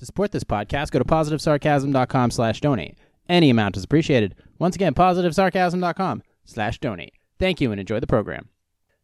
To 0.00 0.06
support 0.06 0.32
this 0.32 0.44
podcast, 0.44 0.90
go 0.90 0.98
to 0.98 1.04
positivesarcasm.com 1.04 2.30
slash 2.30 2.62
donate. 2.62 2.98
Any 3.28 3.50
amount 3.50 3.76
is 3.76 3.84
appreciated. 3.84 4.34
Once 4.58 4.74
again, 4.74 4.94
positivesarcasm.com 4.94 6.22
slash 6.46 6.78
donate. 6.78 7.12
Thank 7.38 7.60
you 7.60 7.70
and 7.70 7.78
enjoy 7.78 8.00
the 8.00 8.06
program. 8.06 8.48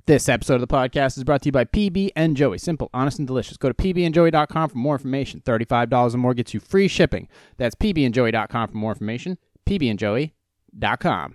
This 0.06 0.26
episode 0.26 0.54
of 0.54 0.60
the 0.62 0.66
podcast 0.66 1.18
is 1.18 1.24
brought 1.24 1.42
to 1.42 1.48
you 1.48 1.52
by 1.52 1.66
PB 1.66 2.12
and 2.16 2.34
Joey. 2.34 2.56
Simple, 2.56 2.88
honest, 2.94 3.18
and 3.18 3.26
delicious. 3.26 3.58
Go 3.58 3.68
to 3.68 3.74
pbandjoey.com 3.74 4.70
for 4.70 4.78
more 4.78 4.94
information. 4.94 5.42
$35 5.44 6.14
or 6.14 6.18
more 6.18 6.32
gets 6.32 6.54
you 6.54 6.60
free 6.60 6.88
shipping. 6.88 7.28
That's 7.58 7.74
pbandjoey.com 7.74 8.68
for 8.68 8.76
more 8.76 8.92
information. 8.92 9.36
pbandjoey.com. 9.66 11.34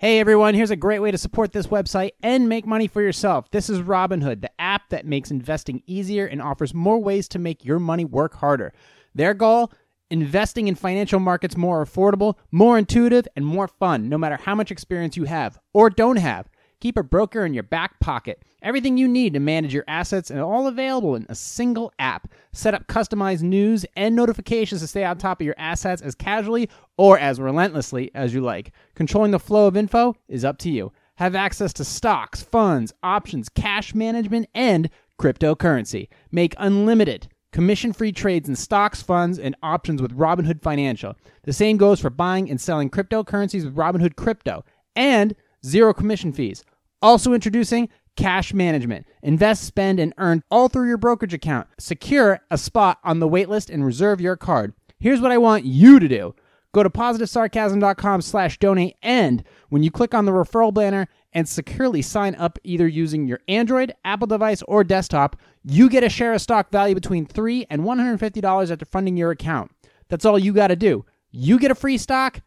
Hey 0.00 0.18
everyone, 0.18 0.54
here's 0.54 0.70
a 0.70 0.76
great 0.76 1.00
way 1.00 1.10
to 1.10 1.18
support 1.18 1.52
this 1.52 1.66
website 1.66 2.12
and 2.22 2.48
make 2.48 2.66
money 2.66 2.86
for 2.86 3.02
yourself. 3.02 3.50
This 3.50 3.68
is 3.68 3.80
Robinhood, 3.80 4.40
the 4.40 4.50
app 4.58 4.88
that 4.88 5.04
makes 5.04 5.30
investing 5.30 5.82
easier 5.86 6.24
and 6.24 6.40
offers 6.40 6.72
more 6.72 6.98
ways 6.98 7.28
to 7.28 7.38
make 7.38 7.66
your 7.66 7.78
money 7.78 8.06
work 8.06 8.36
harder. 8.36 8.72
Their 9.14 9.34
goal? 9.34 9.70
Investing 10.10 10.68
in 10.68 10.74
financial 10.74 11.20
markets 11.20 11.54
more 11.54 11.84
affordable, 11.84 12.36
more 12.50 12.78
intuitive, 12.78 13.28
and 13.36 13.44
more 13.44 13.68
fun, 13.68 14.08
no 14.08 14.16
matter 14.16 14.38
how 14.42 14.54
much 14.54 14.70
experience 14.70 15.18
you 15.18 15.24
have 15.24 15.58
or 15.74 15.90
don't 15.90 16.16
have. 16.16 16.48
Keep 16.80 16.96
a 16.96 17.02
broker 17.02 17.44
in 17.44 17.52
your 17.52 17.62
back 17.62 18.00
pocket. 18.00 18.42
Everything 18.62 18.96
you 18.96 19.06
need 19.06 19.34
to 19.34 19.40
manage 19.40 19.74
your 19.74 19.84
assets 19.86 20.30
and 20.30 20.40
all 20.40 20.66
available 20.66 21.14
in 21.14 21.26
a 21.28 21.34
single 21.34 21.92
app. 21.98 22.28
Set 22.52 22.74
up 22.74 22.86
customized 22.86 23.42
news 23.42 23.84
and 23.96 24.16
notifications 24.16 24.80
to 24.80 24.86
stay 24.86 25.04
on 25.04 25.18
top 25.18 25.40
of 25.40 25.44
your 25.44 25.54
assets 25.58 26.00
as 26.00 26.14
casually 26.14 26.70
or 26.96 27.18
as 27.18 27.38
relentlessly 27.38 28.10
as 28.14 28.32
you 28.32 28.40
like. 28.40 28.72
Controlling 28.94 29.30
the 29.30 29.38
flow 29.38 29.66
of 29.66 29.76
info 29.76 30.16
is 30.28 30.44
up 30.44 30.56
to 30.58 30.70
you. 30.70 30.90
Have 31.16 31.34
access 31.34 31.74
to 31.74 31.84
stocks, 31.84 32.42
funds, 32.42 32.94
options, 33.02 33.50
cash 33.50 33.94
management, 33.94 34.48
and 34.54 34.88
cryptocurrency. 35.20 36.08
Make 36.32 36.54
unlimited 36.56 37.28
commission 37.52 37.92
free 37.92 38.12
trades 38.12 38.48
in 38.48 38.56
stocks, 38.56 39.02
funds, 39.02 39.38
and 39.38 39.54
options 39.62 40.00
with 40.00 40.16
Robinhood 40.16 40.62
Financial. 40.62 41.14
The 41.42 41.52
same 41.52 41.76
goes 41.76 42.00
for 42.00 42.08
buying 42.08 42.48
and 42.48 42.60
selling 42.60 42.88
cryptocurrencies 42.88 43.64
with 43.64 43.76
Robinhood 43.76 44.16
Crypto. 44.16 44.64
And 44.96 45.34
zero 45.64 45.92
commission 45.94 46.32
fees. 46.32 46.64
Also 47.02 47.32
introducing 47.32 47.88
cash 48.16 48.52
management. 48.52 49.06
Invest, 49.22 49.64
spend, 49.64 49.98
and 49.98 50.14
earn 50.18 50.42
all 50.50 50.68
through 50.68 50.88
your 50.88 50.98
brokerage 50.98 51.34
account. 51.34 51.68
Secure 51.78 52.40
a 52.50 52.58
spot 52.58 52.98
on 53.04 53.18
the 53.18 53.28
waitlist 53.28 53.72
and 53.72 53.84
reserve 53.84 54.20
your 54.20 54.36
card. 54.36 54.74
Here's 54.98 55.20
what 55.20 55.32
I 55.32 55.38
want 55.38 55.64
you 55.64 55.98
to 55.98 56.08
do. 56.08 56.34
Go 56.72 56.82
to 56.82 56.90
positivesarcasm.com 56.90 58.22
slash 58.22 58.58
donate 58.58 58.96
and 59.02 59.42
when 59.70 59.82
you 59.82 59.90
click 59.90 60.14
on 60.14 60.24
the 60.24 60.32
referral 60.32 60.72
banner 60.72 61.08
and 61.32 61.48
securely 61.48 62.02
sign 62.02 62.34
up 62.36 62.58
either 62.62 62.86
using 62.86 63.26
your 63.26 63.40
Android, 63.48 63.92
Apple 64.04 64.26
device, 64.26 64.62
or 64.62 64.84
desktop, 64.84 65.36
you 65.64 65.88
get 65.88 66.04
a 66.04 66.08
share 66.08 66.32
of 66.32 66.40
stock 66.40 66.70
value 66.70 66.94
between 66.94 67.26
3 67.26 67.66
and 67.70 67.82
$150 67.82 68.70
after 68.70 68.84
funding 68.84 69.16
your 69.16 69.30
account. 69.30 69.72
That's 70.08 70.24
all 70.24 70.38
you 70.38 70.52
got 70.52 70.68
to 70.68 70.76
do. 70.76 71.04
You 71.32 71.58
get 71.58 71.70
a 71.70 71.76
free 71.76 71.98
stock, 71.98 72.40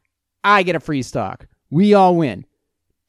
I 0.44 0.64
get 0.64 0.76
a 0.76 0.82
free 0.82 1.02
stock. 1.02 1.48
We 1.70 1.94
all 1.94 2.16
win. 2.16 2.46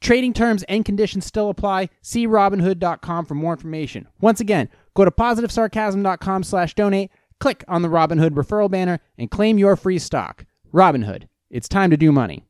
Trading 0.05 0.35
terms 0.35 0.65
and 0.65 0.85
conditions 0.85 1.25
still 1.25 1.49
apply. 1.49 1.89
See 2.03 2.27
Robinhood.com 2.27 3.25
for 3.25 3.35
more 3.35 3.55
information. 3.55 4.07
Once 4.21 4.39
again, 4.39 4.69
go 4.93 5.03
to 5.07 5.11
positivesarcasm.com 5.11 6.43
slash 6.43 6.75
donate, 6.75 7.11
click 7.41 7.65
on 7.69 7.81
the 7.81 7.89
Robinhood 7.89 8.33
referral 8.33 8.71
banner, 8.71 9.01
and 9.17 9.31
claim 9.31 9.57
your 9.57 9.77
free 9.77 9.99
stock. 9.99 10.45
Robinhood, 10.75 11.27
it's 11.49 11.71
time 11.71 11.91
to 11.91 11.97
do 11.97 12.13
money. 12.13 12.45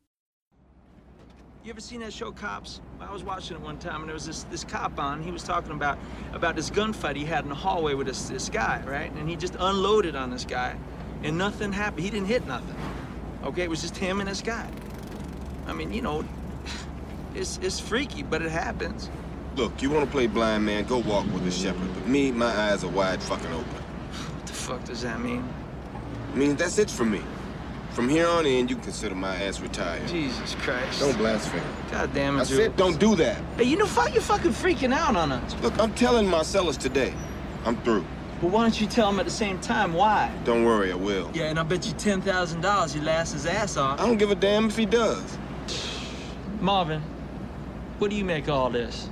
You 1.63 1.69
ever 1.69 1.79
seen 1.79 2.01
that 2.01 2.11
show 2.11 2.29
Cops? 2.33 2.81
I 2.99 3.13
was 3.13 3.23
watching 3.23 3.55
it 3.55 3.63
one 3.63 3.79
time 3.79 4.01
and 4.01 4.09
there 4.09 4.15
was 4.15 4.25
this, 4.25 4.43
this 4.43 4.65
cop 4.65 4.99
on. 4.99 5.23
He 5.23 5.31
was 5.31 5.41
talking 5.41 5.71
about 5.71 5.97
about 6.33 6.57
this 6.57 6.69
gunfight 6.69 7.15
he 7.15 7.23
had 7.23 7.45
in 7.45 7.49
the 7.49 7.55
hallway 7.55 7.93
with 7.93 8.07
this, 8.07 8.27
this 8.27 8.49
guy, 8.49 8.83
right? 8.85 9.13
And 9.13 9.29
he 9.29 9.37
just 9.37 9.55
unloaded 9.57 10.17
on 10.17 10.29
this 10.29 10.43
guy 10.43 10.75
and 11.23 11.37
nothing 11.37 11.71
happened. 11.71 12.03
He 12.03 12.09
didn't 12.09 12.27
hit 12.27 12.45
nothing. 12.45 12.75
Okay, 13.45 13.63
it 13.63 13.69
was 13.69 13.81
just 13.81 13.95
him 13.95 14.19
and 14.19 14.29
this 14.29 14.41
guy. 14.41 14.69
I 15.67 15.73
mean, 15.73 15.93
you 15.93 16.01
know, 16.01 16.25
it's, 17.35 17.59
it's 17.61 17.79
freaky, 17.79 18.23
but 18.23 18.41
it 18.41 18.51
happens. 18.51 19.09
Look, 19.55 19.81
you 19.81 19.89
want 19.89 20.05
to 20.05 20.11
play 20.11 20.27
blind 20.27 20.65
man, 20.65 20.85
go 20.85 20.97
walk 20.97 21.25
with 21.31 21.43
the 21.45 21.51
shepherd. 21.51 21.93
But 21.93 22.07
me, 22.07 22.31
my 22.31 22.47
eyes 22.47 22.83
are 22.83 22.89
wide 22.89 23.21
fucking 23.23 23.51
open. 23.51 23.65
What 23.65 24.45
the 24.45 24.53
fuck 24.53 24.83
does 24.83 25.01
that 25.03 25.19
mean? 25.21 25.47
I 26.33 26.35
mean, 26.35 26.55
that's 26.55 26.77
it 26.77 26.89
for 26.89 27.05
me. 27.05 27.21
From 27.91 28.09
here 28.09 28.27
on 28.27 28.45
in, 28.45 28.67
you 28.67 28.75
can 28.75 28.83
consider 28.83 29.15
my 29.15 29.35
ass 29.37 29.61
retired. 29.61 30.05
Jesus 30.09 30.53
Christ. 30.55 30.99
Don't 30.99 31.17
blaspheme. 31.17 31.61
God 31.91 32.13
damn 32.13 32.35
it, 32.35 32.41
I 32.41 32.43
said 32.43 32.75
don't 32.75 32.99
do 32.99 33.15
that. 33.15 33.41
Hey, 33.55 33.63
you 33.63 33.77
know, 33.77 33.85
fuck, 33.85 34.13
you're 34.13 34.21
fucking 34.21 34.51
freaking 34.51 34.93
out 34.93 35.15
on 35.15 35.31
us. 35.31 35.55
Look, 35.61 35.79
I'm 35.79 35.93
telling 35.93 36.27
Marcellus 36.27 36.75
today. 36.75 37.13
I'm 37.63 37.81
through. 37.83 38.05
But 38.41 38.51
why 38.51 38.63
don't 38.63 38.81
you 38.81 38.85
tell 38.85 39.09
him 39.09 39.19
at 39.21 39.25
the 39.25 39.31
same 39.31 39.59
time 39.61 39.93
why? 39.93 40.29
Don't 40.43 40.65
worry, 40.65 40.91
I 40.91 40.95
will. 40.95 41.31
Yeah, 41.33 41.45
and 41.45 41.57
I 41.57 41.63
bet 41.63 41.87
you 41.87 41.93
$10,000 41.93 42.93
he'd 42.93 43.03
last 43.03 43.31
his 43.31 43.45
ass 43.45 43.77
off. 43.77 44.01
I 44.01 44.05
don't 44.05 44.17
give 44.17 44.29
a 44.29 44.35
damn 44.35 44.65
if 44.65 44.75
he 44.75 44.85
does. 44.85 45.37
Marvin, 46.59 47.01
what 47.99 48.09
do 48.09 48.15
you 48.17 48.25
make 48.25 48.43
of 48.47 48.53
all 48.55 48.69
this? 48.69 49.09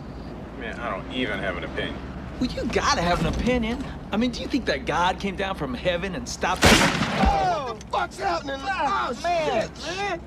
Man, 0.60 0.80
I 0.80 0.90
don't 0.90 1.12
even 1.14 1.40
have 1.40 1.58
an 1.58 1.64
opinion. 1.64 1.96
Well, 2.40 2.50
you 2.52 2.64
gotta 2.72 3.02
have 3.02 3.20
an 3.26 3.28
opinion. 3.28 3.84
I 4.12 4.18
mean, 4.18 4.32
do 4.32 4.42
you 4.42 4.48
think 4.48 4.66
that 4.66 4.86
God 4.86 5.20
came 5.20 5.36
down 5.36 5.56
from 5.56 5.74
heaven 5.74 6.16
and 6.16 6.28
stopped 6.28 6.62
Oh, 6.66 7.66
What 7.68 7.80
the 7.80 7.86
fuck's 7.88 8.18
happening? 8.20 8.58
Ah, 8.62 9.10
oh, 9.12 9.24
man, 9.24 9.70
shit. 9.76 9.98
man. 9.98 10.22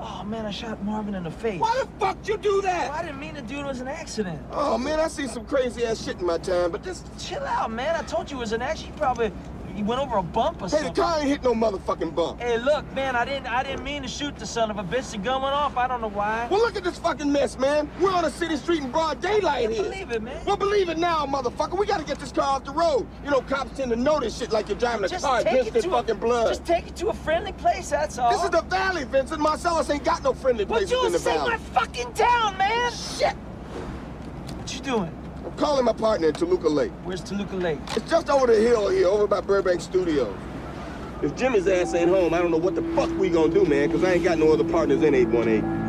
Oh, 0.00 0.24
man, 0.24 0.46
I 0.46 0.50
shot 0.50 0.82
Marvin 0.82 1.14
in 1.14 1.22
the 1.22 1.30
face. 1.30 1.60
Why 1.60 1.80
the 1.80 1.88
fuck'd 2.04 2.26
you 2.28 2.36
do 2.36 2.54
Oh, 2.56 2.60
that? 2.62 2.90
I 2.90 3.02
didn't 3.02 3.20
mean 3.20 3.34
to 3.36 3.42
do 3.42 3.56
it. 3.58 3.60
It 3.60 3.66
was 3.66 3.80
an 3.80 3.88
accident. 3.88 4.40
Oh, 4.50 4.76
man, 4.76 4.98
I 4.98 5.06
seen 5.06 5.28
some 5.28 5.44
crazy 5.46 5.84
ass 5.84 6.04
shit 6.04 6.18
in 6.18 6.26
my 6.26 6.38
time, 6.38 6.72
but 6.72 6.82
this... 6.82 7.04
Chill 7.18 7.42
out, 7.44 7.70
man. 7.70 7.94
I 7.94 8.02
told 8.02 8.28
you 8.30 8.36
it 8.36 8.40
was 8.40 8.52
an 8.52 8.62
accident. 8.62 8.94
You 8.94 8.98
probably 9.00 9.32
you 9.76 9.84
went 9.84 10.00
over 10.00 10.16
a 10.16 10.22
bump 10.22 10.62
or 10.62 10.68
Hey, 10.68 10.82
the 10.82 10.90
car 10.90 11.18
ain't 11.18 11.28
hit 11.28 11.42
no 11.42 11.54
motherfucking 11.54 12.14
bump. 12.14 12.40
Hey, 12.40 12.58
look, 12.58 12.90
man, 12.94 13.16
I 13.16 13.24
didn't 13.24 13.46
I 13.46 13.62
didn't 13.62 13.84
mean 13.84 14.02
to 14.02 14.08
shoot 14.08 14.36
the 14.36 14.46
son 14.46 14.70
of 14.70 14.78
a 14.78 14.84
bitch. 14.84 15.12
The 15.12 15.18
gun 15.18 15.42
went 15.42 15.54
off. 15.54 15.76
I 15.76 15.86
don't 15.86 16.00
know 16.00 16.08
why. 16.08 16.48
Well, 16.50 16.60
look 16.60 16.76
at 16.76 16.84
this 16.84 16.98
fucking 16.98 17.30
mess, 17.30 17.58
man. 17.58 17.90
We're 18.00 18.12
on 18.12 18.24
a 18.24 18.30
city 18.30 18.56
street 18.56 18.82
in 18.82 18.90
broad 18.90 19.20
daylight 19.20 19.70
here. 19.70 19.82
believe 19.82 20.10
it, 20.10 20.22
man. 20.22 20.44
Well, 20.44 20.56
believe 20.56 20.88
it 20.88 20.98
now, 20.98 21.26
motherfucker. 21.26 21.78
We 21.78 21.86
gotta 21.86 22.04
get 22.04 22.18
this 22.18 22.32
car 22.32 22.56
off 22.56 22.64
the 22.64 22.72
road. 22.72 23.06
You 23.24 23.30
know, 23.30 23.40
cops 23.42 23.76
tend 23.76 23.90
to 23.90 23.96
notice 23.96 24.38
shit 24.38 24.52
like 24.52 24.68
you're 24.68 24.78
driving 24.78 25.04
a 25.04 25.08
Just 25.08 25.24
car 25.24 25.42
take 25.42 25.52
against 25.52 25.72
this 25.72 25.84
fucking 25.86 26.16
a, 26.16 26.18
blood. 26.18 26.48
Just 26.48 26.64
take 26.64 26.88
it 26.88 26.96
to 26.96 27.08
a 27.08 27.14
friendly 27.14 27.52
place. 27.52 27.90
That's 27.90 28.18
all. 28.18 28.30
This 28.30 28.44
is 28.44 28.50
the 28.50 28.62
valley, 28.62 29.04
Vincent. 29.04 29.40
Marcellus 29.40 29.88
ain't 29.90 30.04
got 30.04 30.22
no 30.22 30.32
friendly 30.32 30.64
place. 30.64 30.90
But 30.90 30.98
places 30.98 31.02
you 31.02 31.06
in 31.06 31.12
the 31.12 31.18
saved 31.18 31.38
valley. 31.38 31.50
my 31.50 31.58
fucking 31.58 32.12
town, 32.14 32.56
man. 32.58 32.92
Shit! 32.92 33.34
What 33.34 34.74
you 34.74 34.80
doing? 34.80 35.21
I'm 35.44 35.52
calling 35.56 35.84
my 35.84 35.92
partner 35.92 36.28
in 36.28 36.34
Toluca 36.34 36.68
Lake. 36.68 36.92
Where's 37.04 37.22
Toluca 37.22 37.56
Lake? 37.56 37.78
It's 37.96 38.08
just 38.08 38.30
over 38.30 38.46
the 38.46 38.54
hill 38.54 38.88
here, 38.88 39.08
over 39.08 39.26
by 39.26 39.40
Burbank 39.40 39.80
Studios. 39.80 40.36
If 41.22 41.36
Jimmy's 41.36 41.66
ass 41.68 41.94
ain't 41.94 42.10
home, 42.10 42.34
I 42.34 42.38
don't 42.38 42.50
know 42.50 42.56
what 42.56 42.74
the 42.74 42.82
fuck 42.94 43.10
we 43.18 43.28
gonna 43.28 43.52
do, 43.52 43.64
man, 43.64 43.88
because 43.88 44.04
I 44.04 44.14
ain't 44.14 44.24
got 44.24 44.38
no 44.38 44.52
other 44.52 44.64
partners 44.64 45.02
in 45.02 45.14
818. 45.14 45.82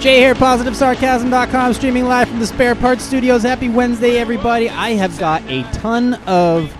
Jay 0.00 0.18
here, 0.18 0.34
PositiveSarcasm.com, 0.34 1.74
streaming 1.74 2.04
live 2.06 2.26
from 2.26 2.38
the 2.38 2.46
Spare 2.46 2.74
Parts 2.74 3.04
Studios. 3.04 3.42
Happy 3.42 3.68
Wednesday, 3.68 4.16
everybody. 4.16 4.70
I 4.70 4.92
have 4.92 5.18
got 5.18 5.42
a 5.42 5.62
ton 5.74 6.14
of. 6.26 6.74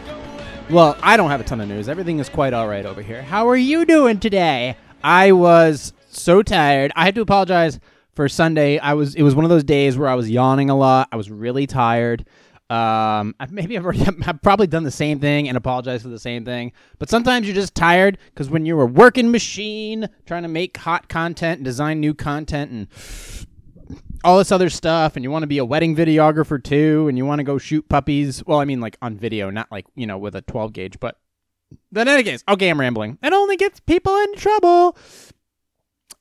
Well, 0.71 0.97
I 1.03 1.17
don't 1.17 1.31
have 1.31 1.41
a 1.41 1.45
ton 1.45 1.61
of 1.61 1.69
news. 1.69 1.89
Everything 1.89 2.21
is 2.21 2.29
quite 2.29 2.53
all 2.53 2.69
right 2.69 2.87
over 2.87 3.03
here. 3.03 3.23
How 3.23 3.49
are 3.49 3.57
you 3.57 3.85
doing 3.85 4.21
today? 4.21 4.77
I 5.03 5.33
was 5.33 5.93
so 6.11 6.45
tired. 6.45 6.93
I 6.95 7.05
had 7.05 7.17
to 7.17 7.23
apologize 7.23 7.81
for 8.15 8.29
Sunday. 8.29 8.79
I 8.79 8.95
was. 8.95 9.17
It 9.17 9.25
was 9.25 9.35
one 9.35 9.45
of 9.45 9.49
those 9.49 9.65
days 9.65 9.99
where 9.99 10.09
I 10.09 10.15
was 10.15 10.31
yawning 10.31 10.71
a 10.71 10.77
lot. 10.77 11.09
I 11.11 11.17
was 11.17 11.29
really 11.29 11.67
tired. 11.67 12.25
Um, 12.71 13.35
maybe 13.51 13.77
I've, 13.77 13.85
already, 13.85 14.07
I've 14.27 14.41
probably 14.43 14.69
done 14.69 14.85
the 14.85 14.93
same 14.93 15.19
thing 15.19 15.49
and 15.49 15.57
apologized 15.57 16.05
for 16.05 16.09
the 16.09 16.21
same 16.21 16.45
thing. 16.45 16.71
But 17.01 17.11
sometimes 17.11 17.49
you're 17.49 17.57
just 17.57 17.75
tired 17.75 18.19
because 18.27 18.49
when 18.49 18.65
you're 18.65 18.83
a 18.83 18.87
working 18.87 19.33
machine 19.33 20.09
trying 20.25 20.45
to 20.45 20.49
make 20.49 20.77
hot 20.77 21.09
content 21.09 21.59
and 21.59 21.65
design 21.65 21.99
new 21.99 22.15
content 22.15 22.71
and 22.71 23.49
all 24.25 24.39
this 24.39 24.53
other 24.53 24.71
stuff, 24.71 25.17
and 25.17 25.25
you 25.25 25.31
want 25.31 25.43
to 25.43 25.47
be 25.47 25.59
a 25.59 25.65
wedding 25.65 25.97
videographer 25.97 26.63
too, 26.63 27.09
and 27.09 27.17
you 27.17 27.25
want 27.25 27.39
to 27.39 27.45
go 27.45 27.59
shoot 27.59 27.89
puppies. 27.89 28.45
Well, 28.47 28.59
I 28.59 28.65
mean, 28.65 28.81
like 28.81 28.97
on 29.03 29.17
video, 29.17 29.51
not 29.51 29.71
like 29.71 29.87
you 29.95 30.07
know 30.07 30.19
with 30.19 30.35
a 30.35 30.43
12 30.43 30.73
gauge. 30.73 31.01
But 31.01 31.17
then, 31.93 32.09
any 32.09 32.23
case, 32.23 32.45
okay, 32.49 32.69
I'm 32.69 32.81
rambling. 32.81 33.19
It 33.23 33.33
only 33.33 33.57
gets 33.57 33.81
people 33.81 34.17
in 34.17 34.35
trouble. 34.37 34.97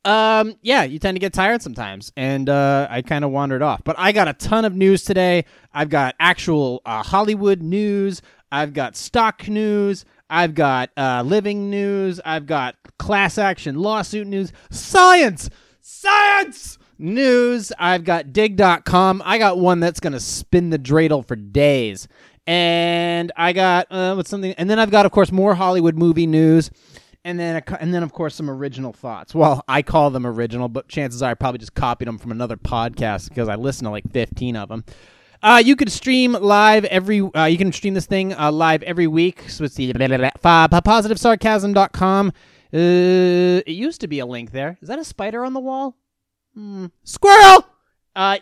Um, 0.05 0.55
yeah, 0.61 0.83
you 0.83 0.97
tend 0.97 1.15
to 1.15 1.19
get 1.19 1.33
tired 1.33 1.61
sometimes, 1.61 2.11
and 2.15 2.49
uh, 2.49 2.87
I 2.89 3.01
kind 3.01 3.25
of 3.25 3.31
wandered 3.31 3.61
off. 3.61 3.83
But 3.83 3.97
I 3.99 4.11
got 4.11 4.27
a 4.27 4.33
ton 4.33 4.65
of 4.65 4.75
news 4.75 5.03
today. 5.03 5.45
I've 5.73 5.89
got 5.89 6.15
actual 6.19 6.81
uh, 6.85 7.03
Hollywood 7.03 7.61
news. 7.61 8.21
I've 8.51 8.73
got 8.73 8.95
stock 8.95 9.47
news. 9.47 10.05
I've 10.29 10.55
got 10.55 10.89
uh, 10.95 11.23
living 11.25 11.69
news. 11.69 12.19
I've 12.23 12.45
got 12.45 12.75
class 12.97 13.37
action 13.37 13.75
lawsuit 13.75 14.25
news. 14.25 14.51
Science, 14.71 15.49
science 15.81 16.78
news. 16.99 17.71
I've 17.79 18.03
got 18.03 18.33
dig.com. 18.33 19.21
I 19.25 19.37
got 19.37 19.57
one 19.57 19.79
that's 19.79 19.99
gonna 19.99 20.19
spin 20.19 20.69
the 20.69 20.79
dreidel 20.79 21.25
for 21.25 21.35
days. 21.35 22.07
And 22.45 23.31
I 23.35 23.53
got 23.53 23.87
uh, 23.91 24.13
what's 24.15 24.29
something, 24.29 24.53
and 24.53 24.69
then 24.69 24.79
I've 24.79 24.91
got, 24.91 25.05
of 25.05 25.11
course, 25.11 25.31
more 25.31 25.55
Hollywood 25.55 25.95
movie 25.95 26.27
news. 26.27 26.71
and 27.23 27.39
then 27.39 27.61
and 27.79 27.93
then 27.93 28.01
of 28.01 28.11
course 28.13 28.33
some 28.35 28.49
original 28.49 28.93
thoughts. 28.93 29.35
Well, 29.35 29.63
I 29.67 29.81
call 29.81 30.09
them 30.09 30.25
original, 30.25 30.67
but 30.69 30.87
chances 30.87 31.21
are 31.21 31.31
I 31.31 31.33
probably 31.35 31.59
just 31.59 31.75
copied 31.75 32.07
them 32.07 32.17
from 32.17 32.31
another 32.31 32.57
podcast 32.57 33.29
because 33.29 33.47
I 33.49 33.55
listen 33.55 33.85
to 33.85 33.91
like 33.91 34.09
15 34.11 34.55
of 34.55 34.69
them. 34.69 34.83
Uh, 35.43 35.61
you 35.63 35.75
can 35.75 35.89
stream 35.89 36.33
live 36.33 36.85
every. 36.85 37.21
Uh, 37.21 37.45
you 37.45 37.57
can 37.57 37.71
stream 37.71 37.93
this 37.93 38.05
thing 38.05 38.33
uh, 38.33 38.51
live 38.51 38.83
every 38.83 39.07
week. 39.07 39.49
So 39.49 39.63
it's 39.63 39.75
the 39.75 39.93
positivesarcasm.com. 39.93 42.27
Uh, 42.71 43.61
it 43.65 43.69
used 43.69 44.01
to 44.01 44.07
be 44.07 44.19
a 44.19 44.25
link 44.25 44.51
there. 44.51 44.77
Is 44.81 44.89
that 44.89 44.99
a 44.99 45.03
spider 45.03 45.45
on 45.45 45.53
the 45.53 45.59
wall? 45.59 45.95
Hmm. 46.53 46.87
Squirrel. 47.03 47.65
Uh, 48.15 48.39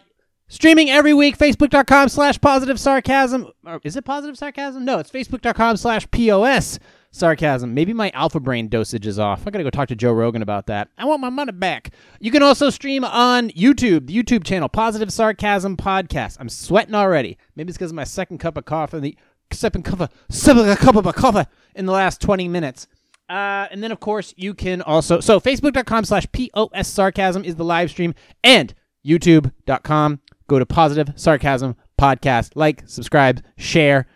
streaming 0.48 0.90
every 0.90 1.14
week. 1.14 1.38
Facebook.com 1.38 2.10
slash 2.10 2.40
positive 2.40 2.80
sarcasm. 2.80 3.52
Or 3.66 3.80
is 3.84 3.96
it 3.96 4.06
positive 4.06 4.38
sarcasm? 4.38 4.86
No, 4.86 5.00
it's 5.00 5.12
Facebook.com 5.12 5.78
slash 5.78 6.10
pos 6.12 6.80
sarcasm. 7.12 7.74
Maybe 7.74 7.94
my 7.94 8.10
alpha 8.12 8.40
brain 8.40 8.70
dosage 8.70 9.08
is 9.08 9.20
off. 9.20 9.46
I 9.46 9.52
gotta 9.52 9.64
go 9.64 9.70
talk 9.70 9.88
to 9.90 9.96
Joe 9.96 10.14
Rogan 10.14 10.42
about 10.42 10.68
that. 10.68 10.90
I 10.98 11.06
want 11.06 11.22
my 11.22 11.30
money 11.30 11.52
back. 11.52 11.92
You 12.20 12.32
can 12.32 12.44
also 12.44 12.70
stream 12.70 13.04
on 13.04 13.50
YouTube, 13.50 14.08
the 14.08 14.16
YouTube 14.16 14.44
channel, 14.44 14.70
Positive 14.70 15.12
Sarcasm 15.12 15.78
Podcast. 15.78 16.38
I'm 16.40 16.50
sweating 16.50 16.96
already. 16.96 17.38
Maybe 17.56 17.70
it's 17.70 17.78
because 17.78 17.92
of 17.92 17.96
my 17.96 18.04
second 18.04 18.38
cup 18.40 18.58
of 18.58 18.66
coffee, 18.66 19.00
the 19.00 19.18
second 19.52 19.84
cup 19.84 20.00
of 20.02 20.10
second 20.30 20.76
cup 20.78 20.96
of 20.96 21.16
coffee 21.16 21.50
in 21.76 21.86
the 21.86 21.94
last 21.94 22.22
20 22.22 22.48
minutes. 22.48 22.88
Uh, 23.30 23.68
and 23.72 23.84
then 23.84 23.92
of 23.92 24.00
course 24.00 24.34
you 24.38 24.54
can 24.54 24.82
also 24.82 25.20
so 25.20 25.40
facebook.com 25.40 26.06
slash 26.06 26.26
pos 26.32 26.88
sarcasm 26.88 27.44
is 27.44 27.56
the 27.56 27.66
live 27.66 27.90
stream 27.90 28.14
and 28.44 28.74
youtube.com 29.06 30.22
go 30.48 30.58
to 30.58 30.66
positive 30.66 31.12
sarcasm 31.18 31.76
podcast 32.00 32.52
like 32.56 32.84
subscribe 32.86 33.44
share 33.58 34.08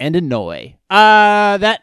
and 0.00 0.16
annoy 0.16 0.74
uh 0.90 1.56
that 1.58 1.82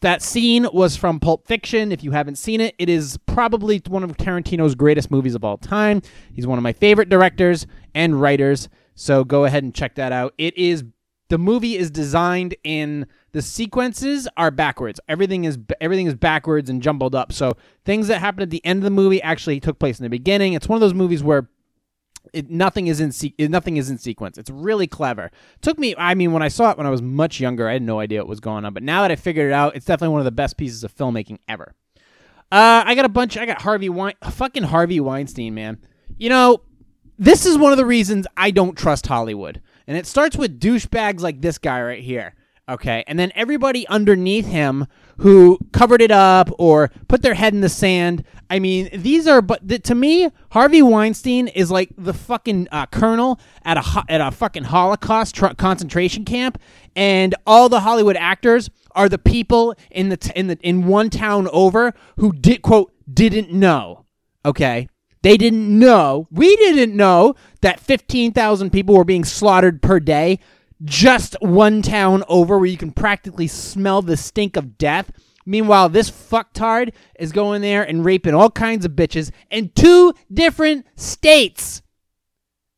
that 0.00 0.22
scene 0.22 0.66
was 0.72 0.96
from 0.96 1.20
Pulp 1.20 1.46
Fiction. 1.46 1.92
If 1.92 2.02
you 2.02 2.10
haven't 2.10 2.36
seen 2.36 2.60
it, 2.60 2.74
it 2.78 2.88
is 2.88 3.18
probably 3.26 3.80
one 3.88 4.02
of 4.02 4.16
Tarantino's 4.16 4.74
greatest 4.74 5.10
movies 5.10 5.34
of 5.34 5.44
all 5.44 5.56
time. 5.56 6.02
He's 6.32 6.46
one 6.46 6.58
of 6.58 6.62
my 6.62 6.72
favorite 6.72 7.08
directors 7.08 7.66
and 7.94 8.20
writers. 8.20 8.68
So 8.94 9.24
go 9.24 9.44
ahead 9.44 9.62
and 9.62 9.74
check 9.74 9.94
that 9.94 10.12
out. 10.12 10.34
It 10.38 10.56
is 10.58 10.84
the 11.30 11.38
movie 11.38 11.76
is 11.76 11.90
designed 11.90 12.54
in 12.64 13.06
the 13.32 13.40
sequences 13.40 14.28
are 14.36 14.50
backwards. 14.50 15.00
Everything 15.08 15.44
is 15.44 15.58
everything 15.80 16.06
is 16.06 16.14
backwards 16.14 16.68
and 16.68 16.82
jumbled 16.82 17.14
up. 17.14 17.32
So 17.32 17.56
things 17.84 18.08
that 18.08 18.18
happen 18.18 18.42
at 18.42 18.50
the 18.50 18.64
end 18.66 18.78
of 18.78 18.84
the 18.84 18.90
movie 18.90 19.22
actually 19.22 19.60
took 19.60 19.78
place 19.78 19.98
in 19.98 20.02
the 20.02 20.10
beginning. 20.10 20.52
It's 20.52 20.68
one 20.68 20.76
of 20.76 20.80
those 20.80 20.92
movies 20.92 21.22
where 21.22 21.48
it, 22.32 22.50
nothing 22.50 22.88
is 22.88 23.00
in 23.00 23.12
se- 23.12 23.34
nothing 23.38 23.76
is 23.76 23.88
in 23.88 23.96
sequence. 23.96 24.38
It's 24.38 24.50
really 24.50 24.88
clever. 24.88 25.30
Took 25.62 25.78
me, 25.78 25.94
I 25.96 26.14
mean, 26.14 26.32
when 26.32 26.42
I 26.42 26.48
saw 26.48 26.72
it 26.72 26.76
when 26.76 26.86
I 26.86 26.90
was 26.90 27.00
much 27.00 27.40
younger, 27.40 27.68
I 27.68 27.74
had 27.74 27.82
no 27.82 28.00
idea 28.00 28.20
what 28.20 28.28
was 28.28 28.40
going 28.40 28.64
on. 28.64 28.74
But 28.74 28.82
now 28.82 29.02
that 29.02 29.12
I 29.12 29.16
figured 29.16 29.50
it 29.50 29.54
out, 29.54 29.76
it's 29.76 29.86
definitely 29.86 30.12
one 30.12 30.20
of 30.20 30.26
the 30.26 30.32
best 30.32 30.56
pieces 30.56 30.84
of 30.84 30.94
filmmaking 30.94 31.38
ever. 31.48 31.74
Uh, 32.52 32.82
I 32.84 32.96
got 32.96 33.04
a 33.04 33.08
bunch. 33.08 33.36
I 33.36 33.46
got 33.46 33.62
Harvey 33.62 33.88
Wein, 33.88 34.14
fucking 34.28 34.64
Harvey 34.64 34.98
Weinstein, 34.98 35.54
man. 35.54 35.78
You 36.18 36.28
know, 36.28 36.62
this 37.18 37.46
is 37.46 37.56
one 37.56 37.70
of 37.70 37.78
the 37.78 37.86
reasons 37.86 38.26
I 38.36 38.50
don't 38.50 38.76
trust 38.76 39.06
Hollywood, 39.06 39.60
and 39.90 39.98
it 39.98 40.06
starts 40.06 40.36
with 40.36 40.60
douchebags 40.60 41.20
like 41.20 41.40
this 41.40 41.58
guy 41.58 41.82
right 41.82 42.00
here. 42.00 42.36
Okay, 42.68 43.02
and 43.08 43.18
then 43.18 43.32
everybody 43.34 43.88
underneath 43.88 44.46
him 44.46 44.86
who 45.16 45.58
covered 45.72 46.00
it 46.00 46.12
up 46.12 46.48
or 46.60 46.92
put 47.08 47.22
their 47.22 47.34
head 47.34 47.54
in 47.54 47.60
the 47.60 47.68
sand. 47.68 48.22
I 48.48 48.60
mean, 48.60 48.88
these 48.92 49.26
are, 49.26 49.42
but 49.42 49.66
th- 49.66 49.82
to 49.82 49.96
me, 49.96 50.30
Harvey 50.52 50.80
Weinstein 50.80 51.48
is 51.48 51.72
like 51.72 51.90
the 51.98 52.14
fucking 52.14 52.68
uh, 52.70 52.86
colonel 52.86 53.40
at 53.64 53.78
a 53.78 53.80
ho- 53.80 54.04
at 54.08 54.20
a 54.20 54.30
fucking 54.30 54.62
Holocaust 54.62 55.34
tr- 55.34 55.54
concentration 55.58 56.24
camp, 56.24 56.60
and 56.94 57.34
all 57.44 57.68
the 57.68 57.80
Hollywood 57.80 58.16
actors 58.16 58.70
are 58.92 59.08
the 59.08 59.18
people 59.18 59.74
in 59.90 60.08
the 60.08 60.18
t- 60.18 60.30
in 60.36 60.46
the 60.46 60.58
in 60.62 60.86
one 60.86 61.10
town 61.10 61.48
over 61.52 61.94
who 62.18 62.32
did 62.32 62.62
quote 62.62 62.92
didn't 63.12 63.50
know. 63.52 64.06
Okay. 64.44 64.88
They 65.22 65.36
didn't 65.36 65.78
know. 65.78 66.28
We 66.30 66.56
didn't 66.56 66.96
know 66.96 67.34
that 67.60 67.80
15,000 67.80 68.70
people 68.70 68.94
were 68.94 69.04
being 69.04 69.24
slaughtered 69.24 69.82
per 69.82 70.00
day 70.00 70.38
just 70.84 71.36
one 71.40 71.82
town 71.82 72.24
over 72.28 72.58
where 72.58 72.66
you 72.66 72.78
can 72.78 72.92
practically 72.92 73.46
smell 73.46 74.02
the 74.02 74.16
stink 74.16 74.56
of 74.56 74.78
death. 74.78 75.10
Meanwhile, 75.44 75.90
this 75.90 76.10
fucktard 76.10 76.92
is 77.18 77.32
going 77.32 77.60
there 77.62 77.82
and 77.82 78.04
raping 78.04 78.34
all 78.34 78.50
kinds 78.50 78.84
of 78.84 78.92
bitches 78.92 79.30
in 79.50 79.70
two 79.74 80.14
different 80.32 80.86
states. 80.96 81.82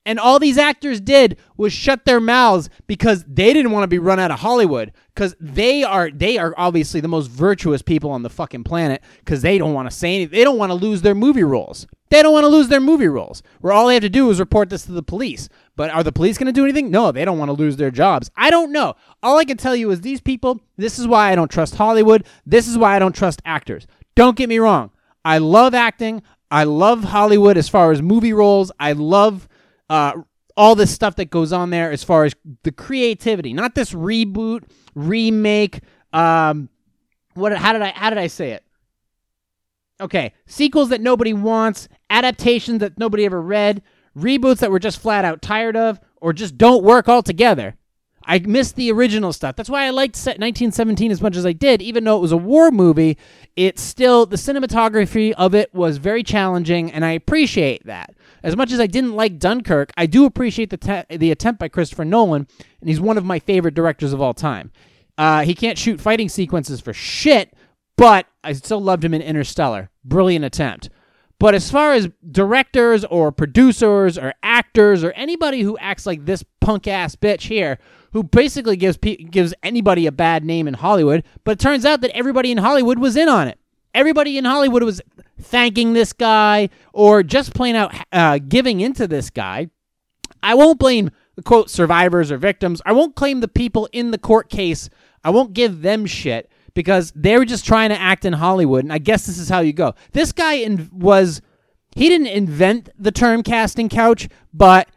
And 0.05 0.19
all 0.19 0.39
these 0.39 0.59
actors 0.59 1.01
did 1.01 1.39
was 1.57 1.73
shut 1.73 2.05
their 2.05 2.21
mouths 2.21 2.69
because 2.87 3.25
they 3.29 3.53
didn't 3.53 3.71
want 3.71 3.85
to 3.85 3.89
be 3.89 4.01
run 4.01 4.19
out 4.19 4.33
of 4.33 4.41
Hollywood 4.41 4.93
because 5.15 5.37
they 5.39 5.85
are 5.85 6.11
they 6.11 6.39
are 6.39 6.55
obviously 6.57 7.01
the 7.01 7.09
most 7.09 7.29
virtuous 7.29 7.83
people 7.83 8.11
on 8.11 8.23
the 8.23 8.31
fucking 8.31 8.65
planet 8.65 9.03
because 9.21 9.43
they 9.43 9.59
don't 9.59 9.75
want 9.75 9.89
to 9.89 9.97
say 9.97 10.15
anything. 10.17 10.37
They 10.37 10.45
don't 10.45 10.59
want 10.59 10.71
to 10.71 10.75
lose 10.75 11.03
their 11.03 11.15
movie 11.15 11.45
roles. 11.45 11.87
They 12.11 12.21
don't 12.21 12.33
want 12.33 12.45
to 12.45 12.49
lose 12.49 12.69
their 12.69 12.81
movie 12.81 13.09
roles. 13.09 13.43
Where 13.61 13.73
all 13.73 13.87
they 13.87 13.95
have 13.95 14.03
to 14.03 14.11
do 14.11 14.29
is 14.29 14.41
report 14.41 14.69
this 14.69 14.85
to 14.87 14.93
the 14.93 15.03
police. 15.03 15.49
But 15.77 15.91
are 15.91 16.03
the 16.03 16.13
police 16.13 16.37
going 16.37 16.47
to 16.47 16.53
do 16.53 16.65
anything? 16.65 16.91
No, 16.91 17.11
they 17.11 17.25
don't 17.25 17.39
want 17.39 17.49
to 17.49 17.55
lose 17.55 17.77
their 17.77 17.91
jobs. 17.91 18.31
I 18.37 18.51
don't 18.51 18.73
know. 18.73 18.97
All 19.23 19.39
I 19.39 19.45
can 19.45 19.57
tell 19.57 19.75
you 19.75 19.91
is 19.91 20.03
these 20.03 20.21
people. 20.21 20.61
This 20.77 20.99
is 20.99 21.07
why 21.07 21.33
I 21.33 21.35
don't 21.35 21.51
trust 21.51 21.77
Hollywood. 21.77 22.27
This 22.45 22.69
is 22.69 22.77
why 22.77 22.97
I 22.97 22.99
don't 22.99 23.15
trust 23.15 23.41
actors. 23.47 23.87
Don't 24.15 24.37
get 24.37 24.51
me 24.51 24.59
wrong. 24.59 24.91
I 25.25 25.39
love 25.39 25.75
acting. 25.75 26.23
I 26.51 26.65
love 26.65 27.05
Hollywood 27.05 27.57
as 27.57 27.71
far 27.71 27.93
as 27.93 28.03
movie 28.03 28.35
roles. 28.35 28.71
I 28.79 28.93
love 28.93 29.49
uh, 29.93 30.15
all 30.57 30.75
this 30.75 30.91
stuff 30.91 31.17
that 31.17 31.29
goes 31.29 31.53
on 31.53 31.69
there 31.69 31.93
as 31.93 32.03
far 32.03 32.25
as 32.25 32.35
the 32.63 32.73
creativity, 32.73 33.53
not 33.53 33.75
this 33.75 33.93
reboot, 33.93 34.65
remake. 34.95 35.81
Um, 36.15 36.71
what? 37.35 37.55
How 37.57 37.75
did 37.75 37.83
I? 37.83 37.91
How 37.91 38.09
did 38.09 38.19
I 38.19 38.29
say 38.29 38.53
it? 38.53 38.65
Okay, 40.01 40.33
sequels 40.47 40.89
that 40.89 41.03
nobody 41.03 41.35
wants, 41.35 41.89
adaptations 42.09 42.81
that 42.81 42.97
nobody 42.99 43.27
ever 43.27 43.41
read, 43.41 43.83
reboots 44.17 44.59
that 44.59 44.71
we're 44.71 44.79
just 44.79 44.99
flat 44.99 45.27
out 45.27 45.43
tired 45.43 45.77
of, 45.77 46.01
or 46.23 46.33
just 46.33 46.57
don't 46.57 46.83
work 46.83 47.07
altogether. 47.07 47.77
I 48.25 48.39
missed 48.41 48.77
the 48.77 48.91
original 48.93 49.33
stuff. 49.33 49.57
That's 49.57 49.69
why 49.69 49.85
I 49.85 49.91
liked 49.91 50.17
1917 50.17 51.11
as 51.11 51.21
much 51.21 51.37
as 51.37 51.45
I 51.45 51.53
did, 51.53 51.83
even 51.83 52.05
though 52.05 52.17
it 52.17 52.21
was 52.21 52.33
a 52.33 52.37
war 52.37 52.71
movie. 52.71 53.19
It's 53.57 53.83
still 53.83 54.27
the 54.27 54.37
cinematography 54.37 55.33
of 55.33 55.55
it 55.55 55.75
was 55.75 55.99
very 55.99 56.23
challenging, 56.23 56.91
and 56.93 57.05
I 57.05 57.13
appreciate 57.13 57.87
that. 57.87 58.15
As 58.43 58.57
much 58.57 58.73
as 58.73 58.81
I 58.81 58.87
didn't 58.87 59.15
like 59.15 59.39
Dunkirk, 59.39 59.93
I 59.97 60.07
do 60.07 60.25
appreciate 60.25 60.71
the 60.71 60.77
te- 60.77 61.17
the 61.17 61.31
attempt 61.31 61.61
by 61.61 61.69
Christopher 61.69 62.05
Nolan, 62.05 62.47
and 62.81 62.89
he's 62.89 63.01
one 63.01 63.19
of 63.19 63.25
my 63.25 63.39
favorite 63.39 63.75
directors 63.75 64.13
of 64.13 64.21
all 64.21 64.35
time. 64.35 64.73
Uh, 65.19 65.43
he 65.43 65.55
can't 65.55 65.79
shoot 65.79 66.01
fighting 66.01 66.29
sequences 66.29 66.81
for 66.81 66.93
shit, 66.93 67.55
but 67.97 68.27
I 68.43 68.53
still 68.55 68.81
loved 68.81 69.05
him 69.05 69.15
in 69.15 69.23
Interstellar. 69.23 69.91
Brilliant 70.05 70.45
attempt. 70.45 70.91
But 71.43 71.57
as 71.57 71.73
far 71.73 71.93
as 71.93 72.09
directors 72.31 73.05
or 73.05 73.33
producers 73.33 74.17
or 74.17 74.33
actors 74.45 75.03
or 75.03 75.11
anybody 75.15 75.63
who 75.63 75.77
acts 75.79 76.07
like 76.07 76.25
this 76.25 76.45
punk 76.61 76.87
ass 76.87 77.17
bitch 77.17 77.49
here, 77.49 77.81
who 78.13 78.23
basically 78.23 78.77
gives 78.77 78.97
pe- 78.97 79.17
gives 79.17 79.53
anybody 79.61 80.07
a 80.07 80.13
bad 80.13 80.45
name 80.45 80.69
in 80.69 80.75
Hollywood, 80.75 81.25
but 81.43 81.51
it 81.51 81.59
turns 81.59 81.85
out 81.85 82.01
that 82.03 82.17
everybody 82.17 82.53
in 82.53 82.59
Hollywood 82.59 83.01
was 83.01 83.17
in 83.17 83.29
on 83.29 83.49
it. 83.49 83.59
Everybody 83.93 84.39
in 84.39 84.45
Hollywood 84.45 84.85
was 84.85 85.01
thanking 85.41 85.95
this 85.95 86.13
guy 86.13 86.69
or 86.93 87.25
just 87.25 87.55
plain 87.55 87.75
out 87.75 87.93
uh, 88.13 88.39
giving 88.39 88.81
into 88.81 89.09
this 89.09 89.29
guy. 89.29 89.69
I 90.45 90.55
won't 90.55 90.79
blame 90.79 91.11
quote 91.45 91.71
survivors 91.71 92.31
or 92.31 92.39
victims. 92.39 92.81
I 92.87 92.93
won't 92.93 93.17
claim 93.17 93.41
the 93.41 93.49
people 93.49 93.89
in 93.93 94.13
the 94.13 94.19
court 94.19 94.49
case. 94.49 94.89
I 95.25 95.31
won't 95.31 95.55
give 95.55 95.83
them 95.83 96.07
shit 96.07 96.49
because 96.75 97.13
they 97.15 97.37
were 97.37 97.45
just 97.45 97.65
trying 97.65 97.91
to 97.91 98.01
act 98.01 98.25
in 98.25 98.33
Hollywood. 98.33 98.85
And 98.85 98.93
I 98.93 98.99
guess 98.99 99.27
this 99.27 99.39
is 99.39 99.49
how 99.49 99.61
you 99.61 99.73
go. 99.73 99.95
This 100.13 100.33
guy 100.33 100.55
in, 100.55 100.89
was, 100.93 101.41
he 101.95 102.09
didn't 102.09 102.29
invent 102.29 102.91
the 102.99 103.13
term 103.13 103.43
casting 103.43 103.89
couch, 103.89 104.29
but 104.53 104.89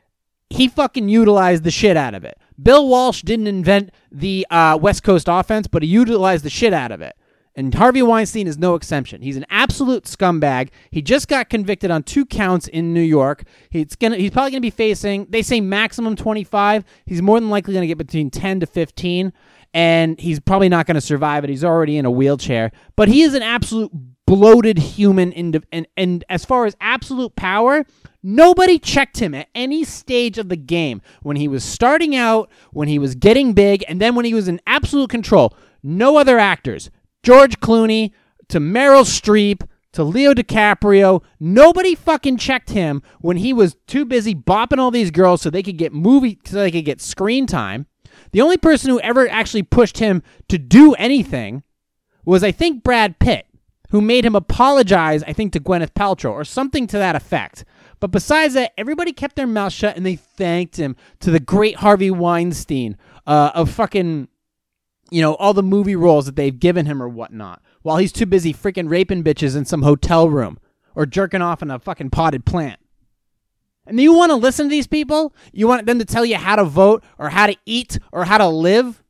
he 0.50 0.68
fucking 0.68 1.10
utilized 1.10 1.64
the 1.64 1.72
shit 1.72 1.98
out 1.98 2.14
of 2.14 2.24
it. 2.24 2.38
Bill 2.62 2.88
Walsh 2.88 3.22
didn't 3.22 3.48
invent 3.48 3.92
the 4.12 4.48
uh, 4.50 4.78
West 4.82 5.04
Coast 5.04 5.28
offense, 5.30 5.68
but 5.68 5.84
he 5.84 5.90
utilized 5.90 6.46
the 6.46 6.50
shit 6.50 6.74
out 6.74 6.92
of 6.92 7.02
it. 7.02 7.16
And 7.58 7.74
Harvey 7.74 8.02
Weinstein 8.02 8.48
is 8.48 8.58
no 8.58 8.76
exception. 8.76 9.22
He's 9.22 9.38
an 9.38 9.46
absolute 9.50 10.04
scumbag. 10.04 10.70
He 10.92 11.02
just 11.02 11.30
got 11.30 11.50
convicted 11.50 11.90
on 11.90 12.04
two 12.04 12.26
counts 12.26 12.68
in 12.68 12.94
New 12.94 13.02
York. 13.02 13.44
He's 13.70 13.96
gonna 13.96 14.18
he's 14.18 14.32
probably 14.32 14.52
gonna 14.52 14.62
be 14.62 14.70
facing 14.70 15.28
they 15.30 15.42
say 15.42 15.62
maximum 15.62 16.18
25. 16.18 16.84
He's 17.06 17.22
more 17.22 17.40
than 17.40 17.50
likely 17.50 17.74
gonna 17.74 17.88
get 17.88 17.98
between 17.98 18.30
10 18.30 18.60
to 18.60 18.66
15 18.66 19.32
and 19.76 20.18
he's 20.22 20.40
probably 20.40 20.70
not 20.70 20.88
going 20.88 20.96
to 20.96 21.02
survive 21.02 21.44
it. 21.44 21.50
He's 21.50 21.66
already 21.66 21.98
in 21.98 22.06
a 22.06 22.12
wheelchair, 22.12 22.72
but 22.96 23.10
he 23.10 23.24
is 23.24 23.34
an 23.34 23.44
absolute 23.44 23.92
bloated 24.26 24.78
human. 24.78 25.34
And, 25.34 25.62
and, 25.70 25.86
and 25.98 26.24
as 26.30 26.46
far 26.46 26.66
as 26.66 26.78
absolute 26.80 27.36
power, 27.36 27.86
nobody 28.24 28.80
checked 28.80 29.20
him 29.20 29.36
at 29.36 29.50
any 29.54 29.84
stage 29.84 30.38
of 30.38 30.48
the 30.48 30.56
game. 30.56 31.02
When 31.24 31.36
he 31.36 31.50
was 31.50 31.62
starting 31.66 32.16
out, 32.16 32.50
when 32.72 32.88
he 32.88 32.98
was 32.98 33.16
getting 33.16 33.52
big, 33.52 33.84
and 33.90 34.00
then 34.00 34.16
when 34.16 34.24
he 34.24 34.34
was 34.34 34.48
in 34.48 34.62
absolute 34.66 35.10
control. 35.10 35.54
No 35.84 36.18
other 36.18 36.40
actors. 36.40 36.90
George 37.22 37.60
Clooney 37.60 38.12
to 38.48 38.62
Meryl 38.62 39.04
Streep 39.04 39.68
to 39.92 40.06
Leo 40.06 40.34
DiCaprio. 40.34 41.22
Nobody 41.38 41.96
fucking 41.96 42.38
checked 42.38 42.70
him 42.70 43.02
when 43.20 43.36
he 43.36 43.52
was 43.52 43.76
too 43.88 44.06
busy 44.06 44.34
bopping 44.34 44.80
all 44.80 44.90
these 44.90 45.12
girls 45.12 45.42
so 45.42 45.50
they 45.50 45.64
could 45.64 45.78
get 45.78 45.92
movie 45.92 46.40
so 46.46 46.56
they 46.56 46.72
could 46.72 46.86
get 46.86 47.02
screen 47.02 47.46
time. 47.46 47.88
The 48.36 48.42
only 48.42 48.58
person 48.58 48.90
who 48.90 49.00
ever 49.00 49.30
actually 49.30 49.64
pushed 49.64 50.00
him 50.00 50.22
to 50.50 50.58
do 50.58 50.94
anything 50.96 51.64
was, 52.26 52.44
I 52.44 52.52
think, 52.52 52.84
Brad 52.84 53.18
Pitt, 53.18 53.48
who 53.92 54.02
made 54.02 54.26
him 54.26 54.36
apologize, 54.36 55.24
I 55.24 55.32
think, 55.32 55.54
to 55.54 55.62
Gwyneth 55.62 55.94
Paltrow 55.94 56.34
or 56.34 56.44
something 56.44 56.86
to 56.88 56.98
that 56.98 57.16
effect. 57.16 57.64
But 58.02 58.12
besides 58.12 58.54
that, 58.56 58.74
everybody 58.78 59.14
kept 59.14 59.38
their 59.38 59.48
mouth 59.48 59.72
shut 59.72 59.96
and 59.96 60.06
they 60.06 60.18
thanked 60.18 60.76
him 60.76 60.98
to 61.22 61.32
the 61.32 61.40
great 61.40 61.78
Harvey 61.78 62.12
Weinstein 62.12 62.98
uh, 63.26 63.52
of 63.56 63.72
fucking, 63.72 64.28
you 65.10 65.22
know, 65.22 65.36
all 65.36 65.54
the 65.54 65.64
movie 65.64 65.96
roles 65.96 66.26
that 66.26 66.36
they've 66.36 66.60
given 66.60 66.88
him 66.88 67.02
or 67.02 67.08
whatnot, 67.08 67.62
while 67.84 67.96
he's 67.96 68.12
too 68.12 68.26
busy 68.26 68.54
freaking 68.54 68.90
raping 68.90 69.24
bitches 69.24 69.56
in 69.56 69.64
some 69.64 69.84
hotel 69.84 70.30
room 70.30 70.60
or 70.94 71.06
jerking 71.06 71.42
off 71.42 71.62
in 71.62 71.72
a 71.72 71.80
fucking 71.80 72.10
potted 72.10 72.46
plant. 72.46 72.82
And 73.88 74.00
you 74.00 74.14
want 74.14 74.32
to 74.32 74.36
listen 74.36 74.66
to 74.66 74.70
these 74.70 74.88
people? 74.88 75.34
You 75.54 75.68
want 75.68 75.86
them 75.86 76.00
to 76.00 76.06
tell 76.06 76.26
you 76.26 76.38
how 76.38 76.56
to 76.56 76.66
vote 76.66 77.04
or 77.18 77.30
how 77.30 77.48
to 77.48 77.56
eat 77.66 78.00
or 78.12 78.26
how 78.26 78.38
to 78.38 78.48
live? 78.48 79.04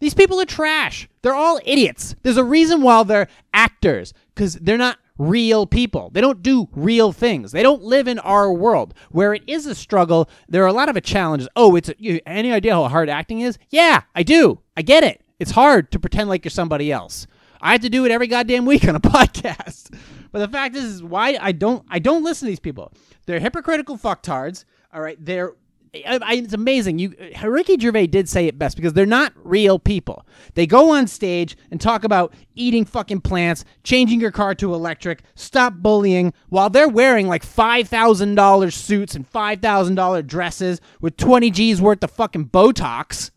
These 0.00 0.14
people 0.14 0.40
are 0.40 0.46
trash. 0.46 1.08
They're 1.22 1.34
all 1.34 1.60
idiots. 1.64 2.14
There's 2.22 2.36
a 2.36 2.44
reason 2.44 2.82
why 2.82 3.02
they're 3.04 3.28
actors 3.52 4.12
because 4.34 4.54
they're 4.54 4.76
not 4.76 4.98
real 5.18 5.66
people. 5.66 6.10
They 6.12 6.20
don't 6.20 6.42
do 6.42 6.68
real 6.72 7.12
things. 7.12 7.52
They 7.52 7.62
don't 7.62 7.82
live 7.82 8.08
in 8.08 8.18
our 8.18 8.52
world 8.52 8.94
where 9.10 9.32
it 9.34 9.42
is 9.46 9.66
a 9.66 9.74
struggle. 9.74 10.28
There 10.48 10.64
are 10.64 10.68
a 10.68 10.72
lot 10.72 10.94
of 10.94 11.02
challenges. 11.02 11.48
Oh, 11.54 11.76
it's 11.76 11.88
a, 11.88 11.94
you, 11.98 12.20
any 12.26 12.52
idea 12.52 12.74
how 12.74 12.88
hard 12.88 13.08
acting 13.08 13.40
is? 13.40 13.58
Yeah, 13.70 14.02
I 14.14 14.22
do. 14.22 14.60
I 14.76 14.82
get 14.82 15.04
it. 15.04 15.22
It's 15.38 15.52
hard 15.52 15.90
to 15.92 15.98
pretend 15.98 16.28
like 16.28 16.44
you're 16.44 16.50
somebody 16.50 16.90
else. 16.90 17.26
I 17.60 17.72
have 17.72 17.80
to 17.82 17.90
do 17.90 18.04
it 18.04 18.10
every 18.10 18.26
goddamn 18.26 18.66
week 18.66 18.86
on 18.86 18.96
a 18.96 19.00
podcast. 19.00 19.96
But 20.34 20.40
the 20.40 20.48
fact 20.48 20.74
is, 20.74 20.84
is 20.84 21.00
why 21.00 21.38
I 21.40 21.52
don't 21.52 21.86
I 21.88 22.00
don't 22.00 22.24
listen 22.24 22.46
to 22.46 22.50
these 22.50 22.58
people. 22.58 22.92
They're 23.24 23.38
hypocritical 23.38 23.96
fucktards. 23.96 24.64
All 24.92 25.00
right, 25.00 25.16
they're 25.24 25.52
I, 25.94 26.18
I, 26.20 26.34
it's 26.34 26.52
amazing. 26.52 26.98
You 26.98 27.14
Ricky 27.44 27.78
Gervais 27.78 28.08
did 28.08 28.28
say 28.28 28.48
it 28.48 28.58
best 28.58 28.76
because 28.76 28.94
they're 28.94 29.06
not 29.06 29.32
real 29.36 29.78
people. 29.78 30.26
They 30.54 30.66
go 30.66 30.90
on 30.90 31.06
stage 31.06 31.56
and 31.70 31.80
talk 31.80 32.02
about 32.02 32.34
eating 32.56 32.84
fucking 32.84 33.20
plants, 33.20 33.64
changing 33.84 34.20
your 34.20 34.32
car 34.32 34.56
to 34.56 34.74
electric, 34.74 35.22
stop 35.36 35.74
bullying, 35.74 36.32
while 36.48 36.68
they're 36.68 36.88
wearing 36.88 37.28
like 37.28 37.44
five 37.44 37.88
thousand 37.88 38.34
dollars 38.34 38.74
suits 38.74 39.14
and 39.14 39.28
five 39.28 39.60
thousand 39.60 39.94
dollar 39.94 40.20
dresses 40.20 40.80
with 41.00 41.16
twenty 41.16 41.52
G's 41.52 41.80
worth 41.80 42.02
of 42.02 42.10
fucking 42.10 42.48
Botox. 42.48 43.30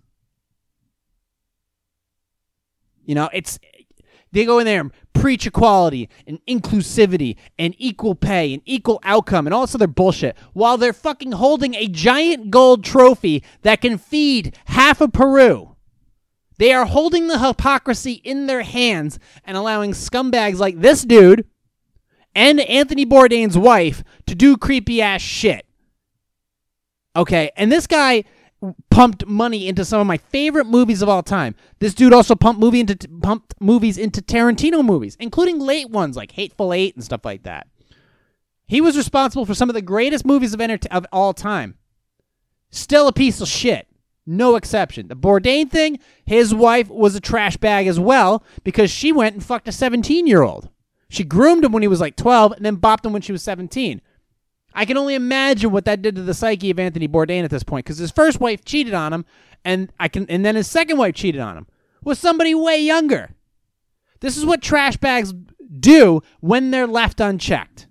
You 3.05 3.13
know, 3.13 3.29
it's 3.31 3.59
they 4.31 4.45
go 4.45 4.59
in 4.59 4.65
there 4.65 4.89
preach 5.19 5.47
equality 5.47 6.09
and 6.25 6.39
inclusivity 6.47 7.35
and 7.57 7.75
equal 7.77 8.15
pay 8.15 8.53
and 8.53 8.61
equal 8.65 8.99
outcome 9.03 9.47
and 9.47 9.53
all 9.53 9.61
this 9.61 9.75
other 9.75 9.87
bullshit 9.87 10.35
while 10.53 10.77
they're 10.77 10.93
fucking 10.93 11.33
holding 11.33 11.75
a 11.75 11.87
giant 11.87 12.51
gold 12.51 12.83
trophy 12.83 13.43
that 13.61 13.81
can 13.81 13.97
feed 13.97 14.55
half 14.65 15.01
of 15.01 15.13
Peru. 15.13 15.75
They 16.57 16.73
are 16.73 16.85
holding 16.85 17.27
the 17.27 17.39
hypocrisy 17.39 18.13
in 18.13 18.47
their 18.47 18.63
hands 18.63 19.19
and 19.43 19.55
allowing 19.55 19.91
scumbags 19.91 20.57
like 20.57 20.79
this 20.79 21.03
dude 21.03 21.45
and 22.33 22.59
Anthony 22.59 23.05
Bourdain's 23.05 23.57
wife 23.57 24.03
to 24.27 24.35
do 24.35 24.57
creepy 24.57 25.01
ass 25.01 25.21
shit. 25.21 25.65
Okay, 27.15 27.51
and 27.57 27.71
this 27.71 27.87
guy 27.87 28.23
pumped 28.89 29.25
money 29.25 29.67
into 29.67 29.85
some 29.85 30.01
of 30.01 30.07
my 30.07 30.17
favorite 30.17 30.65
movies 30.65 31.01
of 31.01 31.09
all 31.09 31.23
time. 31.23 31.55
This 31.79 31.93
dude 31.93 32.13
also 32.13 32.35
pumped 32.35 32.59
movie 32.59 32.79
into 32.79 32.95
pumped 33.21 33.53
movies 33.59 33.97
into 33.97 34.21
Tarantino 34.21 34.83
movies, 34.83 35.15
including 35.19 35.59
late 35.59 35.89
ones 35.89 36.15
like 36.15 36.31
Hateful 36.31 36.73
Eight 36.73 36.95
and 36.95 37.03
stuff 37.03 37.23
like 37.23 37.43
that. 37.43 37.67
He 38.67 38.81
was 38.81 38.97
responsible 38.97 39.45
for 39.45 39.53
some 39.53 39.69
of 39.69 39.75
the 39.75 39.81
greatest 39.81 40.25
movies 40.25 40.53
of, 40.53 40.59
enter- 40.59 40.89
of 40.91 41.05
all 41.11 41.33
time. 41.33 41.75
Still 42.69 43.07
a 43.07 43.13
piece 43.13 43.39
of 43.39 43.47
shit. 43.47 43.87
No 44.25 44.57
exception. 44.57 45.07
The 45.07 45.15
Bourdain 45.15 45.69
thing, 45.69 45.99
his 46.25 46.53
wife 46.53 46.89
was 46.89 47.15
a 47.15 47.21
trash 47.21 47.55
bag 47.55 47.87
as 47.87 47.97
well 47.97 48.43
because 48.65 48.91
she 48.91 49.13
went 49.13 49.35
and 49.35 49.43
fucked 49.43 49.69
a 49.69 49.71
17 49.71 50.27
year 50.27 50.41
old. 50.41 50.69
She 51.09 51.23
groomed 51.23 51.63
him 51.63 51.71
when 51.71 51.81
he 51.81 51.87
was 51.87 52.01
like 52.01 52.17
12 52.17 52.51
and 52.53 52.65
then 52.65 52.75
bopped 52.75 53.05
him 53.05 53.13
when 53.13 53.21
she 53.21 53.31
was 53.31 53.41
17. 53.41 54.01
I 54.77 54.85
can 54.85 54.95
only 54.95 55.15
imagine 55.15 55.71
what 55.71 55.85
that 55.85 56.03
did 56.03 56.15
to 56.15 56.21
the 56.21 56.35
psyche 56.35 56.69
of 56.69 56.77
Anthony 56.77 57.07
Bourdain 57.07 57.43
at 57.43 57.49
this 57.49 57.63
point, 57.63 57.83
because 57.83 57.97
his 57.97 58.11
first 58.11 58.39
wife 58.39 58.63
cheated 58.63 58.93
on 58.93 59.11
him, 59.11 59.25
and 59.65 59.91
I 59.99 60.07
can, 60.07 60.27
and 60.29 60.45
then 60.45 60.55
his 60.55 60.67
second 60.67 60.97
wife 60.97 61.15
cheated 61.15 61.41
on 61.41 61.57
him 61.57 61.65
with 62.03 62.19
somebody 62.19 62.53
way 62.53 62.79
younger. 62.79 63.31
This 64.19 64.37
is 64.37 64.45
what 64.45 64.61
trash 64.61 64.95
bags 64.97 65.33
do 65.79 66.21
when 66.41 66.69
they're 66.69 66.85
left 66.85 67.19
unchecked. 67.19 67.87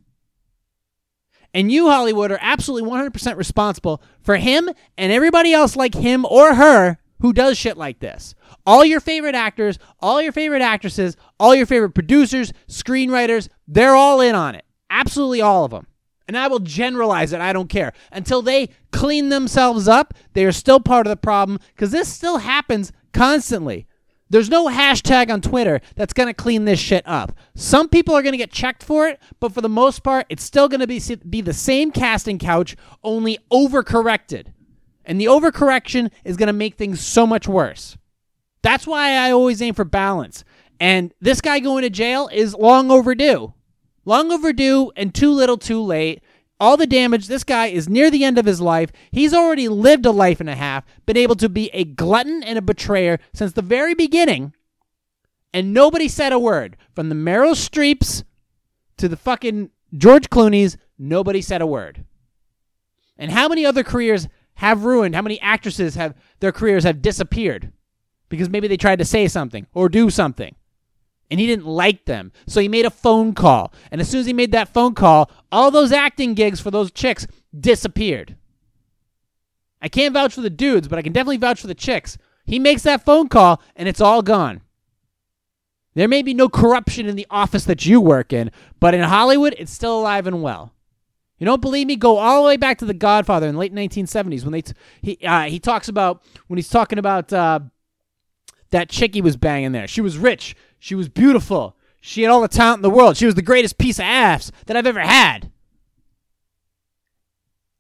And 1.53 1.73
you, 1.73 1.89
Hollywood, 1.89 2.31
are 2.31 2.39
absolutely 2.41 2.89
100% 2.89 3.37
responsible 3.37 4.01
for 4.21 4.37
him 4.37 4.71
and 4.97 5.11
everybody 5.11 5.53
else 5.53 5.75
like 5.75 5.95
him 5.95 6.25
or 6.25 6.55
her 6.55 6.99
who 7.21 7.33
does 7.33 7.59
shit 7.59 7.77
like 7.77 7.99
this. 7.99 8.37
All 8.65 8.85
your 8.85 9.01
favorite 9.01 9.35
actors, 9.35 9.79
all 9.99 10.23
your 10.23 10.33
favorite 10.33 10.63
actresses, 10.63 11.17
all 11.41 11.55
your 11.55 11.67
favorite 11.67 11.95
producers, 11.95 12.53
screenwriters, 12.69 13.49
they're 13.67 13.97
all 13.97 14.21
in 14.21 14.37
on 14.37 14.55
it. 14.55 14.65
Absolutely 14.89 15.41
all 15.41 15.65
of 15.65 15.73
them. 15.73 15.87
And 16.29 16.37
I 16.37 16.49
will 16.49 16.59
generalize 16.59 17.33
it. 17.33 17.41
I 17.41 17.53
don't 17.53 17.69
care. 17.69 17.93
Until 18.11 18.43
they 18.43 18.71
clean 18.91 19.29
themselves 19.29 19.87
up, 19.87 20.15
they 20.33 20.45
are 20.45 20.53
still 20.53 20.81
part 20.81 21.07
of 21.07 21.11
the 21.11 21.17
problem 21.17 21.61
because 21.75 21.93
this 21.93 22.13
still 22.13 22.39
happens 22.39 22.93
constantly. 23.13 23.87
There's 24.29 24.51
no 24.51 24.67
hashtag 24.67 25.31
on 25.31 25.41
Twitter 25.41 25.81
that's 25.95 26.13
going 26.13 26.27
to 26.27 26.35
clean 26.35 26.65
this 26.65 26.81
shit 26.81 27.05
up. 27.07 27.33
Some 27.55 27.89
people 27.89 28.15
are 28.15 28.23
going 28.23 28.33
to 28.33 28.39
get 28.39 28.51
checked 28.51 28.83
for 28.83 29.07
it, 29.07 29.21
but 29.39 29.53
for 29.53 29.61
the 29.61 29.69
most 29.69 30.03
part, 30.03 30.27
it's 30.29 30.43
still 30.43 30.69
going 30.69 30.81
to 30.81 30.87
be, 30.89 31.01
be 31.29 31.41
the 31.41 31.53
same 31.53 31.93
casting 31.93 32.39
couch, 32.39 32.77
only 33.05 33.39
overcorrected. 33.53 34.49
And 35.05 35.21
the 35.21 35.27
overcorrection 35.27 36.11
is 36.25 36.37
going 36.37 36.49
to 36.49 36.53
make 36.53 36.75
things 36.75 37.01
so 37.01 37.25
much 37.25 37.47
worse. 37.47 37.97
That's 38.63 38.87
why 38.87 39.13
I 39.13 39.31
always 39.31 39.63
aim 39.63 39.75
for 39.75 39.85
balance. 39.85 40.43
And 40.81 41.15
this 41.21 41.41
guy 41.41 41.61
going 41.61 41.83
to 41.83 41.91
jail 41.91 42.29
is 42.33 42.53
long 42.53 42.91
overdue. 42.91 43.55
Long 44.07 44.33
overdue 44.33 44.93
and 44.97 45.15
too 45.15 45.33
little 45.33 45.59
too 45.59 45.83
late. 45.83 46.23
All 46.59 46.79
the 46.79 46.87
damage. 46.87 47.27
This 47.27 47.45
guy 47.45 47.67
is 47.67 47.89
near 47.89 48.11
the 48.11 48.25
end 48.25 48.39
of 48.39 48.47
his 48.47 48.63
life. 48.63 48.91
He's 49.11 49.35
already 49.35 49.69
lived 49.69 50.07
a 50.07 50.11
life 50.11 50.41
and 50.41 50.49
a 50.49 50.55
half, 50.55 50.85
been 51.05 51.19
able 51.19 51.35
to 51.37 51.51
be 51.51 51.69
a 51.75 51.85
glutton 51.85 52.43
and 52.43 52.57
a 52.57 52.63
betrayer 52.63 53.19
since 53.35 53.53
the 53.53 53.61
very 53.61 53.93
beginning, 53.95 54.55
and 55.53 55.75
nobody 55.75 56.09
said 56.09 56.33
a 56.33 56.39
word. 56.39 56.79
From 56.95 57.11
the 57.11 57.15
Meryl 57.15 57.55
Streeps 57.55 58.25
to 58.97 59.09
the 59.09 59.19
fucking 59.19 59.71
George 59.95 60.31
Clooney's, 60.31 60.79
nobody 60.99 61.43
said 61.43 61.61
a 61.61 61.67
word. 61.67 62.05
And 63.19 63.33
how 63.33 63.49
many 63.49 63.67
other 63.67 63.83
careers 63.83 64.29
have 64.55 64.85
ruined? 64.85 65.15
How 65.15 65.23
many 65.23 65.41
actresses 65.41 65.95
have 65.97 66.15
their 66.41 66.53
careers 66.53 66.85
have 66.85 67.03
disappeared 67.03 67.73
because 68.29 68.49
maybe 68.49 68.69
they 68.69 68.77
tried 68.77 68.99
to 69.01 69.05
say 69.05 69.29
something 69.29 69.67
or 69.75 69.89
do 69.89 70.09
something? 70.09 70.55
And 71.31 71.41
he 71.41 71.47
didn't 71.47 71.67
like 71.67 72.05
them. 72.05 72.33
So 72.47 72.61
he 72.61 72.69
made 72.69 72.87
a 72.87 72.91
phone 72.91 73.35
call. 73.35 73.73
And 73.91 74.01
as 74.01 74.09
soon 74.09 74.21
as 74.21 74.27
he 74.27 74.33
made 74.33 74.53
that 74.53 74.73
phone 74.73 74.95
call, 74.95 75.31
all 75.51 75.71
those 75.71 75.93
acting 75.93 76.35
gigs 76.35 76.61
for 76.61 76.71
those 76.71 76.91
chicks 76.91 77.27
disappeared. 77.59 78.37
I 79.81 79.89
can't 79.89 80.15
vouch 80.15 80.35
for 80.35 80.41
the 80.41 80.51
dudes, 80.51 80.89
but 80.89 80.99
I 80.99 81.03
can 81.03 81.13
definitely 81.13 81.37
vouch 81.37 81.61
for 81.61 81.67
the 81.67 81.75
chicks. 81.75 82.19
He 82.45 82.59
makes 82.59 82.83
that 82.83 83.05
phone 83.05 83.29
call 83.29 83.61
and 83.75 83.89
it's 83.89 84.01
all 84.01 84.23
gone. 84.23 84.63
There 85.95 86.09
may 86.09 86.23
be 86.23 86.35
no 86.35 86.49
corruption 86.49 87.07
in 87.07 87.17
the 87.17 87.27
office 87.31 87.65
that 87.65 87.87
you 87.87 88.01
work 88.01 88.33
in, 88.33 88.51
but 88.81 88.95
in 88.95 89.03
Hollywood, 89.03 89.55
it's 89.59 89.73
still 89.73 89.99
alive 89.99 90.27
and 90.27 90.43
well. 90.43 90.73
You 91.39 91.47
don't 91.47 91.63
believe 91.63 91.87
me? 91.87 91.97
Go 91.97 92.19
all 92.19 92.43
the 92.43 92.47
way 92.47 92.57
back 92.57 92.79
to 92.79 92.85
The 92.85 92.95
Godfather 92.95 93.47
in 93.47 93.55
the 93.55 93.59
late 93.59 93.75
1970s 93.75 94.43
when 94.43 94.53
they 94.53 94.63
t- 94.63 94.73
he 95.03 95.19
uh, 95.27 95.45
he 95.45 95.59
talks 95.59 95.89
about 95.89 96.23
when 96.47 96.57
he's 96.57 96.69
talking 96.69 96.99
about 96.99 97.33
uh, 97.33 97.61
that 98.71 98.89
chick 98.89 99.15
he 99.15 99.21
was 99.21 99.37
banging 99.37 99.73
there. 99.73 99.87
She 99.87 100.01
was 100.01 100.17
rich. 100.19 100.55
She 100.79 100.95
was 100.95 101.09
beautiful. 101.09 101.77
She 102.01 102.23
had 102.23 102.31
all 102.31 102.41
the 102.41 102.49
talent 102.49 102.79
in 102.79 102.83
the 102.83 102.91
world. 102.91 103.17
She 103.17 103.27
was 103.27 103.35
the 103.35 103.43
greatest 103.43 103.79
piece 103.79 103.99
of 103.99 104.05
ass 104.05 104.53
that 104.67 104.77
I've 104.77 104.87
ever 104.87 105.01
had. 105.01 105.51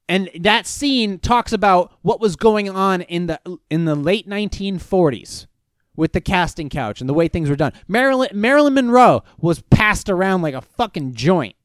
And 0.08 0.30
that 0.40 0.66
scene 0.66 1.18
talks 1.18 1.52
about 1.52 1.92
what 2.02 2.20
was 2.20 2.36
going 2.36 2.68
on 2.68 3.02
in 3.02 3.26
the 3.26 3.40
in 3.70 3.84
the 3.84 3.96
late 3.96 4.28
1940s 4.28 5.46
with 5.96 6.12
the 6.12 6.20
casting 6.20 6.68
couch 6.68 7.00
and 7.00 7.08
the 7.08 7.14
way 7.14 7.26
things 7.26 7.48
were 7.48 7.56
done. 7.56 7.72
Marilyn 7.88 8.30
Marilyn 8.32 8.74
Monroe 8.74 9.24
was 9.38 9.62
passed 9.62 10.08
around 10.08 10.42
like 10.42 10.54
a 10.54 10.60
fucking 10.60 11.14
joint. 11.14 11.56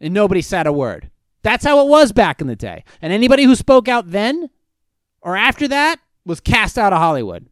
And 0.00 0.14
nobody 0.14 0.42
said 0.42 0.66
a 0.66 0.72
word. 0.72 1.10
That's 1.42 1.64
how 1.64 1.84
it 1.84 1.88
was 1.88 2.12
back 2.12 2.40
in 2.40 2.46
the 2.46 2.56
day. 2.56 2.84
And 3.00 3.12
anybody 3.12 3.44
who 3.44 3.54
spoke 3.54 3.86
out 3.86 4.10
then 4.10 4.50
or 5.20 5.36
after 5.36 5.68
that 5.68 6.00
was 6.24 6.40
cast 6.40 6.78
out 6.78 6.92
of 6.92 6.98
Hollywood. 6.98 7.46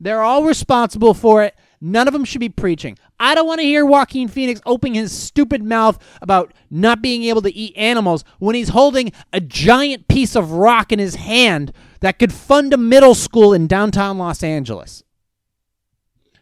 They're 0.00 0.22
all 0.22 0.44
responsible 0.44 1.14
for 1.14 1.44
it. 1.44 1.54
None 1.80 2.08
of 2.08 2.12
them 2.12 2.24
should 2.24 2.40
be 2.40 2.48
preaching. 2.48 2.98
I 3.18 3.34
don't 3.34 3.46
want 3.46 3.60
to 3.60 3.66
hear 3.66 3.84
Joaquin 3.84 4.28
Phoenix 4.28 4.60
opening 4.66 4.94
his 4.94 5.12
stupid 5.12 5.62
mouth 5.62 5.98
about 6.20 6.52
not 6.70 7.02
being 7.02 7.24
able 7.24 7.42
to 7.42 7.54
eat 7.54 7.76
animals 7.76 8.24
when 8.38 8.54
he's 8.54 8.70
holding 8.70 9.12
a 9.32 9.40
giant 9.40 10.08
piece 10.08 10.34
of 10.34 10.52
rock 10.52 10.92
in 10.92 10.98
his 10.98 11.16
hand 11.16 11.72
that 12.00 12.18
could 12.18 12.32
fund 12.32 12.72
a 12.72 12.78
middle 12.78 13.14
school 13.14 13.52
in 13.52 13.66
downtown 13.66 14.18
Los 14.18 14.42
Angeles. 14.42 15.02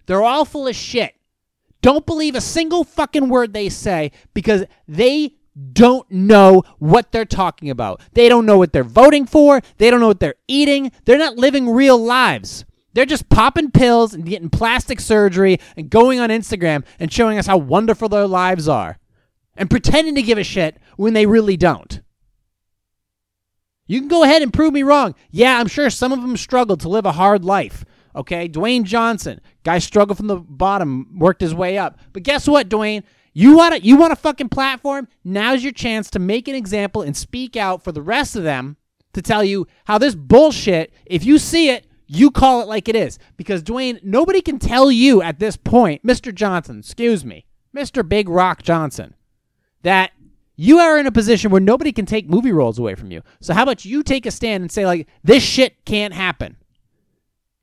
They're 0.07 0.23
all 0.23 0.45
full 0.45 0.67
of 0.67 0.75
shit. 0.75 1.15
Don't 1.83 2.07
believe 2.07 2.35
a 2.35 2.41
single 2.41 2.83
fucking 2.83 3.29
word 3.29 3.53
they 3.53 3.69
say 3.69 4.11
because 4.35 4.65
they 4.87 5.35
don't 5.73 6.09
know 6.11 6.63
what 6.79 7.13
they're 7.13 7.25
talking 7.25 7.71
about. 7.71 8.01
They 8.13 8.29
don't 8.29 8.47
know 8.47 8.59
what 8.59 8.73
they're 8.73 8.85
voting 8.85 9.27
for. 9.27 9.61
They 9.79 9.91
don't 9.91 10.01
know 10.01 10.09
what 10.09 10.21
they're 10.21 10.35
eating. 10.47 10.93
They're 11.05 11.19
not 11.19 11.37
living 11.37 11.69
real 11.71 11.99
lives. 11.99 12.65
They're 12.99 13.07
just 13.07 13.29
popping 13.29 13.71
pills 13.71 14.13
and 14.13 14.27
getting 14.27 14.51
plastic 14.51 14.99
surgery 14.99 15.61
and 15.77 15.89
going 15.89 16.19
on 16.19 16.31
Instagram 16.31 16.85
and 16.99 17.13
showing 17.13 17.39
us 17.39 17.47
how 17.47 17.57
wonderful 17.57 18.09
their 18.09 18.27
lives 18.27 18.67
are 18.67 18.99
and 19.57 19.71
pretending 19.71 20.17
to 20.17 20.23
give 20.23 20.37
a 20.37 20.43
shit 20.43 20.79
when 20.97 21.15
they 21.15 21.25
really 21.25 21.57
don't. 21.57 22.01
You 23.87 24.01
can 24.01 24.09
go 24.09 24.25
ahead 24.25 24.43
and 24.43 24.53
prove 24.53 24.73
me 24.73 24.83
wrong. 24.83 25.15
Yeah, 25.31 25.61
I'm 25.61 25.69
sure 25.69 25.89
some 25.91 26.11
of 26.11 26.23
them 26.23 26.37
struggled 26.37 26.81
to 26.81 26.89
live 26.89 27.07
a 27.07 27.13
hard 27.13 27.45
life. 27.45 27.85
Okay, 28.17 28.49
Dwayne 28.49 28.83
Johnson, 28.83 29.41
guy 29.63 29.79
struggled 29.79 30.19
from 30.19 30.27
the 30.27 30.39
bottom, 30.41 31.21
worked 31.21 31.41
his 31.41 31.55
way 31.55 31.79
up. 31.79 32.01
But 32.13 32.25
guess 32.25 32.49
what, 32.49 32.69
Dwayne? 32.69 33.05
You 33.33 33.57
want 33.57 33.77
to 33.77 33.81
you 33.81 33.95
want 33.95 34.13
a 34.13 34.17
fucking 34.17 34.49
platform? 34.49 35.07
Now's 35.23 35.63
your 35.63 35.71
chance 35.71 36.11
to 36.11 36.19
make 36.19 36.49
an 36.49 36.57
example 36.57 37.03
and 37.03 37.17
speak 37.17 37.57
out 37.57 37.85
for 37.85 37.93
the 37.93 38.03
rest 38.03 38.35
of 38.35 38.43
them 38.43 38.77
to 39.13 39.23
tell 39.23 39.45
you 39.45 39.69
how 39.85 39.99
this 39.99 40.17
bullshit, 40.17 40.93
if 41.07 41.25
you 41.25 41.39
see 41.39 41.71
it, 41.71 41.85
you 42.09 42.31
call 42.31 42.63
it 42.63 42.69
like 42.69 42.89
it 42.89 42.97
is. 42.97 43.19
Because 43.37 43.63
Dwayne, 43.63 44.03
nobody 44.03 44.41
can 44.41 44.59
tell 44.59 44.91
you 44.91 45.23
at 45.23 45.39
this 45.39 45.57
point, 45.57 46.05
Mr. 46.05 46.35
Johnson, 46.35 46.81
excuse 46.81 47.25
me, 47.25 47.47
Mr. 47.77 48.07
Big 48.07 48.29
Rock 48.29 48.63
Johnson, 48.63 49.15
that 49.83 50.13
you 50.57 50.79
are 50.79 50.99
in 50.99 51.07
a 51.07 51.13
position 51.13 51.53
where 51.53 51.61
nobody 51.61 51.93
can 51.93 52.07
take 52.07 52.29
movie 52.29 52.51
roles 52.51 52.79
away 52.79 52.97
from 52.97 53.13
you. 53.13 53.23
So 53.41 53.55
how 53.55 53.63
about 53.63 53.85
you 53.85 54.03
take 54.03 54.27
a 54.27 54.31
stand 54.31 54.63
and 54.63 54.73
say 54.73 54.87
like 54.87 55.07
this 55.23 55.43
shit 55.43 55.85
can't 55.85 56.15
happen? 56.15 56.57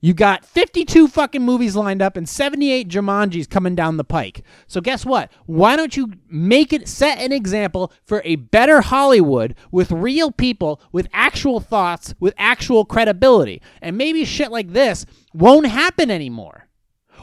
You 0.05 0.13
got 0.13 0.45
52 0.45 1.07
fucking 1.07 1.41
movies 1.41 1.75
lined 1.75 2.00
up 2.00 2.15
and 2.15 2.29
78 2.29 2.88
Jumanjis 2.89 3.50
coming 3.50 3.74
down 3.74 3.97
the 3.97 4.03
pike. 4.03 4.43
So 4.67 4.79
guess 4.79 5.03
what? 5.03 5.31
Why 5.47 5.75
don't 5.75 5.97
you 5.97 6.12
make 6.29 6.71
it 6.71 6.88
set 6.88 7.17
an 7.17 7.31
example 7.31 7.91
for 8.03 8.21
a 8.24 8.35
better 8.35 8.81
Hollywood 8.81 9.55
with 9.71 9.91
real 9.91 10.31
people, 10.31 10.79
with 10.91 11.07
actual 11.12 11.59
thoughts, 11.59 12.13
with 12.19 12.35
actual 12.38 12.85
credibility? 12.85 13.63
And 13.81 13.97
maybe 13.97 14.25
shit 14.25 14.51
like 14.51 14.74
this 14.74 15.07
won't 15.33 15.65
happen 15.65 16.12
anymore. 16.12 16.67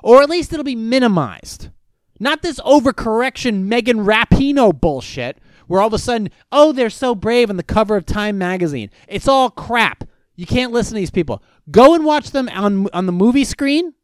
Or 0.02 0.20
at 0.20 0.28
least 0.28 0.52
it'll 0.52 0.64
be 0.64 0.74
minimized. 0.74 1.68
Not 2.18 2.42
this 2.42 2.58
overcorrection 2.62 3.62
Megan 3.66 3.98
Rapinoe 3.98 4.80
bullshit 4.80 5.38
where 5.68 5.80
all 5.80 5.86
of 5.86 5.94
a 5.94 5.98
sudden, 6.00 6.30
oh, 6.50 6.72
they're 6.72 6.90
so 6.90 7.14
brave 7.14 7.48
on 7.48 7.58
the 7.58 7.62
cover 7.62 7.94
of 7.94 8.06
Time 8.06 8.38
magazine. 8.38 8.90
It's 9.06 9.28
all 9.28 9.50
crap. 9.50 10.02
You 10.34 10.46
can't 10.46 10.72
listen 10.72 10.94
to 10.94 11.00
these 11.00 11.10
people. 11.10 11.42
Go 11.70 11.94
and 11.94 12.04
watch 12.04 12.30
them 12.30 12.48
on 12.48 12.88
on 12.92 13.06
the 13.06 13.12
movie 13.12 13.44
screen 13.44 13.94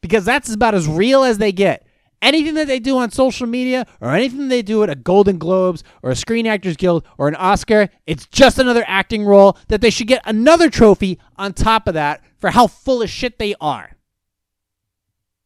because 0.00 0.24
that's 0.24 0.52
about 0.52 0.74
as 0.74 0.86
real 0.86 1.22
as 1.22 1.38
they 1.38 1.52
get. 1.52 1.86
Anything 2.20 2.54
that 2.54 2.66
they 2.66 2.78
do 2.78 2.96
on 2.98 3.10
social 3.10 3.46
media 3.46 3.86
or 4.00 4.10
anything 4.10 4.48
they 4.48 4.62
do 4.62 4.82
at 4.82 4.88
a 4.88 4.94
Golden 4.94 5.36
Globes 5.36 5.84
or 6.02 6.10
a 6.10 6.16
Screen 6.16 6.46
Actors 6.46 6.76
Guild 6.76 7.06
or 7.18 7.28
an 7.28 7.34
Oscar, 7.34 7.90
it's 8.06 8.26
just 8.26 8.58
another 8.58 8.84
acting 8.86 9.24
role 9.24 9.58
that 9.68 9.82
they 9.82 9.90
should 9.90 10.06
get 10.06 10.22
another 10.24 10.70
trophy 10.70 11.18
on 11.36 11.52
top 11.52 11.86
of 11.86 11.94
that 11.94 12.22
for 12.38 12.50
how 12.50 12.66
full 12.66 13.02
of 13.02 13.10
shit 13.10 13.38
they 13.38 13.54
are. 13.60 13.96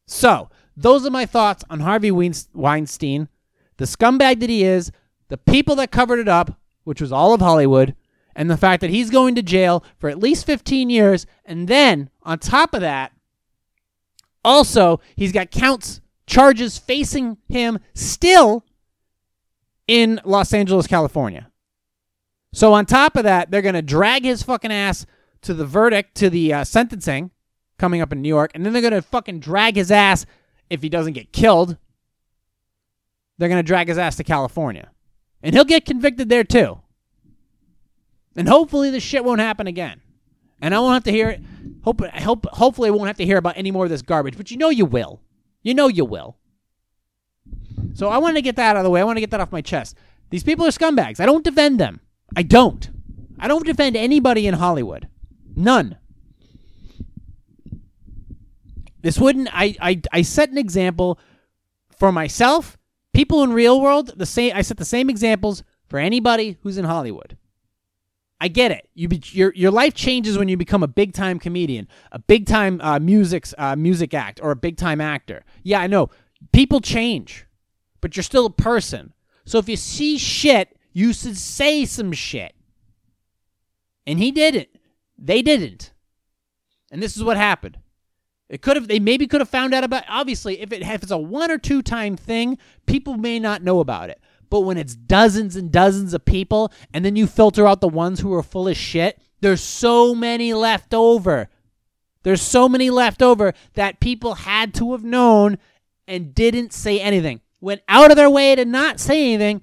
So, 0.07 0.49
those 0.75 1.05
are 1.05 1.11
my 1.11 1.25
thoughts 1.25 1.63
on 1.69 1.81
Harvey 1.81 2.11
Weinstein, 2.11 3.27
the 3.77 3.85
scumbag 3.85 4.39
that 4.39 4.49
he 4.49 4.63
is, 4.63 4.91
the 5.27 5.37
people 5.37 5.75
that 5.75 5.91
covered 5.91 6.19
it 6.19 6.29
up, 6.29 6.59
which 6.85 7.01
was 7.01 7.11
all 7.11 7.33
of 7.33 7.41
Hollywood, 7.41 7.95
and 8.39 8.49
the 8.49 8.55
fact 8.55 8.79
that 8.79 8.89
he's 8.89 9.09
going 9.09 9.35
to 9.35 9.41
jail 9.41 9.83
for 9.97 10.09
at 10.09 10.17
least 10.17 10.45
15 10.45 10.89
years. 10.89 11.25
And 11.43 11.67
then, 11.67 12.09
on 12.23 12.39
top 12.39 12.73
of 12.73 12.79
that, 12.79 13.11
also, 14.45 15.01
he's 15.17 15.33
got 15.33 15.51
counts, 15.51 15.99
charges 16.25 16.77
facing 16.77 17.35
him 17.49 17.79
still 17.93 18.63
in 19.87 20.21
Los 20.23 20.53
Angeles, 20.53 20.87
California. 20.87 21.51
So, 22.53 22.71
on 22.71 22.85
top 22.85 23.17
of 23.17 23.25
that, 23.25 23.51
they're 23.51 23.61
going 23.61 23.75
to 23.75 23.81
drag 23.81 24.23
his 24.23 24.41
fucking 24.41 24.71
ass 24.71 25.05
to 25.41 25.53
the 25.53 25.65
verdict, 25.65 26.15
to 26.15 26.29
the 26.29 26.53
uh, 26.53 26.63
sentencing 26.63 27.31
coming 27.77 27.99
up 27.99 28.13
in 28.13 28.21
New 28.21 28.29
York. 28.29 28.51
And 28.55 28.65
then 28.65 28.71
they're 28.71 28.81
going 28.81 28.93
to 28.93 29.01
fucking 29.01 29.41
drag 29.41 29.75
his 29.75 29.91
ass 29.91 30.25
if 30.69 30.81
he 30.81 30.87
doesn't 30.87 31.11
get 31.11 31.33
killed. 31.33 31.75
They're 33.37 33.49
going 33.49 33.59
to 33.59 33.67
drag 33.67 33.89
his 33.89 33.97
ass 33.97 34.15
to 34.15 34.23
California. 34.23 34.91
And 35.43 35.53
he'll 35.53 35.65
get 35.65 35.83
convicted 35.83 36.29
there 36.29 36.45
too. 36.45 36.79
And 38.35 38.47
hopefully 38.47 38.91
this 38.91 39.03
shit 39.03 39.25
won't 39.25 39.41
happen 39.41 39.67
again. 39.67 40.01
And 40.61 40.75
I 40.75 40.79
won't 40.79 40.93
have 40.93 41.03
to 41.05 41.11
hear 41.11 41.29
it. 41.29 41.41
Hope, 41.83 42.01
hope, 42.01 42.45
hopefully 42.47 42.89
I 42.89 42.91
won't 42.91 43.07
have 43.07 43.17
to 43.17 43.25
hear 43.25 43.37
about 43.37 43.57
any 43.57 43.71
more 43.71 43.85
of 43.85 43.89
this 43.89 44.01
garbage. 44.01 44.37
But 44.37 44.51
you 44.51 44.57
know 44.57 44.69
you 44.69 44.85
will. 44.85 45.21
You 45.63 45.73
know 45.73 45.87
you 45.87 46.05
will. 46.05 46.37
So 47.93 48.09
I 48.09 48.17
want 48.17 48.35
to 48.35 48.41
get 48.41 48.55
that 48.57 48.71
out 48.71 48.77
of 48.77 48.83
the 48.83 48.89
way. 48.89 49.01
I 49.01 49.03
want 49.03 49.17
to 49.17 49.21
get 49.21 49.31
that 49.31 49.39
off 49.39 49.51
my 49.51 49.61
chest. 49.61 49.97
These 50.29 50.43
people 50.43 50.65
are 50.65 50.71
scumbags. 50.71 51.19
I 51.19 51.25
don't 51.25 51.43
defend 51.43 51.79
them. 51.79 52.01
I 52.35 52.43
don't. 52.43 52.89
I 53.39 53.47
don't 53.47 53.65
defend 53.65 53.95
anybody 53.95 54.47
in 54.47 54.55
Hollywood. 54.55 55.07
None. 55.55 55.97
This 59.01 59.17
wouldn't 59.17 59.49
I, 59.53 59.75
I 59.81 60.01
I 60.11 60.21
set 60.23 60.49
an 60.49 60.57
example 60.57 61.19
for 61.97 62.11
myself, 62.11 62.77
people 63.13 63.43
in 63.43 63.53
real 63.53 63.79
world, 63.79 64.13
the 64.17 64.25
same 64.25 64.51
I 64.55 64.61
set 64.61 64.77
the 64.77 64.85
same 64.85 65.09
examples 65.09 65.63
for 65.87 65.99
anybody 65.99 66.57
who's 66.61 66.77
in 66.77 66.85
Hollywood. 66.85 67.37
I 68.41 68.47
get 68.47 68.71
it. 68.71 68.89
You 68.93 69.07
be, 69.09 69.21
your 69.31 69.53
your 69.53 69.71
life 69.71 69.93
changes 69.93 70.37
when 70.37 70.47
you 70.47 70.55
become 70.55 70.81
a 70.81 70.87
big 70.87 71.13
time 71.13 71.39
comedian, 71.39 71.87
a 72.11 72.19
big 72.19 72.45
time 72.45 72.79
uh, 72.81 72.99
music 72.99 73.47
uh, 73.57 73.75
music 73.75 74.13
act, 74.13 74.39
or 74.41 74.51
a 74.51 74.55
big 74.55 74.77
time 74.77 75.01
actor. 75.01 75.43
Yeah, 75.63 75.81
I 75.81 75.87
know. 75.87 76.09
People 76.53 76.79
change, 76.79 77.45
but 77.99 78.15
you're 78.15 78.23
still 78.23 78.45
a 78.45 78.51
person. 78.51 79.13
So 79.45 79.57
if 79.57 79.67
you 79.67 79.75
see 79.75 80.17
shit, 80.17 80.77
you 80.93 81.11
should 81.11 81.37
say 81.37 81.85
some 81.85 82.13
shit. 82.13 82.55
And 84.07 84.19
he 84.19 84.31
didn't. 84.31 84.69
They 85.17 85.41
didn't. 85.41 85.91
And 86.91 87.03
this 87.03 87.17
is 87.17 87.23
what 87.23 87.35
happened. 87.37 87.77
It 88.47 88.61
could 88.61 88.77
have. 88.77 88.87
They 88.87 88.99
maybe 88.99 89.27
could 89.27 89.41
have 89.41 89.49
found 89.49 89.73
out 89.73 89.83
about. 89.83 90.03
Obviously, 90.07 90.61
if 90.61 90.71
it 90.71 90.81
if 90.81 91.03
it's 91.03 91.11
a 91.11 91.17
one 91.17 91.51
or 91.51 91.57
two 91.57 91.81
time 91.81 92.15
thing, 92.15 92.57
people 92.85 93.15
may 93.15 93.37
not 93.37 93.63
know 93.63 93.79
about 93.79 94.09
it. 94.09 94.21
But 94.49 94.61
when 94.61 94.77
it's 94.77 94.95
dozens 94.95 95.55
and 95.55 95.71
dozens 95.71 96.13
of 96.13 96.25
people, 96.25 96.71
and 96.93 97.05
then 97.05 97.15
you 97.15 97.27
filter 97.27 97.67
out 97.67 97.81
the 97.81 97.87
ones 97.87 98.19
who 98.19 98.33
are 98.33 98.43
full 98.43 98.67
of 98.67 98.77
shit, 98.77 99.19
there's 99.41 99.61
so 99.61 100.15
many 100.15 100.53
left 100.53 100.93
over. 100.93 101.49
There's 102.23 102.41
so 102.41 102.67
many 102.67 102.89
left 102.89 103.21
over 103.21 103.53
that 103.73 103.99
people 103.99 104.33
had 104.35 104.73
to 104.75 104.91
have 104.91 105.03
known 105.03 105.57
and 106.07 106.33
didn't 106.33 106.73
say 106.73 106.99
anything. 106.99 107.41
Went 107.61 107.81
out 107.87 108.11
of 108.11 108.17
their 108.17 108.29
way 108.29 108.55
to 108.55 108.65
not 108.65 108.99
say 108.99 109.33
anything. 109.33 109.61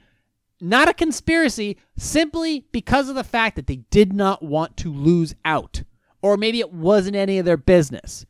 Not 0.61 0.89
a 0.89 0.95
conspiracy, 0.95 1.77
simply 1.99 2.67
because 2.73 3.11
of 3.11 3.15
the 3.15 3.25
fact 3.25 3.57
that 3.57 3.67
they 3.67 3.77
did 3.91 4.13
not 4.15 4.43
want 4.43 4.77
to 4.79 4.93
lose 4.93 5.35
out. 5.45 5.83
Or 6.23 6.37
maybe 6.37 6.61
it 6.61 6.73
wasn't 6.73 7.17
any 7.17 7.39
of 7.39 7.45
their 7.45 7.59
business. 7.59 8.25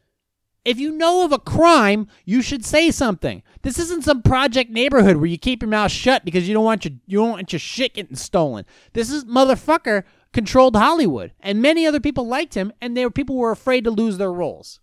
If 0.66 0.80
you 0.80 0.90
know 0.90 1.24
of 1.24 1.30
a 1.30 1.38
crime, 1.38 2.08
you 2.24 2.42
should 2.42 2.64
say 2.64 2.90
something. 2.90 3.44
This 3.62 3.78
isn't 3.78 4.02
some 4.02 4.20
project 4.20 4.68
neighborhood 4.68 5.16
where 5.16 5.26
you 5.26 5.38
keep 5.38 5.62
your 5.62 5.68
mouth 5.68 5.92
shut 5.92 6.24
because 6.24 6.48
you 6.48 6.54
don't 6.54 6.64
want 6.64 6.84
your 6.84 6.94
you 7.06 7.18
don't 7.18 7.30
want 7.30 7.52
your 7.52 7.60
shit 7.60 7.94
getting 7.94 8.16
stolen. 8.16 8.66
This 8.92 9.08
is 9.08 9.24
motherfucker 9.26 10.02
controlled 10.32 10.74
Hollywood, 10.74 11.32
and 11.38 11.62
many 11.62 11.86
other 11.86 12.00
people 12.00 12.26
liked 12.26 12.54
him, 12.54 12.72
and 12.80 12.96
there 12.96 13.10
people 13.10 13.36
were 13.36 13.52
afraid 13.52 13.84
to 13.84 13.92
lose 13.92 14.18
their 14.18 14.32
roles. 14.32 14.80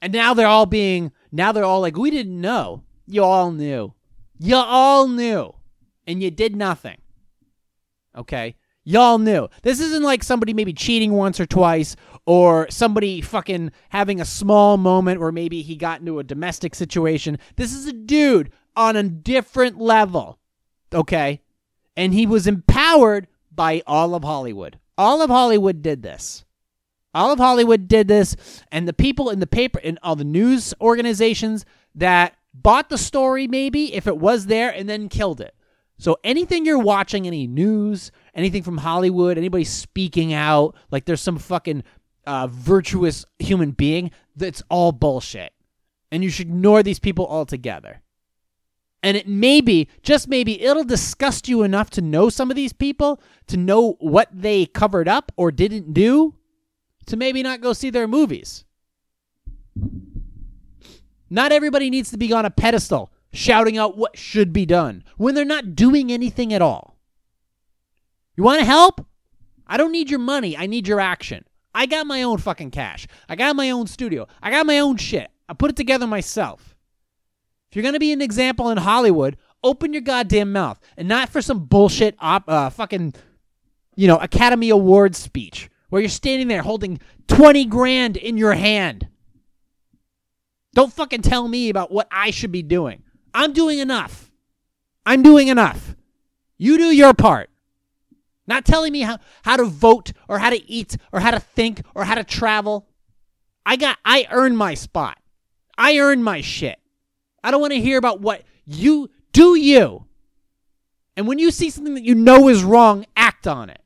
And 0.00 0.12
now 0.12 0.34
they're 0.34 0.46
all 0.46 0.66
being 0.66 1.10
now 1.32 1.50
they're 1.50 1.64
all 1.64 1.80
like, 1.80 1.96
we 1.96 2.12
didn't 2.12 2.40
know. 2.40 2.84
You 3.06 3.24
all 3.24 3.50
knew. 3.50 3.92
You 4.38 4.54
all 4.54 5.08
knew, 5.08 5.52
and 6.06 6.22
you 6.22 6.30
did 6.30 6.54
nothing. 6.54 6.98
Okay. 8.16 8.54
Y'all 8.84 9.18
knew. 9.18 9.48
This 9.62 9.80
isn't 9.80 10.02
like 10.02 10.22
somebody 10.22 10.52
maybe 10.52 10.74
cheating 10.74 11.12
once 11.12 11.40
or 11.40 11.46
twice 11.46 11.96
or 12.26 12.66
somebody 12.70 13.20
fucking 13.20 13.70
having 13.90 14.20
a 14.20 14.24
small 14.24 14.76
moment 14.76 15.20
where 15.20 15.32
maybe 15.32 15.62
he 15.62 15.76
got 15.76 16.00
into 16.00 16.18
a 16.18 16.24
domestic 16.24 16.74
situation. 16.74 17.38
This 17.56 17.72
is 17.74 17.86
a 17.86 17.92
dude 17.92 18.50
on 18.76 18.96
a 18.96 19.02
different 19.02 19.78
level. 19.78 20.38
Okay? 20.92 21.42
And 21.96 22.14
he 22.14 22.26
was 22.26 22.46
empowered 22.46 23.26
by 23.52 23.82
all 23.86 24.14
of 24.14 24.24
Hollywood. 24.24 24.78
All 24.96 25.22
of 25.22 25.30
Hollywood 25.30 25.82
did 25.82 26.02
this. 26.02 26.44
All 27.14 27.30
of 27.30 27.38
Hollywood 27.38 27.86
did 27.86 28.08
this, 28.08 28.34
and 28.72 28.88
the 28.88 28.92
people 28.92 29.30
in 29.30 29.38
the 29.38 29.46
paper 29.46 29.80
and 29.84 30.00
all 30.02 30.16
the 30.16 30.24
news 30.24 30.74
organizations 30.80 31.64
that 31.94 32.36
bought 32.52 32.88
the 32.88 32.98
story, 32.98 33.46
maybe 33.46 33.94
if 33.94 34.08
it 34.08 34.18
was 34.18 34.46
there, 34.46 34.70
and 34.70 34.88
then 34.88 35.08
killed 35.08 35.40
it. 35.40 35.54
So 35.96 36.18
anything 36.24 36.66
you're 36.66 36.76
watching, 36.76 37.26
any 37.26 37.46
news, 37.46 38.10
anything 38.34 38.64
from 38.64 38.78
Hollywood, 38.78 39.38
anybody 39.38 39.62
speaking 39.62 40.32
out 40.32 40.74
like 40.90 41.04
there's 41.04 41.20
some 41.20 41.38
fucking 41.38 41.84
uh, 42.26 42.46
virtuous 42.46 43.24
human 43.38 43.72
being, 43.72 44.10
that's 44.36 44.62
all 44.68 44.92
bullshit. 44.92 45.52
And 46.10 46.22
you 46.22 46.30
should 46.30 46.48
ignore 46.48 46.82
these 46.82 46.98
people 46.98 47.26
altogether. 47.26 48.02
And 49.02 49.16
it 49.16 49.28
maybe, 49.28 49.88
just 50.02 50.28
maybe, 50.28 50.62
it'll 50.62 50.84
disgust 50.84 51.48
you 51.48 51.62
enough 51.62 51.90
to 51.90 52.00
know 52.00 52.30
some 52.30 52.50
of 52.50 52.56
these 52.56 52.72
people, 52.72 53.20
to 53.48 53.56
know 53.56 53.96
what 54.00 54.28
they 54.32 54.64
covered 54.64 55.08
up 55.08 55.30
or 55.36 55.52
didn't 55.52 55.92
do, 55.92 56.34
to 57.06 57.16
maybe 57.16 57.42
not 57.42 57.60
go 57.60 57.74
see 57.74 57.90
their 57.90 58.08
movies. 58.08 58.64
Not 61.28 61.52
everybody 61.52 61.90
needs 61.90 62.10
to 62.12 62.16
be 62.16 62.32
on 62.32 62.46
a 62.46 62.50
pedestal 62.50 63.12
shouting 63.32 63.76
out 63.76 63.96
what 63.96 64.16
should 64.16 64.52
be 64.52 64.64
done 64.64 65.04
when 65.16 65.34
they're 65.34 65.44
not 65.44 65.74
doing 65.74 66.10
anything 66.10 66.54
at 66.54 66.62
all. 66.62 66.96
You 68.36 68.44
want 68.44 68.60
to 68.60 68.66
help? 68.66 69.06
I 69.66 69.76
don't 69.76 69.92
need 69.92 70.10
your 70.10 70.20
money. 70.20 70.56
I 70.56 70.66
need 70.66 70.88
your 70.88 71.00
action. 71.00 71.44
I 71.74 71.86
got 71.86 72.06
my 72.06 72.22
own 72.22 72.38
fucking 72.38 72.70
cash. 72.70 73.06
I 73.28 73.36
got 73.36 73.56
my 73.56 73.70
own 73.70 73.86
studio. 73.86 74.26
I 74.42 74.50
got 74.50 74.66
my 74.66 74.78
own 74.78 74.96
shit. 74.96 75.30
I 75.48 75.54
put 75.54 75.70
it 75.70 75.76
together 75.76 76.06
myself. 76.06 76.76
If 77.68 77.76
you're 77.76 77.82
going 77.82 77.94
to 77.94 78.00
be 78.00 78.12
an 78.12 78.22
example 78.22 78.70
in 78.70 78.78
Hollywood, 78.78 79.36
open 79.62 79.92
your 79.92 80.02
goddamn 80.02 80.52
mouth 80.52 80.78
and 80.96 81.08
not 81.08 81.30
for 81.30 81.42
some 81.42 81.64
bullshit 81.64 82.14
op, 82.20 82.48
uh, 82.48 82.70
fucking, 82.70 83.14
you 83.96 84.06
know, 84.06 84.18
Academy 84.18 84.70
Awards 84.70 85.18
speech 85.18 85.68
where 85.88 86.00
you're 86.00 86.08
standing 86.08 86.48
there 86.48 86.62
holding 86.62 87.00
20 87.28 87.64
grand 87.66 88.16
in 88.16 88.36
your 88.36 88.52
hand. 88.52 89.08
Don't 90.74 90.92
fucking 90.92 91.22
tell 91.22 91.46
me 91.46 91.68
about 91.68 91.92
what 91.92 92.08
I 92.10 92.30
should 92.30 92.52
be 92.52 92.62
doing. 92.62 93.02
I'm 93.32 93.52
doing 93.52 93.78
enough. 93.78 94.30
I'm 95.06 95.22
doing 95.22 95.48
enough. 95.48 95.94
You 96.58 96.78
do 96.78 96.94
your 96.94 97.14
part. 97.14 97.50
Not 98.46 98.64
telling 98.64 98.92
me 98.92 99.00
how, 99.00 99.18
how 99.42 99.56
to 99.56 99.64
vote 99.64 100.12
or 100.28 100.38
how 100.38 100.50
to 100.50 100.70
eat 100.70 100.96
or 101.12 101.20
how 101.20 101.30
to 101.30 101.40
think 101.40 101.82
or 101.94 102.04
how 102.04 102.14
to 102.14 102.24
travel. 102.24 102.86
I 103.64 103.76
got 103.76 103.98
I 104.04 104.26
earned 104.30 104.58
my 104.58 104.74
spot. 104.74 105.18
I 105.78 105.98
earned 105.98 106.24
my 106.24 106.40
shit. 106.40 106.78
I 107.42 107.50
don't 107.50 107.60
want 107.60 107.72
to 107.72 107.80
hear 107.80 107.98
about 107.98 108.20
what 108.20 108.42
you 108.66 109.10
do 109.32 109.54
you. 109.54 110.06
And 111.16 111.26
when 111.26 111.38
you 111.38 111.50
see 111.50 111.70
something 111.70 111.94
that 111.94 112.04
you 112.04 112.14
know 112.14 112.48
is 112.48 112.64
wrong, 112.64 113.06
act 113.16 113.46
on 113.46 113.70
it. 113.70 113.80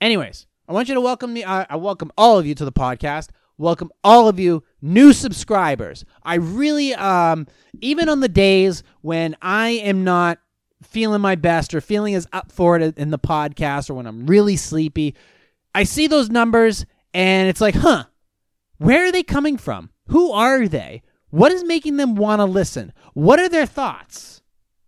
Anyways, 0.00 0.46
I 0.68 0.72
want 0.72 0.88
you 0.88 0.94
to 0.94 1.00
welcome 1.00 1.32
me. 1.32 1.44
I, 1.44 1.66
I 1.68 1.76
welcome 1.76 2.10
all 2.16 2.38
of 2.38 2.46
you 2.46 2.54
to 2.54 2.64
the 2.64 2.72
podcast. 2.72 3.28
Welcome 3.60 3.90
all 4.02 4.26
of 4.26 4.40
you 4.40 4.64
new 4.80 5.12
subscribers. 5.12 6.06
I 6.22 6.36
really, 6.36 6.94
um, 6.94 7.46
even 7.82 8.08
on 8.08 8.20
the 8.20 8.28
days 8.28 8.82
when 9.02 9.36
I 9.42 9.68
am 9.68 10.02
not 10.02 10.38
feeling 10.82 11.20
my 11.20 11.34
best 11.34 11.74
or 11.74 11.82
feeling 11.82 12.14
as 12.14 12.26
up 12.32 12.50
for 12.50 12.78
it 12.78 12.96
in 12.96 13.10
the 13.10 13.18
podcast 13.18 13.90
or 13.90 13.94
when 13.94 14.06
I'm 14.06 14.26
really 14.26 14.56
sleepy, 14.56 15.14
I 15.74 15.82
see 15.82 16.06
those 16.06 16.30
numbers 16.30 16.86
and 17.12 17.50
it's 17.50 17.60
like, 17.60 17.74
huh, 17.74 18.04
where 18.78 19.04
are 19.04 19.12
they 19.12 19.22
coming 19.22 19.58
from? 19.58 19.90
Who 20.06 20.32
are 20.32 20.66
they? 20.66 21.02
What 21.28 21.52
is 21.52 21.62
making 21.62 21.98
them 21.98 22.14
want 22.14 22.40
to 22.40 22.46
listen? 22.46 22.94
What 23.12 23.38
are 23.40 23.48
their 23.50 23.66
thoughts? 23.66 24.40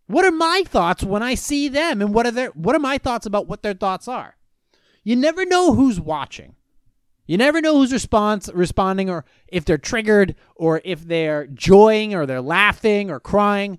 What 0.06 0.24
are 0.24 0.32
my 0.32 0.62
thoughts 0.66 1.04
when 1.04 1.22
I 1.22 1.34
see 1.34 1.68
them 1.68 2.00
and 2.00 2.14
what 2.14 2.24
are 2.24 2.30
their 2.30 2.48
what 2.52 2.74
are 2.74 2.78
my 2.78 2.96
thoughts 2.96 3.26
about 3.26 3.46
what 3.46 3.62
their 3.62 3.74
thoughts 3.74 4.08
are? 4.08 4.38
You 5.04 5.14
never 5.14 5.44
know 5.44 5.74
who's 5.74 6.00
watching. 6.00 6.56
You 7.32 7.38
never 7.38 7.62
know 7.62 7.78
who's 7.78 7.94
response 7.94 8.50
responding 8.52 9.08
or 9.08 9.24
if 9.48 9.64
they're 9.64 9.78
triggered 9.78 10.34
or 10.54 10.82
if 10.84 11.00
they're 11.00 11.46
joying 11.46 12.14
or 12.14 12.26
they're 12.26 12.42
laughing 12.42 13.10
or 13.10 13.20
crying. 13.20 13.78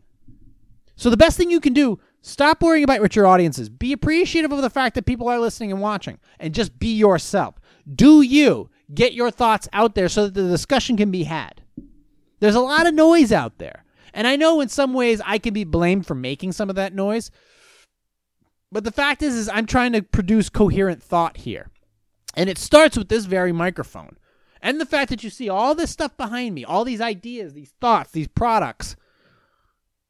So 0.95 1.11
the 1.11 1.17
best 1.17 1.37
thing 1.37 1.51
you 1.51 1.59
can 1.59 1.73
do, 1.73 1.99
stop 2.23 2.63
worrying 2.63 2.83
about 2.83 2.99
what 2.99 3.15
your 3.15 3.27
audience 3.27 3.59
is. 3.59 3.69
Be 3.69 3.93
appreciative 3.93 4.51
of 4.51 4.63
the 4.63 4.71
fact 4.71 4.95
that 4.95 5.05
people 5.05 5.27
are 5.27 5.39
listening 5.39 5.71
and 5.71 5.81
watching 5.81 6.17
and 6.39 6.51
just 6.51 6.79
be 6.79 6.95
yourself. 6.95 7.59
Do 7.87 8.23
you 8.23 8.71
get 8.91 9.13
your 9.13 9.29
thoughts 9.29 9.69
out 9.71 9.93
there 9.93 10.09
so 10.09 10.23
that 10.23 10.33
the 10.33 10.49
discussion 10.49 10.97
can 10.97 11.11
be 11.11 11.25
had? 11.25 11.61
There's 12.39 12.55
a 12.55 12.59
lot 12.59 12.87
of 12.87 12.95
noise 12.95 13.31
out 13.31 13.59
there. 13.59 13.85
And 14.15 14.25
I 14.25 14.35
know 14.35 14.61
in 14.61 14.69
some 14.69 14.95
ways 14.95 15.21
I 15.23 15.37
can 15.37 15.53
be 15.53 15.63
blamed 15.63 16.07
for 16.07 16.15
making 16.15 16.53
some 16.53 16.71
of 16.71 16.75
that 16.77 16.95
noise. 16.95 17.29
But 18.71 18.83
the 18.83 18.91
fact 18.91 19.21
is 19.21 19.35
is 19.35 19.47
I'm 19.47 19.67
trying 19.67 19.91
to 19.91 20.01
produce 20.01 20.49
coherent 20.49 21.03
thought 21.03 21.37
here. 21.37 21.69
And 22.33 22.49
it 22.49 22.57
starts 22.57 22.97
with 22.97 23.09
this 23.09 23.25
very 23.25 23.51
microphone. 23.51 24.17
And 24.61 24.79
the 24.79 24.85
fact 24.85 25.09
that 25.09 25.23
you 25.23 25.29
see 25.29 25.49
all 25.49 25.75
this 25.75 25.91
stuff 25.91 26.15
behind 26.15 26.55
me, 26.55 26.63
all 26.63 26.85
these 26.85 27.01
ideas, 27.01 27.53
these 27.53 27.73
thoughts, 27.81 28.11
these 28.11 28.29
products, 28.29 28.95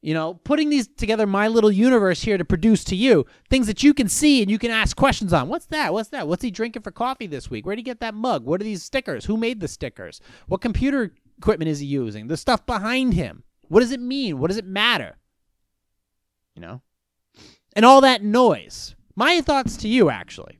you 0.03 0.13
know, 0.13 0.35
putting 0.43 0.69
these 0.69 0.87
together, 0.87 1.25
my 1.25 1.47
little 1.47 1.71
universe 1.71 2.21
here 2.21 2.37
to 2.37 2.45
produce 2.45 2.83
to 2.83 2.95
you 2.95 3.25
things 3.49 3.67
that 3.67 3.83
you 3.83 3.93
can 3.93 4.09
see 4.09 4.41
and 4.41 4.51
you 4.51 4.59
can 4.59 4.69
ask 4.69 4.95
questions 4.95 5.33
on. 5.33 5.47
What's 5.47 5.65
that? 5.67 5.93
What's 5.93 6.09
that? 6.09 6.27
What's 6.27 6.43
he 6.43 6.51
drinking 6.51 6.81
for 6.81 6.91
coffee 6.91 7.25
this 7.25 7.49
week? 7.49 7.65
Where'd 7.65 7.79
he 7.79 7.83
get 7.83 8.01
that 8.01 8.13
mug? 8.13 8.45
What 8.45 8.59
are 8.61 8.65
these 8.65 8.83
stickers? 8.83 9.25
Who 9.25 9.37
made 9.37 9.59
the 9.59 9.67
stickers? 9.67 10.19
What 10.47 10.61
computer 10.61 11.13
equipment 11.37 11.69
is 11.69 11.79
he 11.79 11.87
using? 11.87 12.27
The 12.27 12.37
stuff 12.37 12.65
behind 12.65 13.13
him. 13.13 13.43
What 13.69 13.79
does 13.79 13.91
it 13.91 14.01
mean? 14.01 14.39
What 14.39 14.49
does 14.49 14.57
it 14.57 14.65
matter? 14.65 15.15
You 16.53 16.61
know? 16.61 16.81
And 17.75 17.85
all 17.85 18.01
that 18.01 18.23
noise. 18.23 18.95
My 19.15 19.41
thoughts 19.41 19.77
to 19.77 19.87
you, 19.87 20.09
actually. 20.09 20.59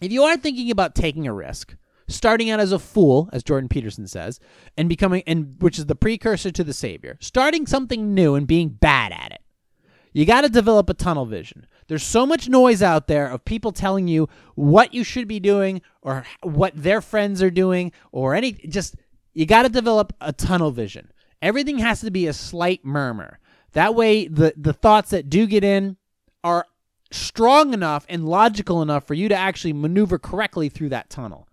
If 0.00 0.12
you 0.12 0.22
are 0.22 0.36
thinking 0.36 0.70
about 0.70 0.94
taking 0.94 1.26
a 1.26 1.32
risk, 1.32 1.76
starting 2.08 2.50
out 2.50 2.60
as 2.60 2.72
a 2.72 2.78
fool, 2.78 3.28
as 3.32 3.42
Jordan 3.42 3.68
Peterson 3.68 4.06
says, 4.06 4.40
and 4.76 4.88
becoming 4.88 5.22
and 5.26 5.56
which 5.60 5.78
is 5.78 5.86
the 5.86 5.94
precursor 5.94 6.50
to 6.50 6.64
the 6.64 6.72
savior, 6.72 7.16
starting 7.20 7.66
something 7.66 8.14
new 8.14 8.34
and 8.34 8.46
being 8.46 8.68
bad 8.68 9.12
at 9.12 9.32
it. 9.32 9.40
You 10.12 10.26
got 10.26 10.40
to 10.40 10.48
develop 10.48 10.90
a 10.90 10.94
tunnel 10.94 11.24
vision. 11.24 11.66
There's 11.86 12.02
so 12.02 12.26
much 12.26 12.48
noise 12.48 12.82
out 12.82 13.06
there 13.06 13.28
of 13.28 13.44
people 13.44 13.72
telling 13.72 14.08
you 14.08 14.28
what 14.54 14.92
you 14.92 15.04
should 15.04 15.28
be 15.28 15.40
doing 15.40 15.82
or 16.02 16.24
what 16.42 16.72
their 16.74 17.00
friends 17.00 17.42
are 17.42 17.50
doing 17.50 17.92
or 18.10 18.34
any 18.34 18.52
just 18.52 18.96
you 19.34 19.46
got 19.46 19.62
to 19.62 19.68
develop 19.68 20.12
a 20.20 20.32
tunnel 20.32 20.72
vision. 20.72 21.12
Everything 21.40 21.78
has 21.78 22.00
to 22.00 22.10
be 22.10 22.26
a 22.26 22.32
slight 22.32 22.84
murmur. 22.84 23.38
That 23.72 23.94
way 23.94 24.26
the 24.26 24.52
the 24.56 24.72
thoughts 24.72 25.10
that 25.10 25.30
do 25.30 25.46
get 25.46 25.62
in 25.62 25.96
are 26.42 26.66
strong 27.10 27.74
enough 27.74 28.06
and 28.08 28.28
logical 28.28 28.82
enough 28.82 29.06
for 29.06 29.14
you 29.14 29.28
to 29.28 29.34
actually 29.34 29.72
maneuver 29.72 30.18
correctly 30.18 30.68
through 30.68 30.90
that 30.90 31.10
tunnel. 31.10 31.48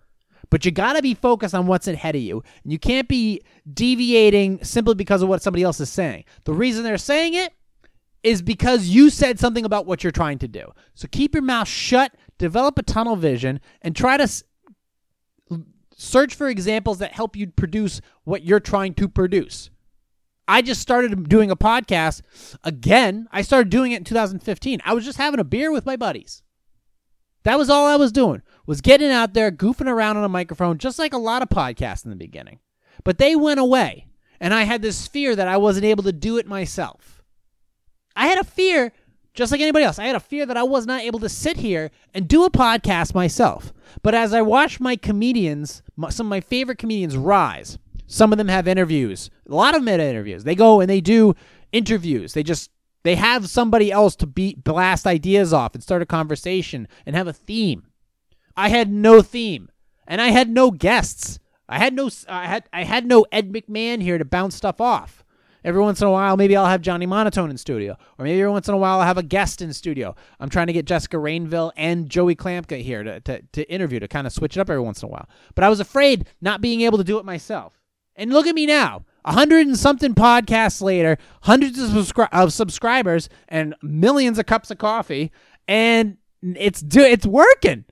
But 0.50 0.66
you 0.66 0.72
got 0.72 0.94
to 0.94 1.02
be 1.02 1.14
focused 1.14 1.54
on 1.54 1.68
what's 1.68 1.88
ahead 1.88 2.16
of 2.16 2.22
you. 2.22 2.44
And 2.64 2.72
you 2.72 2.80
can't 2.80 3.08
be 3.08 3.42
deviating 3.72 4.64
simply 4.64 4.96
because 4.96 5.22
of 5.22 5.30
what 5.30 5.42
somebody 5.42 5.64
else 5.64 5.80
is 5.80 5.90
saying. 5.90 6.24
The 6.46 6.54
reason 6.54 6.84
they're 6.84 6.98
saying 6.98 7.34
it 7.34 7.54
is 8.24 8.42
because 8.42 8.88
you 8.88 9.10
said 9.10 9.40
something 9.40 9.66
about 9.66 9.86
what 9.86 10.04
you're 10.04 10.12
trying 10.12 10.40
to 10.40 10.48
do. 10.48 10.72
So 10.96 11.08
keep 11.12 11.34
your 11.34 11.44
mouth 11.44 11.68
shut, 11.68 12.14
develop 12.38 12.78
a 12.80 12.84
tunnel 12.84 13.16
vision, 13.16 13.60
and 13.82 13.96
try 13.96 14.18
to 14.18 14.24
s- 14.24 14.44
search 15.96 16.36
for 16.36 16.48
examples 16.48 17.00
that 17.00 17.14
help 17.14 17.36
you 17.36 17.48
produce 17.48 18.02
what 18.24 18.44
you're 18.44 18.60
trying 18.60 18.94
to 18.96 19.08
produce. 19.10 19.70
I 20.48 20.62
just 20.62 20.82
started 20.82 21.28
doing 21.28 21.52
a 21.52 21.56
podcast 21.56 22.22
again. 22.64 23.28
I 23.32 23.42
started 23.42 23.70
doing 23.70 23.92
it 23.92 23.98
in 23.98 24.04
2015. 24.04 24.82
I 24.86 24.94
was 24.94 25.04
just 25.04 25.18
having 25.18 25.40
a 25.40 25.44
beer 25.44 25.72
with 25.72 25.86
my 25.86 25.96
buddies. 25.98 26.42
That 27.44 27.58
was 27.58 27.70
all 27.70 27.86
I 27.86 27.96
was 27.96 28.12
doing. 28.12 28.42
Was 28.66 28.82
getting 28.82 29.12
out 29.12 29.34
there, 29.34 29.52
goofing 29.52 29.88
around 29.88 30.18
on 30.18 30.24
a 30.24 30.30
microphone, 30.30 30.78
just 30.78 31.00
like 31.00 31.14
a 31.14 31.18
lot 31.18 31.42
of 31.42 31.50
podcasts 31.50 32.04
in 32.04 32.10
the 32.10 32.18
beginning. 32.18 32.60
But 33.04 33.18
they 33.18 33.36
went 33.36 33.60
away, 33.60 34.08
and 34.40 34.54
I 34.54 34.64
had 34.64 34.82
this 34.82 35.08
fear 35.08 35.36
that 35.36 35.48
I 35.48 35.58
wasn't 35.58 35.86
able 35.86 36.04
to 36.04 36.12
do 36.12 36.38
it 36.38 36.48
myself. 36.48 37.24
I 38.16 38.28
had 38.28 38.40
a 38.40 38.44
fear, 38.44 38.92
just 39.34 39.52
like 39.52 39.62
anybody 39.62 39.86
else. 39.86 40.00
I 40.00 40.06
had 40.06 40.16
a 40.16 40.20
fear 40.20 40.46
that 40.46 40.58
I 40.58 40.64
was 40.64 40.86
not 40.86 41.02
able 41.02 41.20
to 41.20 41.30
sit 41.30 41.58
here 41.58 41.92
and 42.14 42.28
do 42.28 42.44
a 42.44 42.52
podcast 42.52 43.14
myself. 43.14 43.72
But 44.02 44.16
as 44.16 44.34
I 44.34 44.42
watched 44.42 44.80
my 44.80 44.96
comedians, 44.96 45.84
some 46.10 46.26
of 46.26 46.30
my 46.30 46.42
favorite 46.42 46.80
comedians 46.80 47.16
rise, 47.16 47.78
some 48.08 48.32
of 48.32 48.38
them 48.38 48.48
have 48.48 48.68
interviews. 48.68 49.30
A 49.48 49.54
lot 49.54 49.76
of 49.76 49.82
them 49.82 49.88
have 49.88 50.00
interviews. 50.00 50.44
They 50.44 50.56
go 50.56 50.80
and 50.80 50.90
they 50.90 51.02
do 51.02 51.36
interviews. 51.72 52.34
They 52.34 52.44
just 52.44 52.72
they 53.04 53.16
have 53.16 53.50
somebody 53.50 53.92
else 53.92 54.16
to 54.18 54.28
beat 54.28 54.64
blast 54.64 55.06
ideas 55.06 55.54
off 55.54 55.76
and 55.76 55.84
start 55.84 56.02
a 56.02 56.06
conversation 56.06 56.88
and 57.06 57.16
have 57.16 57.28
a 57.28 57.34
theme. 57.34 57.88
I 58.56 58.70
had 58.70 58.92
no 58.92 59.22
theme, 59.22 59.70
and 60.08 60.20
I 60.20 60.30
had 60.30 60.50
no 60.50 60.72
guests. 60.72 61.40
I 61.70 61.78
had 61.78 61.94
no 61.94 62.10
I 62.28 62.48
had 62.48 62.64
I 62.74 62.84
had 62.84 63.06
no 63.06 63.26
Ed 63.32 63.52
McMahon 63.52 64.02
here 64.02 64.18
to 64.18 64.26
bounce 64.26 64.56
stuff 64.56 64.82
off. 64.82 65.24
Every 65.64 65.82
once 65.82 66.00
in 66.00 66.08
a 66.08 66.12
while, 66.12 66.38
maybe 66.38 66.56
I'll 66.56 66.68
have 66.68 66.82
Johnny 66.82 67.06
Monotone 67.06 67.50
in 67.50 67.58
studio, 67.58 67.98
or 68.18 68.24
maybe 68.24 68.40
every 68.40 68.52
once 68.52 68.70
in 68.70 68.74
a 68.74 68.78
while 68.78 69.00
I'll 69.00 69.08
have 69.08 69.18
a 69.18 69.24
guest 69.24 69.62
in 69.62 69.74
studio. 69.74 70.16
I'm 70.40 70.50
trying 70.50 70.68
to 70.68 70.74
get 70.74 70.86
Jessica 70.86 71.18
Rainville 71.18 71.72
and 71.76 72.10
Joey 72.10 72.36
Klampka 72.36 72.82
here 72.82 73.04
to, 73.04 73.20
to, 73.22 73.42
to 73.42 73.70
interview 73.70 74.00
to 74.00 74.08
kind 74.08 74.26
of 74.26 74.32
switch 74.32 74.56
it 74.56 74.62
up 74.62 74.70
every 74.70 74.82
once 74.82 75.02
in 75.02 75.08
a 75.08 75.12
while. 75.12 75.28
But 75.56 75.66
I 75.66 75.70
was 75.70 75.82
afraid 75.82 76.28
not 76.40 76.62
being 76.62 76.82
able 76.82 76.98
to 77.00 77.04
do 77.04 77.20
it 77.20 77.26
myself. 77.26 77.77
And 78.18 78.34
look 78.34 78.48
at 78.48 78.56
me 78.56 78.66
now. 78.66 79.06
A 79.24 79.34
hundred 79.34 79.68
and 79.68 79.78
something 79.78 80.14
podcasts 80.16 80.82
later, 80.82 81.18
hundreds 81.44 81.80
of, 81.80 81.92
subscri- 81.92 82.30
of 82.32 82.52
subscribers, 82.52 83.30
and 83.48 83.76
millions 83.82 84.40
of 84.40 84.46
cups 84.46 84.72
of 84.72 84.78
coffee, 84.78 85.32
and 85.68 86.18
it's 86.42 86.82
do 86.82 87.02
it's 87.02 87.26
working. 87.26 87.86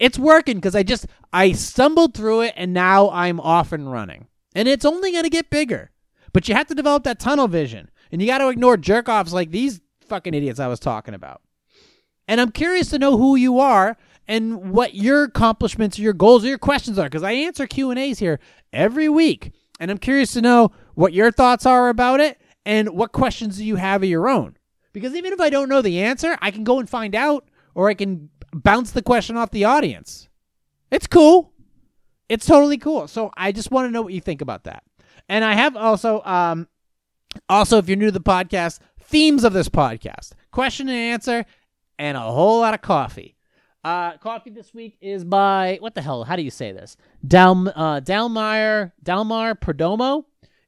It's 0.00 0.18
working 0.18 0.56
because 0.56 0.74
I 0.74 0.82
just 0.82 1.06
I 1.32 1.52
stumbled 1.52 2.14
through 2.14 2.42
it, 2.42 2.54
and 2.56 2.72
now 2.72 3.10
I'm 3.10 3.38
off 3.38 3.72
and 3.72 3.90
running, 3.92 4.28
and 4.54 4.66
it's 4.66 4.84
only 4.84 5.12
gonna 5.12 5.28
get 5.28 5.50
bigger. 5.50 5.90
But 6.32 6.48
you 6.48 6.54
have 6.54 6.66
to 6.68 6.74
develop 6.74 7.04
that 7.04 7.20
tunnel 7.20 7.48
vision, 7.48 7.90
and 8.10 8.20
you 8.20 8.26
got 8.26 8.38
to 8.38 8.48
ignore 8.48 8.76
jerk 8.76 9.08
offs 9.08 9.32
like 9.32 9.50
these 9.50 9.80
fucking 10.06 10.34
idiots 10.34 10.60
I 10.60 10.68
was 10.68 10.80
talking 10.80 11.14
about. 11.14 11.42
And 12.26 12.40
I'm 12.40 12.52
curious 12.52 12.90
to 12.90 12.98
know 12.98 13.16
who 13.16 13.36
you 13.36 13.58
are 13.58 13.96
and 14.26 14.70
what 14.72 14.94
your 14.94 15.24
accomplishments, 15.24 15.98
your 15.98 16.12
goals, 16.12 16.44
or 16.44 16.48
your 16.48 16.58
questions 16.58 16.98
are, 16.98 17.04
because 17.04 17.22
I 17.22 17.32
answer 17.32 17.66
Q 17.66 17.90
and 17.90 17.98
A's 17.98 18.18
here 18.18 18.40
every 18.72 19.08
week. 19.08 19.52
And 19.78 19.90
I'm 19.90 19.98
curious 19.98 20.32
to 20.32 20.40
know 20.40 20.72
what 20.94 21.12
your 21.12 21.30
thoughts 21.30 21.66
are 21.66 21.88
about 21.88 22.20
it 22.20 22.40
and 22.64 22.90
what 22.90 23.12
questions 23.12 23.58
do 23.58 23.64
you 23.64 23.76
have 23.76 24.02
of 24.02 24.08
your 24.08 24.28
own. 24.28 24.56
Because 24.92 25.14
even 25.14 25.32
if 25.32 25.40
I 25.40 25.50
don't 25.50 25.68
know 25.68 25.82
the 25.82 26.02
answer, 26.02 26.36
I 26.42 26.50
can 26.50 26.64
go 26.64 26.80
and 26.80 26.88
find 26.88 27.14
out 27.14 27.48
or 27.74 27.88
I 27.88 27.94
can 27.94 28.30
bounce 28.52 28.90
the 28.90 29.02
question 29.02 29.36
off 29.36 29.50
the 29.50 29.64
audience. 29.64 30.28
It's 30.90 31.06
cool. 31.06 31.52
It's 32.28 32.46
totally 32.46 32.78
cool. 32.78 33.08
So 33.08 33.30
I 33.36 33.52
just 33.52 33.70
want 33.70 33.86
to 33.86 33.90
know 33.90 34.02
what 34.02 34.12
you 34.12 34.20
think 34.20 34.40
about 34.40 34.64
that. 34.64 34.82
And 35.28 35.44
I 35.44 35.54
have 35.54 35.76
also 35.76 36.22
um 36.24 36.68
also 37.48 37.78
if 37.78 37.88
you're 37.88 37.96
new 37.96 38.06
to 38.06 38.12
the 38.12 38.20
podcast, 38.20 38.80
themes 39.00 39.44
of 39.44 39.52
this 39.52 39.68
podcast. 39.68 40.32
Question 40.50 40.88
and 40.88 40.96
answer 40.96 41.44
and 41.98 42.16
a 42.16 42.20
whole 42.20 42.60
lot 42.60 42.74
of 42.74 42.82
coffee. 42.82 43.36
Uh, 43.84 44.16
coffee 44.18 44.50
this 44.50 44.74
week 44.74 44.96
is 45.00 45.24
by 45.24 45.78
what 45.80 45.94
the 45.94 46.02
hell? 46.02 46.24
How 46.24 46.36
do 46.36 46.42
you 46.42 46.50
say 46.50 46.72
this? 46.72 46.96
Dal 47.26 47.68
uh, 47.74 48.00
Dalmar 48.00 48.92
Dalmar 49.04 49.54
Perdomo. 49.54 50.24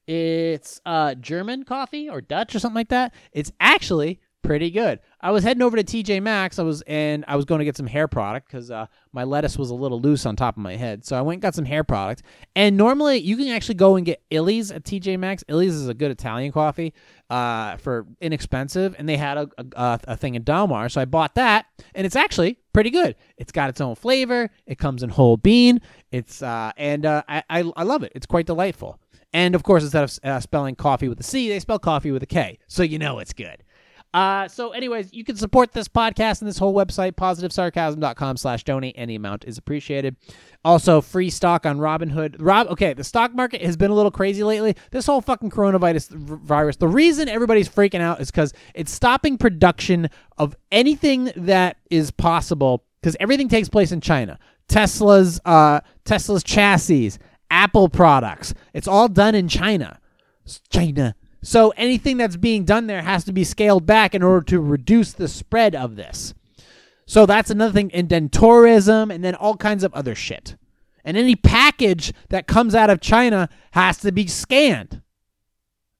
It's 0.06 0.80
uh, 0.86 1.14
German 1.14 1.64
coffee 1.64 2.08
or 2.08 2.20
Dutch 2.20 2.54
or 2.54 2.58
something 2.58 2.76
like 2.76 2.88
that. 2.88 3.14
It's 3.32 3.52
actually 3.60 4.20
pretty 4.42 4.70
good. 4.70 5.00
I 5.20 5.32
was 5.32 5.44
heading 5.44 5.62
over 5.62 5.76
to 5.76 5.84
TJ 5.84 6.22
Maxx. 6.22 6.58
I 6.58 6.62
was 6.62 6.82
and 6.86 7.24
I 7.28 7.36
was 7.36 7.44
going 7.44 7.58
to 7.58 7.64
get 7.64 7.76
some 7.76 7.86
hair 7.86 8.08
product 8.08 8.46
because 8.46 8.70
uh, 8.70 8.86
my 9.12 9.24
lettuce 9.24 9.58
was 9.58 9.70
a 9.70 9.74
little 9.74 10.00
loose 10.00 10.24
on 10.24 10.36
top 10.36 10.56
of 10.56 10.62
my 10.62 10.76
head. 10.76 11.04
So 11.04 11.18
I 11.18 11.20
went 11.20 11.36
and 11.36 11.42
got 11.42 11.54
some 11.54 11.64
hair 11.64 11.84
product. 11.84 12.22
And 12.56 12.76
normally 12.76 13.18
you 13.18 13.36
can 13.36 13.48
actually 13.48 13.74
go 13.74 13.96
and 13.96 14.06
get 14.06 14.22
Illy's 14.30 14.70
at 14.70 14.84
TJ 14.84 15.18
Maxx. 15.18 15.44
Illy's 15.48 15.74
is 15.74 15.88
a 15.88 15.94
good 15.94 16.10
Italian 16.10 16.52
coffee 16.52 16.94
uh, 17.28 17.76
for 17.76 18.06
inexpensive, 18.20 18.94
and 18.98 19.08
they 19.08 19.16
had 19.16 19.36
a, 19.36 19.48
a, 19.58 20.00
a 20.04 20.16
thing 20.16 20.34
in 20.34 20.42
Dalmar, 20.42 20.90
so 20.90 21.00
I 21.00 21.04
bought 21.04 21.34
that, 21.36 21.66
and 21.94 22.04
it's 22.04 22.16
actually 22.16 22.58
pretty 22.72 22.90
good. 22.90 23.16
It's 23.36 23.52
got 23.52 23.68
its 23.70 23.80
own 23.80 23.94
flavor. 23.94 24.50
It 24.66 24.78
comes 24.78 25.02
in 25.02 25.10
whole 25.10 25.36
bean. 25.36 25.80
It's 26.10 26.42
uh, 26.42 26.72
and 26.76 27.06
uh, 27.06 27.22
I, 27.28 27.42
I 27.50 27.72
I 27.76 27.82
love 27.82 28.02
it. 28.02 28.12
It's 28.14 28.26
quite 28.26 28.46
delightful. 28.46 28.98
And 29.32 29.54
of 29.54 29.62
course, 29.62 29.82
instead 29.84 30.04
of 30.04 30.18
uh, 30.24 30.40
spelling 30.40 30.74
coffee 30.74 31.08
with 31.08 31.20
a 31.20 31.22
C, 31.22 31.48
they 31.48 31.60
spell 31.60 31.78
coffee 31.78 32.10
with 32.10 32.22
a 32.22 32.26
K, 32.26 32.58
so 32.66 32.82
you 32.82 32.98
know 32.98 33.18
it's 33.20 33.32
good. 33.32 33.62
Uh, 34.12 34.48
so 34.48 34.70
anyways, 34.72 35.12
you 35.12 35.22
can 35.22 35.36
support 35.36 35.72
this 35.72 35.86
podcast 35.86 36.40
and 36.40 36.48
this 36.48 36.58
whole 36.58 36.74
website, 36.74 37.12
positivesarcasm.com 37.12 38.36
slash 38.36 38.64
donate. 38.64 38.94
Any 38.98 39.14
amount 39.14 39.44
is 39.44 39.56
appreciated. 39.56 40.16
Also, 40.64 41.00
free 41.00 41.30
stock 41.30 41.64
on 41.64 41.78
Robinhood. 41.78 42.36
Rob, 42.40 42.66
okay, 42.68 42.92
the 42.92 43.04
stock 43.04 43.34
market 43.34 43.62
has 43.62 43.76
been 43.76 43.90
a 43.90 43.94
little 43.94 44.10
crazy 44.10 44.42
lately. 44.42 44.74
This 44.90 45.06
whole 45.06 45.20
fucking 45.20 45.50
coronavirus 45.50 46.10
virus. 46.10 46.76
The 46.76 46.88
reason 46.88 47.28
everybody's 47.28 47.68
freaking 47.68 48.00
out 48.00 48.20
is 48.20 48.30
because 48.30 48.52
it's 48.74 48.92
stopping 48.92 49.38
production 49.38 50.10
of 50.38 50.56
anything 50.72 51.30
that 51.36 51.76
is 51.90 52.10
possible 52.10 52.84
because 53.00 53.16
everything 53.20 53.48
takes 53.48 53.68
place 53.68 53.92
in 53.92 54.00
China. 54.00 54.38
Tesla's, 54.68 55.40
uh, 55.44 55.80
Tesla's 56.04 56.42
chassis, 56.42 57.12
Apple 57.50 57.88
products. 57.88 58.54
It's 58.74 58.88
all 58.88 59.08
done 59.08 59.34
in 59.34 59.48
China. 59.48 60.00
China. 60.68 61.14
So 61.42 61.72
anything 61.76 62.16
that's 62.16 62.36
being 62.36 62.64
done 62.64 62.86
there 62.86 63.02
has 63.02 63.24
to 63.24 63.32
be 63.32 63.44
scaled 63.44 63.86
back 63.86 64.14
in 64.14 64.22
order 64.22 64.44
to 64.46 64.60
reduce 64.60 65.12
the 65.12 65.28
spread 65.28 65.74
of 65.74 65.96
this. 65.96 66.34
So 67.06 67.26
that's 67.26 67.50
another 67.50 67.72
thing. 67.72 67.90
And 67.92 68.08
then 68.08 68.28
tourism 68.28 69.10
and 69.10 69.24
then 69.24 69.34
all 69.34 69.56
kinds 69.56 69.82
of 69.82 69.92
other 69.94 70.14
shit. 70.14 70.56
And 71.04 71.16
any 71.16 71.34
package 71.34 72.12
that 72.28 72.46
comes 72.46 72.74
out 72.74 72.90
of 72.90 73.00
China 73.00 73.48
has 73.72 73.98
to 73.98 74.12
be 74.12 74.26
scanned. 74.26 75.02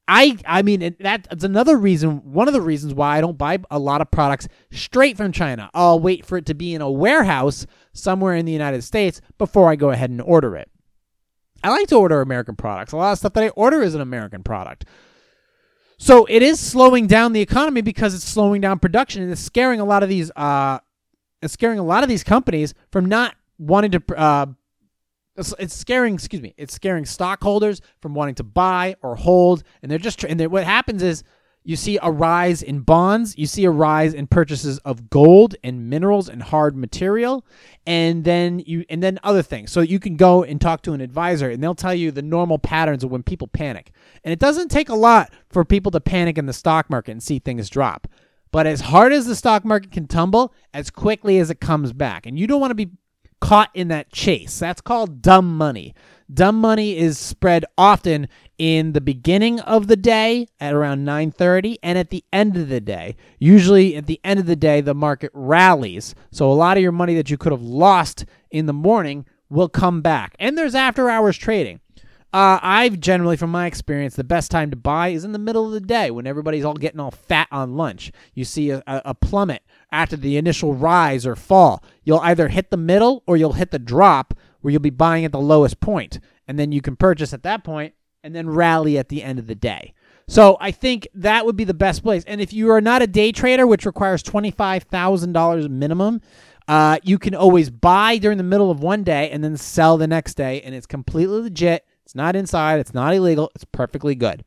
I 0.07 0.39
I 0.45 0.63
mean 0.63 0.97
that's 0.99 1.45
another 1.45 1.77
reason 1.77 2.33
one 2.33 2.49
of 2.49 2.55
the 2.55 2.61
reasons 2.61 2.95
why 2.95 3.17
I 3.17 3.21
don't 3.21 3.39
buy 3.39 3.61
a 3.71 3.79
lot 3.79 4.01
of 4.01 4.11
products 4.11 4.49
straight 4.73 5.17
from 5.17 5.31
China. 5.31 5.71
I'll 5.73 6.01
wait 6.01 6.27
for 6.27 6.37
it 6.37 6.47
to 6.47 6.55
be 6.55 6.75
in 6.75 6.83
a 6.83 6.91
warehouse 6.91 7.65
somewhere 7.93 8.35
in 8.35 8.45
the 8.45 8.53
United 8.53 8.83
States 8.83 9.21
before 9.39 9.71
I 9.71 9.77
go 9.77 9.91
ahead 9.91 10.11
and 10.11 10.21
order 10.21 10.57
it. 10.57 10.69
I 11.63 11.71
like 11.71 11.87
to 11.89 11.97
order 11.97 12.21
American 12.21 12.57
products. 12.57 12.93
A 12.93 12.97
lot 12.97 13.13
of 13.13 13.19
stuff 13.19 13.35
that 13.35 13.45
I 13.45 13.49
order 13.51 13.83
is 13.83 13.95
an 13.95 14.01
American 14.01 14.43
product. 14.43 14.85
So 16.03 16.25
it 16.31 16.43
is 16.43 16.59
slowing 16.59 17.07
down 17.07 17.35
the 17.35 17.43
economy 17.43 17.83
because 17.83 18.15
it's 18.15 18.25
slowing 18.25 18.63
down 18.63 18.79
production 18.79 19.23
and 19.23 19.31
it's 19.31 19.41
scaring 19.43 19.81
a 19.81 19.85
lot 19.85 20.03
of 20.03 20.09
these 20.09 20.31
uh 20.35 20.79
it's 21.43 21.53
scaring 21.53 21.79
a 21.79 21.83
lot 21.83 22.03
of 22.03 22.09
these 22.09 22.25
companies 22.25 22.73
from 22.91 23.05
not 23.05 23.35
wanting 23.59 23.91
to 23.91 24.03
uh 24.17 24.47
it's, 25.37 25.75
scaring 25.75 26.15
excuse 26.15 26.41
me 26.41 26.55
it's 26.57 26.73
scaring 26.73 27.05
stockholders 27.05 27.83
from 28.01 28.15
wanting 28.15 28.35
to 28.37 28.43
buy 28.43 28.97
or 29.03 29.15
hold 29.15 29.63
and 29.83 29.93
they're 29.93 29.99
just 29.99 30.25
and 30.25 30.41
they're, 30.41 30.49
what 30.49 30.65
happens 30.65 31.03
is 31.03 31.23
you 31.63 31.77
see 31.77 31.99
a 32.03 32.11
rise 32.11 32.63
in 32.63 32.81
bonds. 32.81 33.37
You 33.37 33.47
see 33.47 33.65
a 33.65 33.71
rise 33.71 34.15
in 34.15 34.27
purchases 34.27 34.79
of 34.79 35.11
gold 35.11 35.55
and 35.63 35.91
minerals 35.91 36.29
and 36.29 36.43
hard 36.43 36.77
material. 36.77 37.45
And 37.87 38.25
then 38.25 38.61
you 38.61 38.85
and 38.89 39.03
then 39.03 39.19
other 39.23 39.43
things. 39.43 39.71
So 39.71 39.81
you 39.81 39.99
can 39.99 40.17
go 40.17 40.43
and 40.43 40.61
talk 40.61 40.83
to 40.83 40.93
an 40.93 41.01
advisor 41.01 41.51
and 41.51 41.63
they'll 41.63 41.75
tell 41.75 41.95
you 41.95 42.11
the 42.11 42.23
normal 42.23 42.59
patterns 42.59 43.05
of 43.05 43.11
when 43.11 43.23
people 43.23 43.47
panic. 43.47 43.93
And 44.25 44.33
it 44.33 44.39
doesn't 44.39 44.71
take 44.71 44.89
a 44.89 44.95
lot 44.95 45.33
for 45.51 45.65
people 45.65 45.93
to 45.93 46.01
panic 46.01 46.39
in 46.39 46.47
the 46.47 46.53
stock 46.53 46.89
market 46.89 47.13
and 47.13 47.23
see 47.23 47.39
things 47.39 47.69
drop. 47.69 48.09
But 48.53 48.67
as 48.67 48.81
hard 48.81 49.13
as 49.13 49.27
the 49.27 49.37
stock 49.37 49.65
market 49.65 49.93
can 49.93 50.07
tumble 50.07 50.55
as 50.75 50.91
quickly 50.91 51.39
as 51.39 51.51
it 51.51 51.61
comes 51.61 51.93
back. 51.93 52.27
And 52.27 52.39
you 52.39 52.47
don't 52.47 52.61
want 52.61 52.71
to 52.71 52.75
be 52.75 52.91
caught 53.41 53.71
in 53.75 53.89
that 53.89 54.13
chase. 54.13 54.59
That's 54.59 54.81
called 54.81 55.23
dumb 55.23 55.57
money. 55.57 55.95
Dumb 56.33 56.61
money 56.61 56.97
is 56.97 57.19
spread 57.19 57.65
often 57.77 58.29
in 58.61 58.93
the 58.93 59.01
beginning 59.01 59.59
of 59.61 59.87
the 59.87 59.97
day 59.97 60.47
at 60.61 60.75
around 60.75 61.03
9:30 61.03 61.79
and 61.83 61.97
at 61.97 62.11
the 62.11 62.23
end 62.31 62.59
of 62.59 62.69
the 62.69 62.79
day. 62.79 63.17
Usually 63.39 63.97
at 63.97 64.05
the 64.05 64.21
end 64.23 64.39
of 64.39 64.45
the 64.45 64.55
day 64.55 64.83
the 64.83 64.93
market 64.93 65.31
rallies. 65.33 66.15
So 66.31 66.53
a 66.53 66.53
lot 66.53 66.77
of 66.77 66.83
your 66.83 66.93
money 66.93 67.15
that 67.15 67.31
you 67.31 67.39
could 67.39 67.53
have 67.53 67.63
lost 67.63 68.27
in 68.51 68.67
the 68.67 68.75
morning 68.75 69.25
will 69.49 69.71
come 69.71 70.03
back. 70.03 70.37
And 70.39 70.59
there's 70.59 70.75
after 70.75 71.09
hours 71.09 71.39
trading. 71.39 71.81
Uh, 72.35 72.61
I've 72.63 73.01
generally, 73.01 73.39
from 73.39 73.51
my 73.51 73.67
experience, 73.67 74.15
the 74.15 74.25
best 74.25 74.51
time 74.51 74.71
to 74.71 74.77
buy 74.77 75.09
is 75.09 75.25
in 75.25 75.33
the 75.33 75.39
middle 75.39 75.67
of 75.67 75.73
the 75.73 75.81
day 75.81 76.11
when 76.11 76.27
everybody's 76.27 76.65
all 76.65 76.75
getting 76.75 77.01
all 77.01 77.11
fat 77.11 77.49
on 77.51 77.79
lunch. 77.79 78.13
You 78.35 78.45
see 78.45 78.71
a, 78.71 78.83
a, 78.87 79.03
a 79.07 79.15
plummet 79.15 79.63
after 79.91 80.17
the 80.17 80.37
initial 80.37 80.75
rise 80.75 81.27
or 81.27 81.35
fall. 81.35 81.83
You'll 82.05 82.21
either 82.21 82.49
hit 82.49 82.71
the 82.71 82.77
middle 82.77 83.23
or 83.27 83.39
you'll 83.39 83.55
hit 83.55 83.71
the 83.71 83.79
drop 83.79 84.35
where 84.61 84.71
you'll 84.71 84.81
be 84.81 84.91
buying 84.91 85.25
at 85.25 85.33
the 85.33 85.41
lowest 85.41 85.81
point, 85.81 86.21
and 86.47 86.59
then 86.59 86.73
you 86.73 86.83
can 86.83 86.95
purchase 86.95 87.33
at 87.33 87.43
that 87.43 87.65
point 87.65 87.95
and 88.23 88.35
then 88.35 88.49
rally 88.49 88.99
at 88.99 89.09
the 89.09 89.23
end 89.23 89.39
of 89.39 89.47
the 89.47 89.55
day. 89.55 89.95
So 90.29 90.57
I 90.61 90.71
think 90.71 91.09
that 91.15 91.45
would 91.45 91.57
be 91.57 91.65
the 91.65 91.75
best 91.75 92.03
place. 92.03 92.23
And 92.25 92.41
if 92.41 92.53
you 92.53 92.71
are 92.71 92.81
not 92.81 93.03
a 93.03 93.07
day 93.07 93.33
trader, 93.33 93.67
which 93.67 93.85
requires 93.85 94.23
twenty 94.23 94.51
five 94.53 94.85
thousand 94.85 95.33
dollars 95.33 95.69
minimum, 95.69 96.21
uh, 96.69 96.99
you 97.03 97.19
can 97.19 97.35
always 97.35 97.69
buy 97.69 98.17
during 98.19 98.39
the 98.39 98.45
middle 98.45 98.71
of 98.71 98.81
one 98.81 99.03
day 99.03 99.29
and 99.31 99.43
then 99.43 99.57
sell 99.57 99.97
the 99.97 100.07
next 100.07 100.35
day, 100.35 100.61
and 100.63 100.73
it's 100.73 100.87
completely 100.87 101.41
legit. 101.41 101.85
It's 102.05 102.15
not 102.15 102.37
inside. 102.37 102.79
It's 102.79 102.95
not 102.95 103.15
illegal. 103.15 103.51
It's 103.57 103.65
perfectly 103.65 104.15
good. 104.15 104.45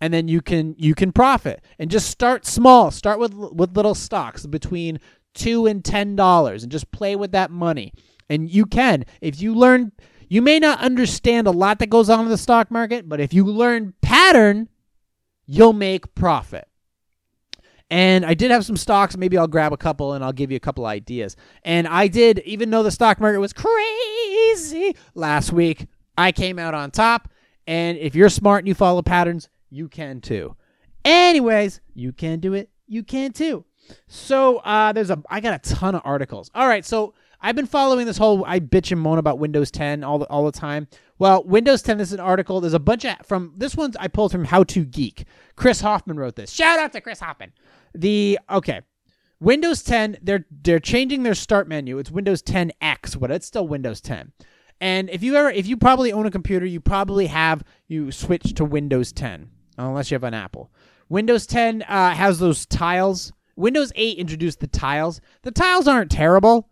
And 0.00 0.14
then 0.14 0.28
you 0.28 0.40
can 0.40 0.74
you 0.78 0.94
can 0.94 1.12
profit 1.12 1.62
and 1.78 1.90
just 1.90 2.10
start 2.10 2.46
small. 2.46 2.90
Start 2.90 3.18
with 3.18 3.34
with 3.34 3.76
little 3.76 3.94
stocks 3.94 4.46
between 4.46 4.98
two 5.34 5.66
and 5.66 5.84
ten 5.84 6.16
dollars, 6.16 6.62
and 6.62 6.72
just 6.72 6.90
play 6.90 7.16
with 7.16 7.32
that 7.32 7.50
money. 7.50 7.92
And 8.30 8.50
you 8.50 8.64
can 8.64 9.04
if 9.20 9.42
you 9.42 9.54
learn 9.54 9.92
you 10.28 10.42
may 10.42 10.58
not 10.58 10.80
understand 10.80 11.46
a 11.46 11.50
lot 11.50 11.78
that 11.78 11.90
goes 11.90 12.10
on 12.10 12.24
in 12.24 12.30
the 12.30 12.38
stock 12.38 12.70
market, 12.70 13.08
but 13.08 13.20
if 13.20 13.32
you 13.32 13.44
learn 13.44 13.94
pattern, 14.02 14.68
you'll 15.46 15.72
make 15.72 16.14
profit. 16.14 16.68
And 17.90 18.26
I 18.26 18.34
did 18.34 18.50
have 18.50 18.66
some 18.66 18.76
stocks. 18.76 19.16
Maybe 19.16 19.38
I'll 19.38 19.46
grab 19.46 19.72
a 19.72 19.78
couple 19.78 20.12
and 20.12 20.22
I'll 20.22 20.32
give 20.32 20.50
you 20.50 20.56
a 20.56 20.60
couple 20.60 20.84
ideas. 20.84 21.36
And 21.62 21.88
I 21.88 22.08
did, 22.08 22.40
even 22.40 22.70
though 22.70 22.82
the 22.82 22.90
stock 22.90 23.18
market 23.18 23.40
was 23.40 23.54
crazy 23.54 24.94
last 25.14 25.52
week, 25.52 25.86
I 26.16 26.32
came 26.32 26.58
out 26.58 26.74
on 26.74 26.90
top. 26.90 27.30
And 27.66 27.96
if 27.98 28.14
you're 28.14 28.28
smart 28.28 28.60
and 28.60 28.68
you 28.68 28.74
follow 28.74 29.00
patterns, 29.00 29.48
you 29.70 29.88
can 29.88 30.20
too. 30.20 30.54
Anyways, 31.04 31.80
you 31.94 32.12
can 32.12 32.40
do 32.40 32.52
it. 32.52 32.70
You 32.86 33.02
can 33.02 33.32
too. 33.32 33.64
So 34.06 34.58
uh, 34.58 34.92
there's 34.92 35.10
a 35.10 35.22
I 35.30 35.40
got 35.40 35.54
a 35.54 35.74
ton 35.74 35.94
of 35.94 36.02
articles. 36.04 36.50
All 36.54 36.68
right, 36.68 36.84
so 36.84 37.14
I've 37.40 37.54
been 37.54 37.66
following 37.66 38.06
this 38.06 38.18
whole 38.18 38.44
I 38.44 38.58
bitch 38.58 38.90
and 38.90 39.00
moan 39.00 39.18
about 39.18 39.38
Windows 39.38 39.70
10 39.70 40.02
all 40.02 40.18
the, 40.18 40.26
all 40.26 40.44
the 40.44 40.52
time. 40.52 40.88
Well, 41.18 41.44
Windows 41.44 41.82
10 41.82 42.00
is 42.00 42.12
an 42.12 42.20
article. 42.20 42.60
There's 42.60 42.74
a 42.74 42.80
bunch 42.80 43.04
of 43.04 43.14
from 43.24 43.52
this 43.56 43.76
one's 43.76 43.96
I 43.96 44.08
pulled 44.08 44.32
from 44.32 44.44
How 44.44 44.64
to 44.64 44.84
Geek. 44.84 45.24
Chris 45.56 45.80
Hoffman 45.80 46.18
wrote 46.18 46.36
this. 46.36 46.50
Shout 46.50 46.78
out 46.78 46.92
to 46.92 47.00
Chris 47.00 47.20
Hoffman. 47.20 47.52
The 47.94 48.38
okay. 48.50 48.82
Windows 49.40 49.84
10, 49.84 50.18
they're 50.20 50.46
they're 50.50 50.80
changing 50.80 51.22
their 51.22 51.34
start 51.34 51.68
menu. 51.68 51.98
It's 51.98 52.10
Windows 52.10 52.42
10X, 52.42 53.20
but 53.20 53.30
it's 53.30 53.46
still 53.46 53.68
Windows 53.68 54.00
10. 54.00 54.32
And 54.80 55.08
if 55.10 55.22
you 55.22 55.36
ever 55.36 55.50
if 55.50 55.66
you 55.66 55.76
probably 55.76 56.12
own 56.12 56.26
a 56.26 56.30
computer, 56.30 56.66
you 56.66 56.80
probably 56.80 57.26
have 57.26 57.62
you 57.86 58.10
switch 58.10 58.54
to 58.54 58.64
Windows 58.64 59.12
10 59.12 59.48
unless 59.76 60.10
you 60.10 60.16
have 60.16 60.24
an 60.24 60.34
Apple. 60.34 60.72
Windows 61.08 61.46
10 61.46 61.82
uh, 61.82 62.14
has 62.14 62.40
those 62.40 62.66
tiles. 62.66 63.32
Windows 63.54 63.92
8 63.94 64.18
introduced 64.18 64.60
the 64.60 64.66
tiles. 64.66 65.20
The 65.42 65.50
tiles 65.50 65.88
aren't 65.88 66.10
terrible 66.10 66.68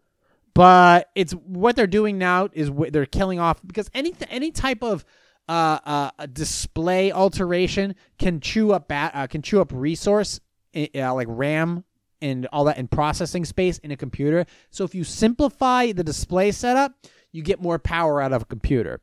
but 0.57 1.11
it's 1.15 1.33
what 1.33 1.77
they're 1.77 1.87
doing 1.87 2.17
now 2.17 2.49
is 2.55 2.71
they're 2.91 3.05
killing 3.05 3.39
off 3.39 3.61
because 3.67 3.91
any 3.93 4.15
any 4.31 4.51
type 4.51 4.83
of 4.83 5.05
uh, 5.51 5.79
uh, 5.85 6.27
display 6.33 7.13
alteration 7.13 7.95
can 8.19 8.41
chew 8.41 8.73
up 8.73 8.89
bat, 8.89 9.13
uh, 9.15 9.27
can 9.27 9.43
chew 9.43 9.61
up 9.61 9.71
resource 9.71 10.41
uh, 10.75 11.15
like 11.15 11.29
RAM 11.29 11.85
and 12.23 12.47
all 12.47 12.65
that 12.65 12.79
and 12.79 12.91
processing 12.91 13.45
space 13.45 13.77
in 13.79 13.91
a 13.91 13.99
computer. 13.99 14.47
So 14.71 14.85
if 14.85 14.95
you 14.95 15.05
simplify 15.05 15.93
the 15.93 16.03
display 16.03 16.53
setup, 16.53 16.95
you 17.33 17.43
get 17.43 17.61
more 17.61 17.79
power 17.79 18.23
out 18.23 18.33
of 18.33 18.43
a 18.43 18.47
computer. 18.47 19.03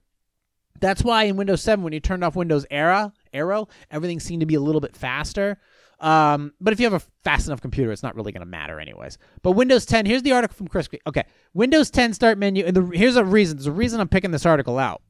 That's 0.80 1.04
why 1.04 1.26
in 1.26 1.38
Windows 1.38 1.62
7, 1.62 1.84
when 1.84 1.94
you 1.94 2.00
turned 2.00 2.24
off 2.24 2.36
Windows 2.36 2.66
Era, 2.72 3.14
Aero, 3.32 3.68
everything 3.92 4.20
seemed 4.20 4.40
to 4.40 4.48
be 4.48 4.56
a 4.56 4.60
little 4.60 4.82
bit 4.82 4.98
faster. 4.98 5.60
Um, 6.04 6.52
but 6.60 6.74
if 6.74 6.82
you 6.82 6.86
have 6.86 7.02
a 7.02 7.06
fast 7.24 7.48
enough 7.48 7.62
computer, 7.62 7.90
it's 7.92 8.04
not 8.04 8.16
really 8.16 8.34
going 8.34 8.42
to 8.42 8.46
matter 8.46 8.78
anyways. 8.78 9.18
But 9.42 9.52
Windows 9.52 9.86
10, 9.86 10.06
here's 10.06 10.22
the 10.22 10.34
article 10.34 10.56
from 10.56 10.68
Chris. 10.68 10.90
Okay, 11.08 11.24
Windows 11.54 11.90
10 11.90 12.14
start 12.14 12.38
menu, 12.38 12.66
and 12.66 12.76
the, 12.76 12.86
here's 12.94 13.16
a 13.16 13.24
reason. 13.24 13.56
There's 13.56 13.68
a 13.68 13.72
reason 13.72 14.02
I'm 14.02 14.10
picking 14.10 14.32
this 14.32 14.46
article 14.46 14.78
out. 14.78 15.02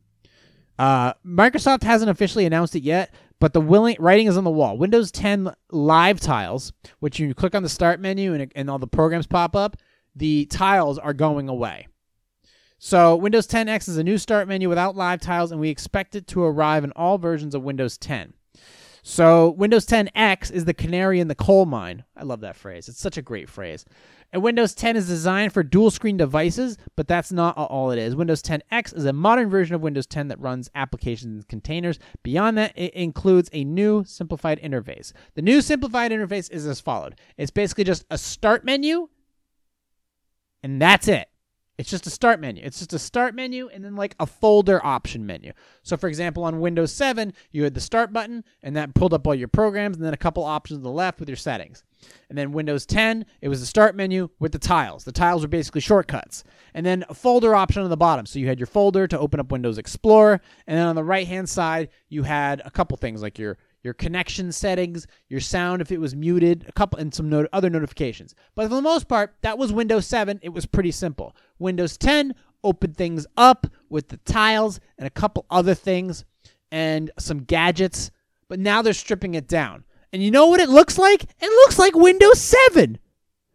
Uh, 0.78 1.14
Microsoft 1.26 1.82
hasn't 1.82 2.12
officially 2.12 2.46
announced 2.46 2.76
it 2.76 2.84
yet, 2.84 3.12
but 3.40 3.54
the 3.54 3.62
willing 3.62 3.96
writing 4.00 4.28
is 4.28 4.38
on 4.38 4.44
the 4.44 4.52
wall. 4.52 4.78
Windows 4.78 5.12
10 5.12 5.52
live 5.72 6.20
tiles, 6.20 6.72
which 7.00 7.20
you 7.20 7.34
click 7.34 7.56
on 7.56 7.64
the 7.64 7.70
start 7.70 8.00
menu 8.00 8.36
and, 8.36 8.52
and 8.56 8.70
all 8.70 8.80
the 8.80 8.88
programs 8.88 9.26
pop 9.26 9.56
up. 9.56 9.78
the 10.16 10.46
tiles 10.46 11.00
are 11.00 11.14
going 11.14 11.50
away. 11.50 11.88
So 12.78 13.16
Windows 13.16 13.48
10 13.48 13.68
X 13.68 13.88
is 13.88 13.98
a 13.98 14.04
new 14.04 14.20
start 14.20 14.48
menu 14.48 14.70
without 14.70 14.96
live 14.96 15.22
tiles, 15.22 15.52
and 15.52 15.60
we 15.60 15.70
expect 15.70 16.16
it 16.16 16.28
to 16.28 16.44
arrive 16.44 16.84
in 16.84 16.92
all 16.92 17.18
versions 17.18 17.56
of 17.56 17.64
Windows 17.64 17.98
10. 17.98 18.34
So 19.06 19.50
Windows 19.50 19.86
10 19.86 20.12
X 20.16 20.50
is 20.50 20.64
the 20.64 20.74
canary 20.74 21.20
in 21.20 21.28
the 21.28 21.36
coal 21.36 21.66
mine. 21.66 22.06
I 22.16 22.24
love 22.24 22.40
that 22.40 22.56
phrase. 22.56 22.88
It's 22.88 23.02
such 23.02 23.18
a 23.18 23.22
great 23.22 23.50
phrase. 23.50 23.84
And 24.32 24.42
Windows 24.42 24.74
10 24.74 24.96
is 24.96 25.10
designed 25.10 25.52
for 25.52 25.62
dual 25.62 25.92
screen 25.92 26.16
devices, 26.16 26.78
but 26.96 27.06
that's 27.06 27.30
not 27.30 27.58
all 27.58 27.92
it 27.92 28.00
is. 28.00 28.16
Windows 28.16 28.42
10 28.42 28.64
X 28.72 28.94
is 28.94 29.04
a 29.04 29.12
modern 29.12 29.50
version 29.50 29.76
of 29.76 29.82
Windows 29.82 30.08
10 30.08 30.30
that 30.30 30.40
runs 30.40 30.72
applications 30.74 31.44
in 31.44 31.44
containers. 31.50 32.00
Beyond 32.24 32.58
that, 32.58 32.72
it 32.78 32.94
includes 32.94 33.50
a 33.52 33.66
new 33.66 34.06
simplified 34.06 34.62
interface. 34.62 35.12
The 35.36 35.42
new 35.42 35.62
simplified 35.62 36.12
interface 36.12 36.50
is 36.50 36.66
as 36.66 36.80
followed 36.80 37.20
it's 37.38 37.52
basically 37.52 37.84
just 37.84 38.06
a 38.10 38.18
start 38.18 38.64
menu, 38.64 39.10
and 40.64 40.82
that's 40.82 41.10
it. 41.10 41.28
It's 41.78 41.90
just 41.90 42.06
a 42.06 42.12
start 42.12 42.40
menu. 42.40 42.62
It's 42.64 42.80
just 42.80 42.94
a 42.94 43.00
start 43.00 43.34
menu 43.34 43.68
and 43.68 43.84
then 43.84 43.96
like 43.96 44.16
a 44.20 44.28
folder 44.28 44.84
option 44.86 45.26
menu. 45.26 45.54
So, 45.82 45.98
for 45.98 46.08
example, 46.08 46.44
on 46.44 46.60
Windows 46.60 46.92
7, 46.92 47.34
you 47.52 47.64
had 47.64 47.74
the 47.74 47.82
start 47.82 48.14
button 48.14 48.44
and 48.62 48.76
that 48.76 48.94
pulled 48.94 49.14
up 49.14 49.26
all 49.26 49.34
your 49.34 49.48
programs 49.48 49.98
and 49.98 50.06
then 50.06 50.14
a 50.14 50.18
couple 50.18 50.44
options 50.44 50.78
on 50.78 50.84
the 50.84 50.92
left 50.92 51.20
with 51.20 51.30
your 51.30 51.36
settings. 51.36 51.84
And 52.30 52.38
then 52.38 52.52
Windows 52.52 52.86
10, 52.86 53.26
it 53.42 53.50
was 53.50 53.60
the 53.60 53.66
start 53.66 53.96
menu 53.96 54.30
with 54.40 54.52
the 54.52 54.60
tiles. 54.60 55.04
The 55.04 55.12
tiles 55.12 55.42
were 55.42 55.48
basically 55.48 55.82
shortcuts. 55.82 56.44
And 56.76 56.86
then 56.86 57.06
a 57.10 57.16
folder 57.16 57.56
option 57.56 57.82
on 57.82 57.90
the 57.90 57.98
bottom. 57.98 58.28
So 58.28 58.38
you 58.38 58.48
had 58.48 58.60
your 58.60 58.68
folder 58.68 59.08
to 59.08 59.18
open 59.18 59.40
up 59.40 59.52
Windows 59.52 59.80
Explorer. 59.80 60.42
And 60.68 60.78
then 60.78 60.86
on 60.86 60.96
the 60.96 61.04
right 61.04 61.28
hand 61.28 61.50
side, 61.50 61.90
you 62.08 62.24
had 62.24 62.62
a 62.66 62.72
couple 62.72 62.98
things 62.98 63.24
like 63.24 63.40
your 63.40 63.58
your 63.84 63.94
connection 63.94 64.52
settings, 64.52 65.06
your 65.28 65.40
sound 65.40 65.82
if 65.82 65.92
it 65.92 66.00
was 66.00 66.16
muted, 66.16 66.66
a 66.68 66.72
couple 66.72 67.00
and 67.00 67.14
some 67.14 67.30
not- 67.30 67.48
other 67.54 67.70
notifications. 67.70 68.34
But 68.56 68.70
for 68.70 68.76
the 68.76 68.82
most 68.82 69.08
part, 69.08 69.36
that 69.42 69.58
was 69.58 69.74
Windows 69.74 70.08
7. 70.08 70.40
It 70.42 70.50
was 70.50 70.66
pretty 70.66 70.92
simple. 70.92 71.36
Windows 71.60 71.98
10 71.98 72.34
opened 72.64 72.96
things 72.96 73.28
up 73.36 73.68
with 73.90 74.08
the 74.08 74.18
tiles 74.18 74.80
and 74.98 75.06
a 75.06 75.12
couple 75.12 75.46
other 75.50 75.76
things 75.76 76.24
and 76.72 77.12
some 77.20 77.44
gadgets, 77.44 78.10
but 78.48 78.60
now 78.60 78.82
they're 78.82 78.94
stripping 78.94 79.36
it 79.36 79.48
down. 79.48 79.84
And 80.14 80.24
you 80.24 80.32
know 80.32 80.48
what 80.48 80.62
it 80.62 80.70
looks 80.70 80.98
like? 80.98 81.24
It 81.24 81.50
looks 81.50 81.78
like 81.78 81.96
Windows 81.96 82.40
7. 82.40 82.98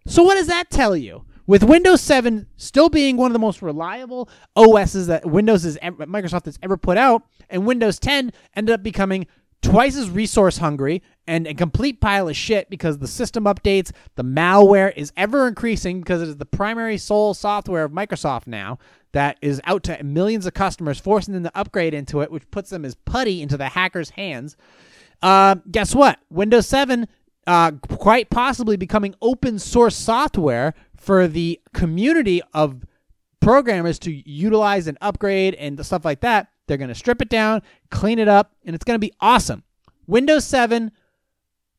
So 0.06 0.22
what 0.22 0.34
does 0.34 0.48
that 0.48 0.70
tell 0.70 0.96
you? 0.96 1.24
With 1.46 1.62
Windows 1.62 2.02
7 2.02 2.46
still 2.56 2.90
being 2.90 3.16
one 3.16 3.30
of 3.30 3.32
the 3.32 3.38
most 3.38 3.62
reliable 3.62 4.28
OSs 4.54 5.06
that 5.06 5.24
Windows 5.24 5.78
ever, 5.78 6.04
Microsoft 6.04 6.44
has 6.44 6.58
ever 6.62 6.76
put 6.76 6.98
out, 6.98 7.22
and 7.48 7.64
Windows 7.64 7.98
10 7.98 8.32
ended 8.54 8.74
up 8.74 8.82
becoming 8.82 9.26
twice 9.62 9.96
as 9.96 10.10
resource 10.10 10.58
hungry 10.58 11.02
and 11.26 11.46
a 11.46 11.54
complete 11.54 12.00
pile 12.00 12.28
of 12.28 12.36
shit 12.36 12.70
because 12.70 12.98
the 12.98 13.08
system 13.08 13.44
updates, 13.44 13.92
the 14.14 14.24
malware 14.24 14.92
is 14.96 15.12
ever 15.16 15.46
increasing 15.46 16.00
because 16.00 16.22
it 16.22 16.28
is 16.28 16.36
the 16.36 16.46
primary 16.46 16.96
sole 16.96 17.34
software 17.34 17.84
of 17.84 17.92
Microsoft 17.92 18.46
now 18.46 18.78
that 19.12 19.38
is 19.42 19.60
out 19.64 19.82
to 19.82 20.02
millions 20.04 20.46
of 20.46 20.54
customers, 20.54 20.98
forcing 20.98 21.34
them 21.34 21.42
to 21.44 21.58
upgrade 21.58 21.94
into 21.94 22.20
it, 22.20 22.30
which 22.30 22.50
puts 22.50 22.70
them 22.70 22.84
as 22.84 22.94
putty 22.94 23.42
into 23.42 23.56
the 23.56 23.68
hackers' 23.68 24.10
hands. 24.10 24.56
Uh, 25.22 25.56
guess 25.70 25.94
what? 25.94 26.18
Windows 26.30 26.66
7 26.66 27.06
uh, 27.48 27.72
quite 27.88 28.28
possibly 28.28 28.76
becoming 28.76 29.14
open 29.22 29.58
source 29.58 29.96
software 29.96 30.74
for 30.94 31.26
the 31.26 31.58
community 31.72 32.42
of 32.52 32.84
programmers 33.40 33.98
to 33.98 34.12
utilize 34.30 34.86
and 34.86 34.98
upgrade 35.00 35.54
and 35.54 35.84
stuff 35.84 36.04
like 36.04 36.20
that. 36.20 36.48
They're 36.68 36.76
going 36.76 36.88
to 36.88 36.94
strip 36.94 37.20
it 37.20 37.28
down, 37.28 37.62
clean 37.90 38.18
it 38.18 38.28
up, 38.28 38.54
and 38.64 38.74
it's 38.74 38.84
going 38.84 38.94
to 38.94 39.04
be 39.04 39.12
awesome. 39.20 39.64
Windows 40.06 40.44
7, 40.44 40.92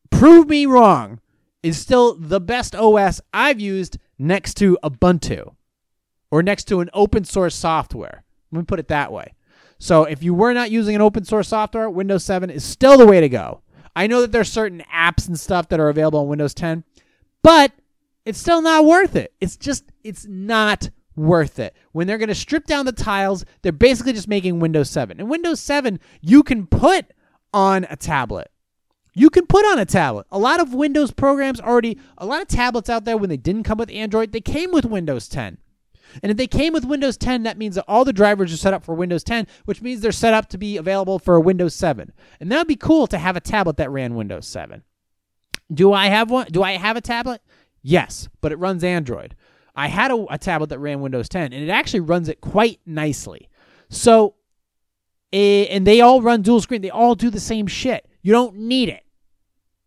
prove 0.09 0.49
me 0.49 0.65
wrong, 0.65 1.19
is 1.63 1.79
still 1.79 2.15
the 2.15 2.41
best 2.41 2.75
OS 2.75 3.21
I've 3.33 3.59
used 3.59 3.97
next 4.17 4.55
to 4.55 4.77
Ubuntu 4.83 5.55
or 6.31 6.43
next 6.43 6.65
to 6.65 6.79
an 6.79 6.89
open 6.93 7.23
source 7.23 7.55
software. 7.55 8.23
Let 8.51 8.59
me 8.59 8.65
put 8.65 8.79
it 8.79 8.87
that 8.89 9.11
way. 9.11 9.33
So 9.79 10.03
if 10.03 10.21
you 10.21 10.33
were 10.33 10.53
not 10.53 10.71
using 10.71 10.95
an 10.95 11.01
open 11.01 11.23
source 11.23 11.47
software, 11.47 11.89
Windows 11.89 12.25
7 12.25 12.49
is 12.49 12.63
still 12.63 12.97
the 12.97 13.07
way 13.07 13.21
to 13.21 13.29
go. 13.29 13.61
I 13.95 14.07
know 14.07 14.21
that 14.21 14.31
there's 14.31 14.51
certain 14.51 14.83
apps 14.93 15.27
and 15.27 15.39
stuff 15.39 15.69
that 15.69 15.79
are 15.79 15.89
available 15.89 16.19
on 16.19 16.27
Windows 16.27 16.53
10, 16.53 16.83
but 17.41 17.71
it's 18.25 18.39
still 18.39 18.61
not 18.61 18.85
worth 18.85 19.15
it. 19.15 19.33
It's 19.39 19.55
just 19.57 19.85
it's 20.03 20.25
not 20.27 20.89
worth 21.19 21.59
it. 21.59 21.75
When 21.91 22.07
they're 22.07 22.17
going 22.17 22.29
to 22.29 22.35
strip 22.35 22.65
down 22.65 22.85
the 22.85 22.91
tiles, 22.91 23.45
they're 23.61 23.71
basically 23.71 24.13
just 24.13 24.27
making 24.27 24.59
Windows 24.59 24.89
7. 24.89 25.19
And 25.19 25.29
Windows 25.29 25.59
7 25.59 25.99
you 26.21 26.43
can 26.43 26.65
put 26.65 27.07
on 27.53 27.85
a 27.89 27.95
tablet. 27.95 28.49
You 29.13 29.29
can 29.29 29.45
put 29.45 29.65
on 29.65 29.79
a 29.79 29.85
tablet. 29.85 30.27
A 30.31 30.39
lot 30.39 30.59
of 30.61 30.73
Windows 30.73 31.11
programs 31.11 31.59
already, 31.59 31.99
a 32.17 32.25
lot 32.25 32.41
of 32.41 32.47
tablets 32.47 32.89
out 32.89 33.05
there 33.05 33.17
when 33.17 33.29
they 33.29 33.37
didn't 33.37 33.63
come 33.63 33.77
with 33.77 33.91
Android, 33.91 34.31
they 34.31 34.41
came 34.41 34.71
with 34.71 34.85
Windows 34.85 35.27
10. 35.27 35.57
And 36.23 36.31
if 36.31 36.37
they 36.37 36.47
came 36.47 36.73
with 36.73 36.85
Windows 36.85 37.17
10, 37.17 37.43
that 37.43 37.57
means 37.57 37.75
that 37.75 37.85
all 37.87 38.05
the 38.05 38.13
drivers 38.13 38.53
are 38.53 38.57
set 38.57 38.73
up 38.73 38.83
for 38.83 38.95
Windows 38.95 39.23
10, 39.23 39.45
which 39.65 39.81
means 39.81 40.01
they're 40.01 40.11
set 40.11 40.33
up 40.33 40.47
to 40.49 40.57
be 40.57 40.77
available 40.77 41.19
for 41.19 41.39
Windows 41.39 41.75
7. 41.75 42.11
And 42.39 42.51
that 42.51 42.57
would 42.57 42.67
be 42.67 42.75
cool 42.75 43.07
to 43.07 43.17
have 43.17 43.35
a 43.35 43.41
tablet 43.41 43.77
that 43.77 43.91
ran 43.91 44.15
Windows 44.15 44.47
7. 44.47 44.83
Do 45.71 45.93
I 45.93 46.07
have 46.07 46.31
one? 46.31 46.47
Do 46.49 46.63
I 46.63 46.73
have 46.73 46.97
a 46.97 47.01
tablet? 47.01 47.41
Yes, 47.81 48.27
but 48.41 48.51
it 48.51 48.57
runs 48.57 48.83
Android. 48.83 49.35
I 49.79 49.87
had 49.87 50.11
a, 50.11 50.25
a 50.29 50.37
tablet 50.37 50.67
that 50.71 50.79
ran 50.79 50.99
Windows 50.99 51.29
10, 51.29 51.53
and 51.53 51.63
it 51.63 51.69
actually 51.69 52.01
runs 52.01 52.27
it 52.27 52.41
quite 52.41 52.81
nicely. 52.85 53.47
So, 53.87 54.35
eh, 55.31 55.67
and 55.69 55.87
they 55.87 56.01
all 56.01 56.21
run 56.21 56.41
dual 56.41 56.59
screen. 56.59 56.81
They 56.81 56.89
all 56.89 57.15
do 57.15 57.29
the 57.29 57.39
same 57.39 57.65
shit. 57.65 58.05
You 58.21 58.33
don't 58.33 58.57
need 58.57 58.89
it. 58.89 59.05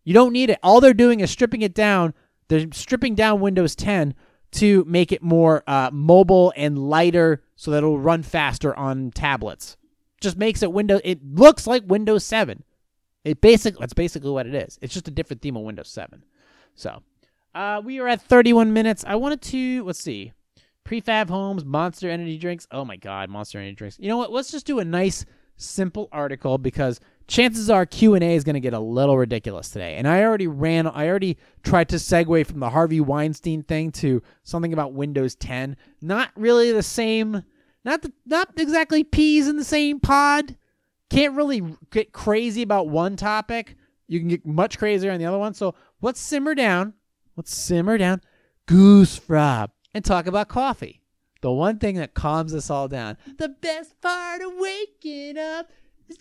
You 0.03 0.15
don't 0.15 0.33
need 0.33 0.49
it. 0.49 0.57
All 0.63 0.81
they're 0.81 0.95
doing 0.95 1.19
is 1.19 1.29
stripping 1.29 1.61
it 1.61 1.75
down. 1.75 2.15
They're 2.47 2.65
stripping 2.73 3.13
down 3.13 3.39
Windows 3.39 3.75
10 3.75 4.15
to 4.53 4.83
make 4.87 5.11
it 5.11 5.21
more 5.21 5.63
uh, 5.67 5.91
mobile 5.93 6.51
and 6.57 6.89
lighter 6.89 7.43
so 7.55 7.69
that 7.69 7.77
it'll 7.77 7.99
run 7.99 8.23
faster 8.23 8.75
on 8.75 9.11
tablets. 9.11 9.77
Just 10.19 10.37
makes 10.37 10.63
it 10.63 10.73
Windows. 10.73 11.01
It 11.03 11.19
looks 11.23 11.67
like 11.67 11.83
Windows 11.85 12.25
7. 12.25 12.63
It 13.23 13.41
basic. 13.41 13.77
That's 13.77 13.93
basically 13.93 14.31
what 14.31 14.47
it 14.47 14.55
is. 14.55 14.79
It's 14.81 14.93
just 14.95 15.07
a 15.07 15.11
different 15.11 15.43
theme 15.43 15.55
of 15.55 15.61
Windows 15.61 15.89
7. 15.89 16.23
So, 16.73 17.03
uh, 17.55 17.81
we 17.83 17.99
are 17.99 18.07
at 18.07 18.21
31 18.21 18.73
minutes. 18.73 19.03
I 19.07 19.15
wanted 19.15 19.41
to 19.43 19.83
let's 19.83 19.99
see, 19.99 20.33
prefab 20.85 21.29
homes, 21.29 21.63
Monster 21.65 22.09
Energy 22.09 22.37
drinks. 22.37 22.67
Oh 22.71 22.85
my 22.85 22.95
God, 22.95 23.29
Monster 23.29 23.59
Energy 23.59 23.75
drinks. 23.75 23.97
You 23.99 24.07
know 24.07 24.17
what? 24.17 24.31
Let's 24.31 24.51
just 24.51 24.65
do 24.65 24.79
a 24.79 24.85
nice, 24.85 25.25
simple 25.55 26.09
article 26.11 26.57
because 26.57 26.99
chances 27.27 27.69
are 27.69 27.85
Q 27.85 28.15
and 28.15 28.23
A 28.23 28.35
is 28.35 28.43
going 28.43 28.55
to 28.55 28.59
get 28.59 28.73
a 28.73 28.79
little 28.79 29.17
ridiculous 29.17 29.69
today. 29.69 29.95
And 29.95 30.07
I 30.07 30.23
already 30.23 30.47
ran. 30.47 30.87
I 30.87 31.07
already 31.07 31.37
tried 31.63 31.89
to 31.89 31.97
segue 31.97 32.45
from 32.45 32.59
the 32.59 32.69
Harvey 32.69 32.99
Weinstein 32.99 33.63
thing 33.63 33.91
to 33.93 34.21
something 34.43 34.73
about 34.73 34.93
Windows 34.93 35.35
10. 35.35 35.77
Not 36.01 36.31
really 36.35 36.71
the 36.71 36.83
same. 36.83 37.43
Not 37.85 38.01
the, 38.01 38.13
not 38.25 38.49
exactly 38.57 39.03
peas 39.03 39.47
in 39.47 39.57
the 39.57 39.63
same 39.63 39.99
pod. 39.99 40.57
Can't 41.09 41.35
really 41.35 41.61
get 41.91 42.13
crazy 42.13 42.61
about 42.61 42.87
one 42.87 43.15
topic. 43.15 43.75
You 44.07 44.19
can 44.19 44.29
get 44.29 44.45
much 44.45 44.77
crazier 44.77 45.11
on 45.11 45.19
the 45.19 45.25
other 45.25 45.37
one. 45.37 45.53
So 45.53 45.75
let's 46.01 46.19
simmer 46.19 46.55
down. 46.55 46.93
Let's 47.35 47.55
simmer 47.55 47.97
down. 47.97 48.21
Goosfraba 48.67 49.71
and 49.93 50.05
talk 50.05 50.27
about 50.27 50.47
coffee. 50.47 51.01
The 51.41 51.51
one 51.51 51.77
thing 51.79 51.95
that 51.95 52.13
calms 52.13 52.53
us 52.53 52.69
all 52.69 52.87
down. 52.87 53.17
The 53.37 53.49
best 53.49 53.99
part 54.01 54.41
of 54.41 54.53
waking 54.55 55.37
up 55.37 55.69
is. 56.09 56.17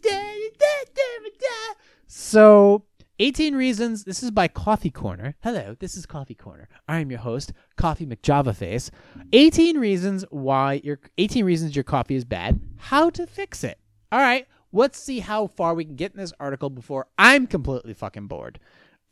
So, 2.06 2.84
18 3.18 3.54
reasons. 3.54 4.04
This 4.04 4.22
is 4.22 4.30
by 4.30 4.48
Coffee 4.48 4.90
Corner. 4.90 5.36
Hello, 5.42 5.76
this 5.78 5.96
is 5.96 6.06
Coffee 6.06 6.34
Corner. 6.34 6.68
I'm 6.88 7.10
your 7.10 7.20
host, 7.20 7.52
Coffee 7.76 8.06
McJavaface. 8.06 8.90
18 9.32 9.78
reasons 9.78 10.24
why 10.30 10.80
your 10.82 10.98
18 11.18 11.44
reasons 11.44 11.76
your 11.76 11.84
coffee 11.84 12.16
is 12.16 12.24
bad. 12.24 12.60
How 12.76 13.10
to 13.10 13.26
fix 13.26 13.62
it. 13.62 13.78
All 14.10 14.18
right, 14.18 14.46
let's 14.72 14.98
see 14.98 15.20
how 15.20 15.46
far 15.46 15.74
we 15.74 15.84
can 15.84 15.94
get 15.94 16.12
in 16.12 16.18
this 16.18 16.32
article 16.40 16.68
before 16.68 17.06
I'm 17.16 17.46
completely 17.46 17.94
fucking 17.94 18.26
bored. 18.26 18.58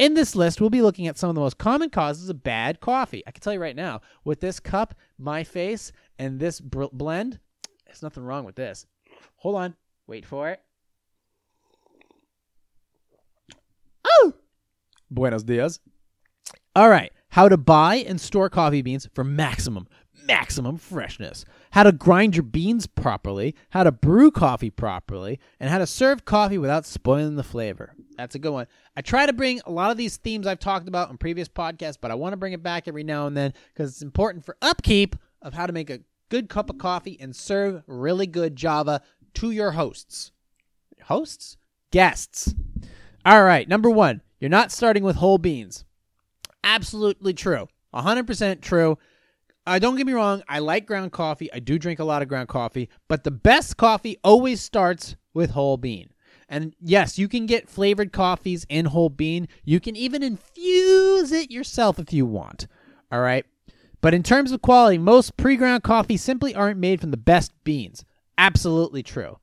In 0.01 0.15
this 0.15 0.35
list, 0.35 0.63
we'll 0.63 0.71
be 0.71 0.81
looking 0.81 1.09
at 1.09 1.19
some 1.19 1.29
of 1.29 1.35
the 1.35 1.43
most 1.43 1.59
common 1.59 1.91
causes 1.91 2.31
of 2.31 2.43
bad 2.43 2.81
coffee. 2.81 3.23
I 3.27 3.33
can 3.33 3.43
tell 3.43 3.53
you 3.53 3.61
right 3.61 3.77
now, 3.77 4.01
with 4.25 4.41
this 4.41 4.59
cup, 4.59 4.95
my 5.19 5.45
face, 5.45 5.93
and 6.19 6.41
this 6.41 6.59
br- 6.59 6.87
blend, 6.91 7.39
there's 7.85 8.03
nothing 8.03 8.25
wrong 8.25 8.47
with 8.47 8.55
this. 8.55 8.87
Hold 9.37 9.57
on. 9.57 9.77
Wait 10.07 10.25
for 10.25 10.49
it. 10.49 10.63
Oh! 14.03 14.33
Buenos 15.11 15.43
dias. 15.43 15.81
All 16.75 16.89
right. 16.89 17.13
How 17.29 17.51
to 17.51 17.59
buy 17.59 17.97
and 17.97 18.19
store 18.19 18.49
coffee 18.49 18.81
beans 18.81 19.07
for 19.13 19.23
maximum, 19.23 19.87
maximum 20.25 20.79
freshness. 20.79 21.45
How 21.73 21.83
to 21.83 21.93
grind 21.93 22.37
your 22.37 22.45
beans 22.45 22.87
properly. 22.87 23.55
How 23.69 23.83
to 23.83 23.93
brew 23.93 24.31
coffee 24.31 24.71
properly. 24.71 25.39
And 25.61 25.69
how 25.69 25.77
to 25.77 25.87
serve 25.87 26.25
coffee 26.25 26.57
without 26.57 26.87
spoiling 26.87 27.37
the 27.37 27.43
flavor. 27.43 27.95
That's 28.21 28.35
a 28.35 28.39
good 28.39 28.53
one. 28.53 28.67
I 28.95 29.01
try 29.01 29.25
to 29.25 29.33
bring 29.33 29.63
a 29.65 29.71
lot 29.71 29.91
of 29.91 29.97
these 29.97 30.19
themes 30.19 30.47
I've 30.47 30.59
talked 30.59 30.89
about 30.89 31.11
in 31.11 31.17
previous 31.17 31.49
podcasts, 31.49 31.97
but 31.99 32.11
I 32.11 32.15
want 32.15 32.35
to 32.35 32.37
bring 32.37 32.53
it 32.53 32.63
back 32.63 32.87
every 32.87 33.03
now 33.03 33.27
and 33.27 33.35
then 33.35 33.55
because 33.73 33.91
it's 33.93 34.03
important 34.03 34.45
for 34.45 34.59
upkeep 34.61 35.17
of 35.41 35.55
how 35.55 35.67
to 35.67 35.73
make 35.73 35.89
a 35.89 36.01
good 36.29 36.51
cup 36.51 36.69
of 36.69 36.77
coffee 36.77 37.17
and 37.19 37.35
serve 37.35 37.83
really 37.87 38.27
good 38.27 38.57
Java 38.57 39.01
to 39.35 39.51
your 39.51 39.71
hosts. 39.73 40.33
Hosts? 41.05 41.57
Guests. 41.93 42.55
All 43.25 43.43
right, 43.43 43.67
number 43.67 43.89
one, 43.89 44.21
you're 44.39 44.51
not 44.51 44.71
starting 44.71 45.03
with 45.03 45.17
whole 45.17 45.39
beans. 45.39 45.87
Absolutely 46.63 47.33
true. 47.33 47.69
100% 47.95 48.61
true. 48.61 48.99
Uh, 49.67 49.79
don't 49.79 49.97
get 49.97 50.07
me 50.07 50.13
wrong, 50.13 50.43
I 50.47 50.59
like 50.59 50.85
ground 50.85 51.13
coffee. 51.13 51.51
I 51.53 51.59
do 51.59 51.79
drink 51.79 52.01
a 52.01 52.05
lot 52.05 52.21
of 52.21 52.29
ground 52.29 52.49
coffee, 52.49 52.91
but 53.09 53.25
the 53.25 53.31
best 53.31 53.79
coffee 53.79 54.19
always 54.23 54.61
starts 54.61 55.17
with 55.33 55.51
whole 55.53 55.79
bean. 55.79 56.11
And 56.51 56.75
yes, 56.81 57.17
you 57.17 57.29
can 57.29 57.47
get 57.47 57.69
flavored 57.69 58.13
coffees 58.13 58.67
in 58.69 58.87
whole 58.87 59.09
bean. 59.09 59.47
You 59.65 59.79
can 59.79 59.95
even 59.95 60.25
infuse 60.25 61.31
it 61.31 61.49
yourself 61.51 62.01
if 62.01 62.13
you 62.13 62.27
want. 62.27 62.67
All 63.13 63.21
right. 63.21 63.47
But 64.01 64.15
in 64.15 64.25
terms 64.25 64.51
of 64.51 64.61
quality, 64.61 64.99
most 64.99 65.37
pre 65.37 65.57
ground 65.57 65.85
coffee 65.85 66.17
simply 66.17 66.53
aren't 66.53 66.81
made 66.81 67.01
from 67.01 67.13
the 67.13 67.17
best 67.17 67.53
beans. 67.63 68.05
Absolutely 68.37 69.05
true. 69.05 69.39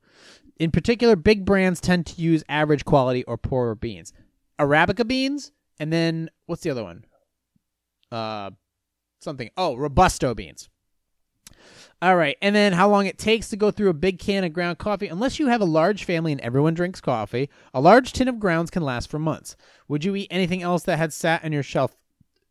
In 0.60 0.70
particular, 0.70 1.16
big 1.16 1.46
brands 1.46 1.80
tend 1.80 2.04
to 2.06 2.20
use 2.20 2.44
average 2.48 2.84
quality 2.84 3.24
or 3.24 3.38
poorer 3.38 3.74
beans. 3.74 4.12
Arabica 4.58 5.06
beans, 5.06 5.52
and 5.80 5.90
then 5.92 6.28
what's 6.46 6.62
the 6.62 6.70
other 6.70 6.84
one? 6.84 7.04
Uh, 8.12 8.50
something. 9.20 9.48
Oh, 9.56 9.76
Robusto 9.76 10.34
beans. 10.34 10.68
All 12.00 12.16
right. 12.16 12.36
And 12.40 12.54
then 12.54 12.72
how 12.72 12.88
long 12.88 13.06
it 13.06 13.18
takes 13.18 13.48
to 13.48 13.56
go 13.56 13.70
through 13.70 13.88
a 13.88 13.94
big 13.94 14.18
can 14.18 14.44
of 14.44 14.52
ground 14.52 14.78
coffee. 14.78 15.08
Unless 15.08 15.38
you 15.38 15.48
have 15.48 15.60
a 15.60 15.66
large 15.66 16.04
family 16.04 16.30
and 16.30 16.40
everyone 16.40 16.74
drinks 16.74 17.00
coffee, 17.00 17.50
a 17.74 17.80
large 17.80 18.12
tin 18.12 18.28
of 18.28 18.38
grounds 18.38 18.70
can 18.70 18.84
last 18.84 19.10
for 19.10 19.18
months. 19.18 19.56
Would 19.88 20.04
you 20.04 20.14
eat 20.14 20.28
anything 20.30 20.62
else 20.62 20.84
that 20.84 20.98
had 20.98 21.12
sat 21.12 21.44
on 21.44 21.52
your 21.52 21.64
shelf 21.64 21.96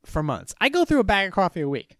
for 0.04 0.22
months? 0.22 0.54
I 0.60 0.68
go 0.68 0.84
through 0.84 1.00
a 1.00 1.06
bag 1.06 1.30
of 1.30 1.34
coffee 1.34 1.62
a 1.62 1.70
week. 1.70 1.98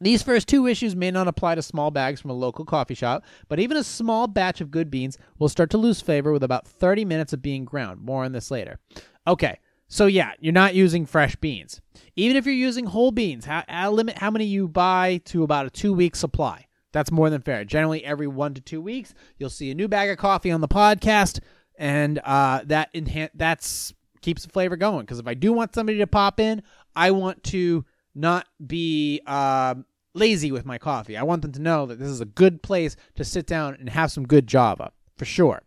These 0.00 0.22
first 0.22 0.46
two 0.48 0.66
issues 0.66 0.94
may 0.94 1.10
not 1.10 1.28
apply 1.28 1.54
to 1.54 1.62
small 1.62 1.90
bags 1.90 2.20
from 2.20 2.30
a 2.30 2.34
local 2.34 2.66
coffee 2.66 2.94
shop, 2.94 3.24
but 3.48 3.58
even 3.58 3.78
a 3.78 3.84
small 3.84 4.26
batch 4.26 4.60
of 4.60 4.70
good 4.70 4.90
beans 4.90 5.16
will 5.38 5.48
start 5.48 5.70
to 5.70 5.78
lose 5.78 6.02
flavor 6.02 6.32
with 6.32 6.42
about 6.42 6.68
30 6.68 7.04
minutes 7.06 7.32
of 7.32 7.40
being 7.40 7.64
ground. 7.64 8.02
More 8.02 8.24
on 8.24 8.32
this 8.32 8.50
later. 8.50 8.78
Okay, 9.26 9.58
so 9.88 10.06
yeah, 10.06 10.32
you're 10.40 10.52
not 10.52 10.74
using 10.74 11.06
fresh 11.06 11.36
beans. 11.36 11.80
Even 12.16 12.36
if 12.36 12.44
you're 12.46 12.54
using 12.54 12.86
whole 12.86 13.10
beans, 13.10 13.44
how, 13.44 13.90
limit 13.90 14.18
how 14.18 14.30
many 14.30 14.44
you 14.44 14.68
buy 14.68 15.20
to 15.26 15.42
about 15.42 15.66
a 15.66 15.70
two 15.70 15.92
week 15.92 16.16
supply. 16.16 16.66
That's 16.92 17.12
more 17.12 17.28
than 17.28 17.42
fair. 17.42 17.64
Generally, 17.64 18.04
every 18.04 18.26
one 18.26 18.54
to 18.54 18.60
two 18.60 18.80
weeks, 18.80 19.12
you'll 19.38 19.50
see 19.50 19.70
a 19.70 19.74
new 19.74 19.86
bag 19.86 20.08
of 20.08 20.16
coffee 20.16 20.50
on 20.50 20.62
the 20.62 20.68
podcast, 20.68 21.40
and 21.78 22.18
uh, 22.24 22.62
that 22.64 22.88
that's 23.34 23.92
keeps 24.22 24.44
the 24.44 24.48
flavor 24.48 24.76
going. 24.76 25.00
Because 25.00 25.18
if 25.18 25.26
I 25.26 25.34
do 25.34 25.52
want 25.52 25.74
somebody 25.74 25.98
to 25.98 26.06
pop 26.06 26.40
in, 26.40 26.62
I 26.94 27.10
want 27.10 27.44
to 27.44 27.84
not 28.14 28.46
be 28.66 29.20
uh, 29.26 29.74
lazy 30.14 30.50
with 30.50 30.64
my 30.64 30.78
coffee. 30.78 31.18
I 31.18 31.22
want 31.22 31.42
them 31.42 31.52
to 31.52 31.60
know 31.60 31.84
that 31.86 31.98
this 31.98 32.08
is 32.08 32.22
a 32.22 32.26
good 32.26 32.62
place 32.62 32.96
to 33.16 33.24
sit 33.24 33.46
down 33.46 33.76
and 33.78 33.90
have 33.90 34.10
some 34.10 34.26
good 34.26 34.46
Java 34.46 34.90
for 35.18 35.26
sure. 35.26 35.62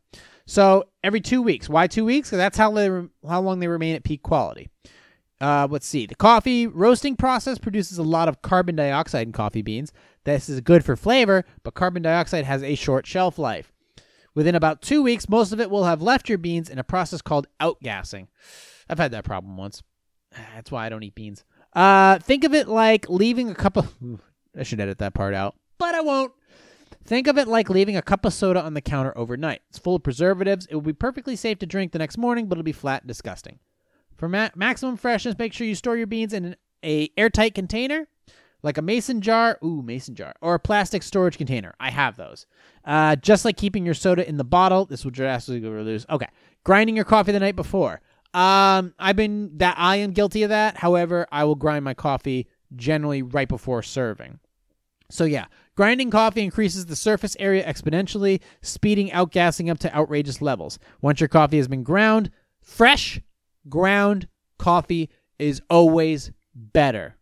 So 0.49 0.85
every 1.03 1.21
two 1.21 1.43
weeks. 1.43 1.69
Why 1.69 1.85
two 1.85 2.03
weeks? 2.03 2.29
Because 2.29 2.39
that's 2.39 2.57
how 2.57 2.71
they 2.71 2.89
re- 2.89 3.09
how 3.27 3.39
long 3.39 3.59
they 3.59 3.67
remain 3.67 3.95
at 3.95 4.03
peak 4.03 4.23
quality. 4.23 4.67
Uh, 5.39 5.67
let's 5.69 5.85
see. 5.85 6.07
The 6.07 6.15
coffee 6.15 6.65
roasting 6.65 7.15
process 7.15 7.59
produces 7.59 7.99
a 7.99 8.03
lot 8.03 8.27
of 8.27 8.41
carbon 8.41 8.75
dioxide 8.75 9.27
in 9.27 9.31
coffee 9.31 9.61
beans. 9.61 9.93
This 10.23 10.49
is 10.49 10.59
good 10.61 10.83
for 10.83 10.95
flavor, 10.95 11.45
but 11.61 11.75
carbon 11.75 12.01
dioxide 12.01 12.45
has 12.45 12.63
a 12.63 12.73
short 12.73 13.05
shelf 13.05 13.37
life. 13.37 13.71
Within 14.33 14.55
about 14.55 14.81
two 14.81 15.03
weeks, 15.03 15.29
most 15.29 15.51
of 15.51 15.59
it 15.59 15.69
will 15.69 15.83
have 15.83 16.01
left 16.01 16.27
your 16.27 16.39
beans 16.39 16.67
in 16.67 16.79
a 16.79 16.83
process 16.83 17.21
called 17.21 17.45
outgassing. 17.61 18.25
I've 18.89 18.97
had 18.97 19.11
that 19.11 19.25
problem 19.25 19.55
once. 19.55 19.83
That's 20.55 20.71
why 20.71 20.87
I 20.87 20.89
don't 20.89 21.03
eat 21.03 21.13
beans. 21.13 21.43
Uh, 21.73 22.17
think 22.17 22.43
of 22.43 22.55
it 22.55 22.67
like 22.67 23.07
leaving 23.07 23.49
a 23.49 23.55
cup 23.55 23.77
of. 23.77 23.93
I 24.57 24.63
should 24.63 24.79
edit 24.79 24.97
that 24.97 25.13
part 25.13 25.35
out, 25.35 25.53
but 25.77 25.93
I 25.93 26.01
won't. 26.01 26.31
Think 27.03 27.27
of 27.27 27.37
it 27.37 27.47
like 27.47 27.69
leaving 27.69 27.97
a 27.97 28.01
cup 28.01 28.25
of 28.25 28.33
soda 28.33 28.61
on 28.61 28.73
the 28.73 28.81
counter 28.81 29.17
overnight. 29.17 29.61
It's 29.69 29.79
full 29.79 29.95
of 29.95 30.03
preservatives. 30.03 30.67
It 30.69 30.75
will 30.75 30.81
be 30.81 30.93
perfectly 30.93 31.35
safe 31.35 31.59
to 31.59 31.65
drink 31.65 31.91
the 31.91 31.99
next 31.99 32.17
morning, 32.17 32.47
but 32.47 32.57
it'll 32.57 32.63
be 32.63 32.71
flat 32.71 33.03
and 33.03 33.07
disgusting. 33.07 33.59
For 34.17 34.27
ma- 34.27 34.49
maximum 34.55 34.97
freshness, 34.97 35.37
make 35.37 35.53
sure 35.53 35.65
you 35.65 35.75
store 35.75 35.97
your 35.97 36.07
beans 36.07 36.33
in 36.33 36.45
an 36.45 36.55
a 36.83 37.09
airtight 37.17 37.55
container, 37.55 38.07
like 38.63 38.77
a 38.77 38.81
mason 38.81 39.21
jar, 39.21 39.57
ooh, 39.63 39.81
mason 39.81 40.15
jar, 40.15 40.33
or 40.41 40.55
a 40.55 40.59
plastic 40.59 41.03
storage 41.03 41.37
container. 41.37 41.73
I 41.79 41.89
have 41.91 42.15
those. 42.17 42.45
Uh, 42.85 43.15
just 43.15 43.45
like 43.45 43.57
keeping 43.57 43.85
your 43.85 43.93
soda 43.93 44.27
in 44.27 44.37
the 44.37 44.43
bottle, 44.43 44.85
this 44.85 45.03
will 45.03 45.11
drastically 45.11 45.67
reduce. 45.67 46.05
Okay, 46.09 46.27
grinding 46.63 46.95
your 46.95 47.05
coffee 47.05 47.31
the 47.31 47.39
night 47.39 47.55
before. 47.55 48.01
Um, 48.33 48.93
I've 48.99 49.15
been 49.15 49.57
that 49.57 49.75
I 49.77 49.97
am 49.97 50.11
guilty 50.11 50.43
of 50.43 50.49
that. 50.49 50.77
However, 50.77 51.27
I 51.31 51.43
will 51.45 51.55
grind 51.55 51.83
my 51.83 51.93
coffee 51.93 52.47
generally 52.75 53.21
right 53.21 53.47
before 53.47 53.81
serving. 53.81 54.39
So 55.09 55.23
yeah, 55.23 55.45
grinding 55.79 56.11
coffee 56.11 56.43
increases 56.43 56.87
the 56.87 56.95
surface 56.95 57.37
area 57.39 57.65
exponentially, 57.65 58.41
speeding 58.61 59.09
outgassing 59.11 59.71
up 59.71 59.79
to 59.79 59.95
outrageous 59.95 60.41
levels. 60.41 60.77
Once 60.99 61.21
your 61.21 61.29
coffee 61.29 61.55
has 61.55 61.69
been 61.69 61.83
ground, 61.83 62.29
fresh 62.61 63.21
ground 63.69 64.27
coffee 64.57 65.09
is 65.37 65.61
always 65.69 66.33
better. 66.53 67.15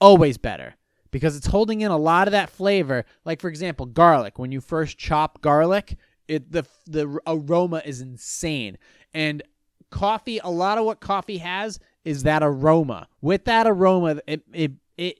Always 0.00 0.38
better 0.38 0.76
because 1.10 1.36
it's 1.36 1.48
holding 1.48 1.80
in 1.80 1.90
a 1.90 1.96
lot 1.96 2.28
of 2.28 2.32
that 2.32 2.50
flavor. 2.50 3.04
Like 3.24 3.40
for 3.40 3.48
example, 3.48 3.84
garlic. 3.84 4.38
When 4.38 4.52
you 4.52 4.60
first 4.60 4.96
chop 4.96 5.40
garlic, 5.40 5.96
it 6.28 6.52
the 6.52 6.64
the 6.86 7.18
aroma 7.26 7.82
is 7.84 8.00
insane. 8.00 8.78
And 9.12 9.42
coffee, 9.90 10.38
a 10.44 10.50
lot 10.50 10.78
of 10.78 10.84
what 10.84 11.00
coffee 11.00 11.38
has 11.38 11.80
is 12.04 12.22
that 12.22 12.44
aroma. 12.44 13.08
With 13.20 13.46
that 13.46 13.66
aroma, 13.66 14.20
it 14.28 14.44
it 14.52 14.72
it 14.96 15.18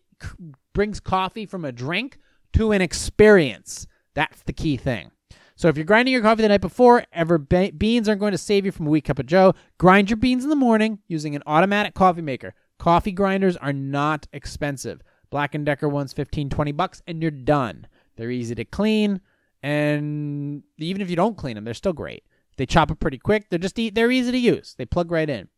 brings 0.73 1.01
coffee 1.01 1.45
from 1.45 1.65
a 1.65 1.73
drink 1.73 2.21
to 2.55 2.73
an 2.73 2.81
experience. 2.81 3.87
That's 4.15 4.43
the 4.43 4.53
key 4.53 4.77
thing. 4.77 5.11
So 5.57 5.69
if 5.69 5.77
you're 5.77 5.85
grinding 5.85 6.13
your 6.13 6.23
coffee 6.23 6.43
the 6.43 6.49
night 6.49 6.61
before, 6.61 7.05
ever 7.13 7.37
be- 7.37 7.73
beans 7.73 8.09
aren't 8.09 8.21
going 8.21 8.33
to 8.33 8.39
save 8.39 8.65
you 8.65 8.71
from 8.71 8.87
a 8.87 8.91
weak 8.91 9.07
cup 9.07 9.19
of 9.19 9.27
joe. 9.27 9.55
Grind 9.77 10.09
your 10.09 10.17
beans 10.17 10.45
in 10.45 10.51
the 10.51 10.57
morning 10.57 11.01
using 11.09 11.35
an 11.35 11.43
automatic 11.47 11.95
coffee 11.95 12.23
maker. 12.23 12.55
Coffee 12.79 13.11
grinders 13.11 13.57
are 13.57 13.73
not 13.73 14.29
expensive. 14.33 15.03
Black 15.31 15.57
& 15.59 15.65
Decker 15.65 15.89
one's 15.89 16.13
15, 16.13 16.49
20 16.49 16.73
bucks 16.73 17.03
and 17.07 17.21
you're 17.21 17.31
done. 17.33 17.87
They're 18.17 18.31
easy 18.31 18.55
to 18.55 18.65
clean 18.65 19.21
and 19.63 20.63
even 20.79 21.03
if 21.03 21.11
you 21.11 21.17
don't 21.17 21.37
clean 21.37 21.57
them, 21.57 21.65
they're 21.65 21.75
still 21.75 21.93
great. 21.93 22.23
They 22.57 22.67
chop 22.67 22.91
it 22.91 23.01
pretty 23.01 23.19
quick. 23.19 23.51
They're 23.51 23.59
just 23.59 23.77
they're 23.77 24.11
easy 24.11 24.33
to 24.33 24.39
use. 24.39 24.75
They 24.79 24.87
plug 24.87 25.11
right 25.11 25.29
in. 25.29 25.49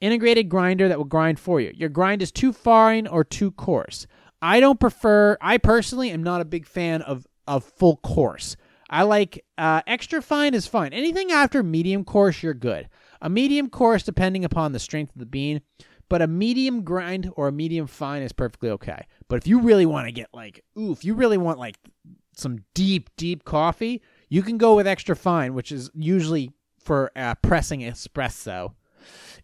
Integrated 0.00 0.48
grinder 0.48 0.88
that 0.88 0.98
will 0.98 1.04
grind 1.04 1.38
for 1.38 1.60
you. 1.60 1.72
Your 1.74 1.88
grind 1.90 2.22
is 2.22 2.32
too 2.32 2.52
fine 2.52 3.06
or 3.06 3.24
too 3.24 3.50
coarse. 3.50 4.06
I 4.42 4.60
don't 4.60 4.80
prefer. 4.80 5.36
I 5.40 5.58
personally 5.58 6.10
am 6.10 6.22
not 6.22 6.40
a 6.40 6.44
big 6.44 6.66
fan 6.66 7.02
of 7.02 7.26
of 7.46 7.64
full 7.64 7.96
coarse. 7.98 8.56
I 8.88 9.02
like 9.02 9.44
uh, 9.56 9.82
extra 9.86 10.20
fine 10.20 10.54
is 10.54 10.66
fine. 10.66 10.92
Anything 10.92 11.30
after 11.30 11.62
medium 11.62 12.04
coarse, 12.04 12.42
you're 12.42 12.54
good. 12.54 12.88
A 13.20 13.28
medium 13.28 13.70
coarse, 13.70 14.02
depending 14.02 14.44
upon 14.44 14.72
the 14.72 14.78
strength 14.78 15.12
of 15.14 15.20
the 15.20 15.26
bean, 15.26 15.60
but 16.08 16.22
a 16.22 16.26
medium 16.26 16.82
grind 16.82 17.30
or 17.36 17.48
a 17.48 17.52
medium 17.52 17.86
fine 17.86 18.22
is 18.22 18.32
perfectly 18.32 18.70
okay. 18.70 19.06
But 19.28 19.36
if 19.36 19.46
you 19.46 19.60
really 19.60 19.86
want 19.86 20.06
to 20.08 20.12
get 20.12 20.28
like, 20.32 20.64
ooh, 20.76 20.90
if 20.90 21.04
you 21.04 21.14
really 21.14 21.38
want 21.38 21.58
like 21.58 21.76
some 22.36 22.64
deep, 22.74 23.10
deep 23.16 23.44
coffee, 23.44 24.02
you 24.28 24.42
can 24.42 24.58
go 24.58 24.74
with 24.74 24.86
extra 24.86 25.14
fine, 25.14 25.54
which 25.54 25.70
is 25.70 25.90
usually 25.94 26.50
for 26.82 27.12
uh, 27.14 27.36
pressing 27.36 27.80
espresso. 27.80 28.74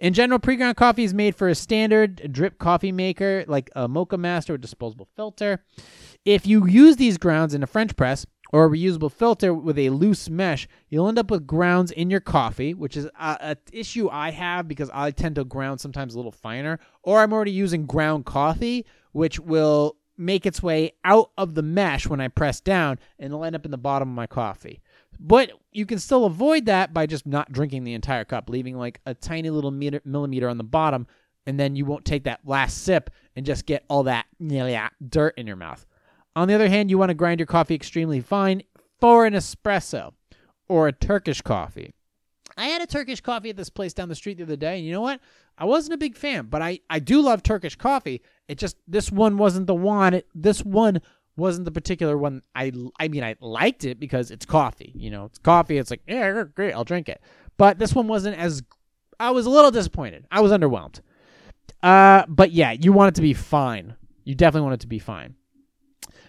In 0.01 0.13
general, 0.13 0.39
pre-ground 0.39 0.77
coffee 0.77 1.05
is 1.05 1.15
made 1.15 1.35
for 1.35 1.49
a 1.49 1.55
standard 1.55 2.33
drip 2.33 2.59
coffee 2.59 2.93
maker 2.93 3.45
like 3.47 3.71
a 3.75 3.89
Moccamaster 3.89 4.51
or 4.51 4.59
disposable 4.59 5.09
filter. 5.17 5.65
If 6.25 6.47
you 6.47 6.67
use 6.67 6.97
these 6.97 7.19
grounds 7.19 7.55
in 7.55 7.63
a 7.63 7.67
French 7.67 7.97
press 7.97 8.27
or 8.53 8.65
a 8.65 8.69
reusable 8.69 9.11
filter 9.11 9.53
with 9.55 9.79
a 9.79 9.91
loose 9.91 10.29
mesh, 10.29 10.69
you'll 10.89 11.09
end 11.09 11.19
up 11.19 11.31
with 11.31 11.47
grounds 11.47 11.91
in 11.91 12.11
your 12.11 12.21
coffee, 12.21 12.75
which 12.75 12.97
is 12.97 13.09
uh, 13.19 13.37
an 13.41 13.57
issue 13.73 14.09
I 14.11 14.31
have 14.31 14.69
because 14.69 14.91
I 14.93 15.11
tend 15.11 15.37
to 15.37 15.45
ground 15.45 15.81
sometimes 15.81 16.15
a 16.15 16.19
little 16.19 16.33
finer, 16.33 16.79
or 17.03 17.21
I'm 17.21 17.33
already 17.33 17.53
using 17.53 17.87
ground 17.87 18.25
coffee, 18.25 18.87
which 19.13 19.41
will 19.41 19.97
make 20.19 20.47
its 20.47 20.63
way 20.63 20.93
out 21.05 21.31
of 21.37 21.55
the 21.55 21.63
mesh 21.63 22.07
when 22.07 22.21
I 22.21 22.29
press 22.29 22.61
down 22.61 22.99
and 23.19 23.27
it'll 23.27 23.45
end 23.45 23.57
up 23.57 23.65
in 23.65 23.71
the 23.71 23.79
bottom 23.79 24.09
of 24.09 24.15
my 24.15 24.27
coffee. 24.27 24.81
But 25.19 25.53
you 25.73 25.87
can 25.87 25.99
still 25.99 26.25
avoid 26.25 26.67
that 26.67 26.93
by 26.93 27.07
just 27.07 27.27
not 27.27 27.53
drinking 27.53 27.85
the 27.85 27.95
entire 27.95 28.25
cup, 28.25 28.49
leaving 28.49 28.77
like 28.77 29.01
a 29.07 29.15
tiny 29.15 29.51
little 29.51 29.71
meter, 29.71 30.01
millimeter 30.05 30.49
on 30.49 30.59
the 30.59 30.65
bottom, 30.65 31.07
and 31.47 31.59
then 31.59 31.77
you 31.77 31.85
won't 31.85 32.05
take 32.05 32.25
that 32.25 32.41
last 32.45 32.83
sip 32.85 33.11
and 33.35 33.47
just 33.47 33.67
get 33.67 33.85
all 33.89 34.03
that 34.05 34.27
dirt 35.09 35.35
in 35.37 35.47
your 35.47 35.57
mouth. 35.57 35.87
On 36.35 36.49
the 36.49 36.55
other 36.55 36.69
hand, 36.69 36.91
you 36.91 36.99
want 36.99 37.11
to 37.11 37.15
grind 37.15 37.41
your 37.41 37.47
coffee 37.47 37.75
extremely 37.75 38.21
fine 38.21 38.63
for 39.01 39.25
an 39.27 39.35
espresso 39.35 40.13
or 40.69 40.89
a 40.89 40.93
Turkish 40.93 41.41
coffee. 41.41 41.95
I 42.57 42.67
had 42.67 42.83
a 42.83 42.87
Turkish 42.87 43.21
coffee 43.21 43.51
at 43.51 43.57
this 43.57 43.71
place 43.71 43.93
down 43.93 44.09
the 44.09 44.15
street 44.15 44.39
the 44.39 44.45
other 44.45 44.57
day, 44.57 44.77
and 44.77 44.87
you 44.87 44.93
know 44.93 45.03
what? 45.03 45.21
I 45.59 45.65
wasn't 45.65 45.95
a 45.95 45.99
big 45.99 46.17
fan, 46.17 46.47
but 46.47 46.63
I, 46.63 46.81
I 46.91 46.99
do 46.99 47.21
love 47.21 47.43
Turkish 47.43 47.77
coffee. 47.77 48.23
It 48.49 48.59
just 48.59 48.77
this 48.87 49.11
one 49.11 49.39
wasn't 49.39 49.67
the 49.67 49.75
one. 49.75 50.15
It, 50.15 50.27
this 50.35 50.65
one 50.65 51.01
wasn't 51.37 51.65
the 51.65 51.71
particular 51.71 52.17
one. 52.17 52.43
I 52.55 52.73
I 52.99 53.09
mean 53.09 53.25
I 53.25 53.37
liked 53.41 53.85
it 53.85 54.01
because 54.01 54.31
it's 54.31 54.47
coffee. 54.47 54.93
You 54.95 55.11
know, 55.11 55.27
it's 55.27 55.39
coffee. 55.39 55.79
It's 55.79 55.91
like 55.91 56.03
yeah, 56.07 56.45
great, 56.55 56.73
I'll 56.73 56.85
drink 56.85 57.09
it. 57.09 57.21
But 57.57 57.79
this 57.79 57.95
one 57.95 58.09
wasn't 58.09 58.39
as. 58.39 58.63
I 59.19 59.31
was 59.31 59.47
a 59.47 59.51
little 59.51 59.71
disappointed. 59.71 60.27
I 60.31 60.41
was 60.41 60.53
underwhelmed. 60.53 61.01
Uh, 61.83 62.25
but 62.29 62.53
yeah, 62.53 62.73
you 62.73 62.93
want 62.93 63.09
it 63.09 63.15
to 63.17 63.23
be 63.23 63.33
fine. 63.33 63.95
You 64.25 64.35
definitely 64.35 64.67
want 64.67 64.75
it 64.75 64.81
to 64.81 64.87
be 64.87 64.99
fine. 64.99 65.37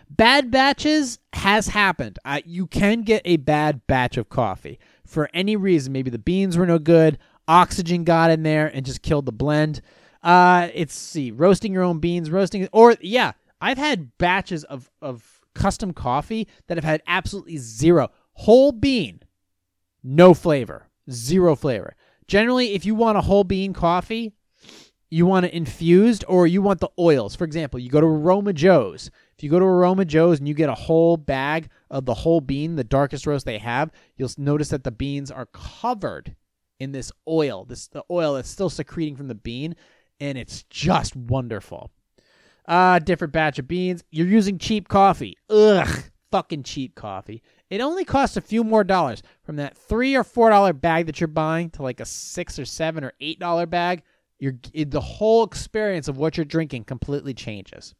Bad 0.10 0.52
batches 0.52 1.20
has 1.34 1.68
happened. 1.68 2.18
Uh, 2.24 2.40
you 2.46 2.66
can 2.68 3.02
get 3.02 3.22
a 3.26 3.38
bad 3.38 3.86
batch 3.88 4.16
of 4.16 4.30
coffee 4.30 4.80
for 5.06 5.30
any 5.34 5.56
reason. 5.56 5.92
Maybe 5.92 6.10
the 6.10 6.18
beans 6.18 6.58
were 6.58 6.66
no 6.66 6.80
good, 6.80 7.18
oxygen 7.48 8.04
got 8.04 8.32
in 8.32 8.44
there 8.44 8.68
and 8.68 8.86
just 8.86 9.02
killed 9.02 9.26
the 9.26 9.34
blend. 9.34 9.82
Uh, 10.24 10.70
it's 10.74 10.94
see 10.96 11.32
roasting 11.32 11.74
your 11.74 11.84
own 11.84 12.00
beans, 12.00 12.32
roasting 12.32 12.68
or 12.72 12.96
yeah, 13.02 13.34
I've 13.60 13.78
had 13.78 14.18
batches 14.18 14.64
of 14.66 14.90
of 15.02 15.42
custom 15.54 15.94
coffee 15.94 16.48
that 16.68 16.78
have 16.78 16.84
had 16.84 17.02
absolutely 17.08 17.58
zero 17.58 18.10
whole 18.34 18.72
bean, 18.72 19.22
no 20.04 20.34
flavor, 20.34 20.88
zero 21.10 21.56
flavor. 21.56 21.96
Generally, 22.28 22.74
if 22.74 22.86
you 22.86 22.94
want 22.94 23.18
a 23.18 23.22
whole 23.22 23.44
bean 23.44 23.74
coffee, 23.74 24.34
you 25.10 25.26
want 25.26 25.46
it 25.46 25.54
infused 25.54 26.24
or 26.28 26.46
you 26.46 26.62
want 26.62 26.80
the 26.80 26.90
oils. 27.00 27.36
For 27.36 27.46
example, 27.46 27.80
you 27.80 27.90
go 27.90 28.02
to 28.02 28.08
Aroma 28.08 28.54
Joe's. 28.54 29.10
If 29.38 29.44
you 29.44 29.50
go 29.50 29.60
to 29.60 29.66
Aroma 29.66 30.06
Joe's 30.06 30.40
and 30.40 30.48
you 30.48 30.54
get 30.54 30.70
a 30.70 30.76
whole 30.76 31.18
bag 31.18 31.70
of 31.90 32.06
the 32.06 32.14
whole 32.14 32.42
bean, 32.42 32.76
the 32.76 32.84
darkest 32.84 33.26
roast 33.26 33.46
they 33.46 33.60
have, 33.60 33.92
you'll 34.18 34.32
notice 34.38 34.70
that 34.70 34.84
the 34.84 34.92
beans 34.92 35.32
are 35.32 35.48
covered 35.48 36.36
in 36.80 36.92
this 36.92 37.12
oil, 37.28 37.66
this 37.66 37.88
the 37.88 38.04
oil 38.12 38.36
that's 38.36 38.50
still 38.50 38.70
secreting 38.70 39.16
from 39.16 39.28
the 39.28 39.36
bean, 39.36 39.76
and 40.20 40.38
it's 40.38 40.64
just 40.64 41.16
wonderful. 41.16 41.92
Uh, 42.68 43.00
different 43.00 43.34
batch 43.34 43.60
of 43.60 43.68
beans. 43.68 44.04
You're 44.12 44.28
using 44.28 44.58
cheap 44.58 44.88
coffee. 44.90 45.38
Ugh, 45.50 46.04
fucking 46.32 46.64
cheap 46.64 46.96
coffee. 46.96 47.42
It 47.70 47.82
only 47.82 48.06
costs 48.06 48.38
a 48.38 48.42
few 48.42 48.64
more 48.64 48.84
dollars 48.84 49.24
from 49.44 49.58
that 49.58 49.78
three 49.78 50.16
or 50.16 50.24
four 50.24 50.50
dollar 50.50 50.74
bag 50.74 51.06
that 51.06 51.20
you're 51.20 51.28
buying 51.28 51.70
to 51.72 51.84
like 51.84 52.00
a 52.00 52.06
six 52.06 52.60
or 52.60 52.66
seven 52.66 53.04
or 53.04 53.14
eight 53.20 53.40
dollar 53.40 53.66
bag. 53.66 54.04
You're 54.40 54.56
the 54.74 55.02
whole 55.02 55.44
experience 55.44 56.08
of 56.08 56.18
what 56.18 56.38
you're 56.38 56.46
drinking 56.46 56.84
completely 56.84 57.34
changes. 57.34 57.96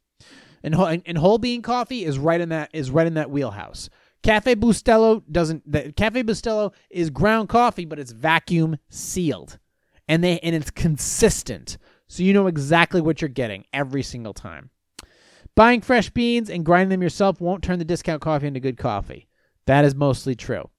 And, 0.62 0.74
and 1.06 1.18
whole 1.18 1.38
bean 1.38 1.62
coffee 1.62 2.04
is 2.04 2.18
right 2.18 2.40
in 2.40 2.48
that 2.50 2.70
is 2.72 2.90
right 2.90 3.06
in 3.06 3.14
that 3.14 3.30
wheelhouse. 3.30 3.88
Cafe 4.22 4.56
Bustelo 4.56 5.22
doesn't. 5.30 5.70
The, 5.70 5.92
Cafe 5.92 6.22
Bustelo 6.22 6.72
is 6.90 7.10
ground 7.10 7.48
coffee, 7.48 7.84
but 7.84 7.98
it's 7.98 8.10
vacuum 8.12 8.76
sealed, 8.88 9.58
and 10.08 10.24
they 10.24 10.40
and 10.40 10.54
it's 10.56 10.70
consistent, 10.70 11.78
so 12.08 12.22
you 12.22 12.32
know 12.32 12.46
exactly 12.46 13.00
what 13.00 13.20
you're 13.20 13.28
getting 13.28 13.64
every 13.72 14.02
single 14.02 14.34
time. 14.34 14.70
Buying 15.54 15.80
fresh 15.80 16.10
beans 16.10 16.50
and 16.50 16.64
grinding 16.64 16.88
them 16.88 17.02
yourself 17.02 17.40
won't 17.40 17.62
turn 17.62 17.78
the 17.78 17.84
discount 17.84 18.22
coffee 18.22 18.46
into 18.46 18.60
good 18.60 18.78
coffee. 18.78 19.28
That 19.66 19.84
is 19.84 19.94
mostly 19.94 20.34
true. 20.34 20.70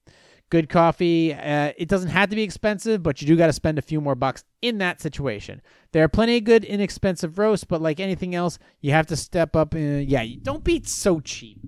Good 0.50 0.68
coffee, 0.68 1.32
uh, 1.32 1.72
it 1.76 1.88
doesn't 1.88 2.10
have 2.10 2.28
to 2.30 2.36
be 2.36 2.42
expensive, 2.42 3.04
but 3.04 3.20
you 3.20 3.28
do 3.28 3.36
got 3.36 3.46
to 3.46 3.52
spend 3.52 3.78
a 3.78 3.82
few 3.82 4.00
more 4.00 4.16
bucks 4.16 4.44
in 4.60 4.78
that 4.78 5.00
situation. 5.00 5.62
There 5.92 6.02
are 6.02 6.08
plenty 6.08 6.38
of 6.38 6.44
good, 6.44 6.64
inexpensive 6.64 7.38
roasts, 7.38 7.64
but 7.64 7.80
like 7.80 8.00
anything 8.00 8.34
else, 8.34 8.58
you 8.80 8.90
have 8.90 9.06
to 9.06 9.16
step 9.16 9.54
up. 9.54 9.74
And, 9.74 10.08
yeah, 10.08 10.24
don't 10.42 10.64
be 10.64 10.82
so 10.82 11.20
cheap. 11.20 11.60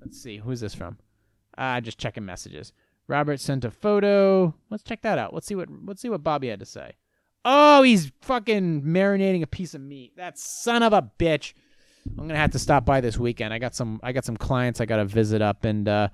Let's 0.00 0.22
see, 0.22 0.38
who's 0.38 0.60
this 0.60 0.74
from? 0.74 0.96
Uh, 1.58 1.82
just 1.82 1.98
checking 1.98 2.24
messages. 2.24 2.72
Robert 3.08 3.40
sent 3.40 3.64
a 3.64 3.70
photo. 3.70 4.54
Let's 4.70 4.84
check 4.84 5.02
that 5.02 5.18
out. 5.18 5.34
Let's 5.34 5.46
see 5.46 5.56
what 5.56 5.68
let's 5.84 6.00
see 6.00 6.08
what 6.08 6.22
Bobby 6.22 6.48
had 6.48 6.60
to 6.60 6.66
say. 6.66 6.94
Oh, 7.44 7.82
he's 7.82 8.12
fucking 8.22 8.82
marinating 8.82 9.42
a 9.42 9.46
piece 9.46 9.74
of 9.74 9.80
meat. 9.80 10.12
That 10.16 10.38
son 10.38 10.82
of 10.82 10.92
a 10.92 11.10
bitch. 11.18 11.54
I'm 12.06 12.28
gonna 12.28 12.36
have 12.36 12.52
to 12.52 12.58
stop 12.58 12.84
by 12.84 13.00
this 13.00 13.18
weekend. 13.18 13.52
I 13.54 13.58
got 13.58 13.74
some 13.74 14.00
I 14.02 14.12
got 14.12 14.24
some 14.24 14.36
clients 14.36 14.80
I 14.80 14.86
gotta 14.86 15.04
visit 15.04 15.42
up 15.42 15.64
and 15.64 15.88
uh 15.88 16.08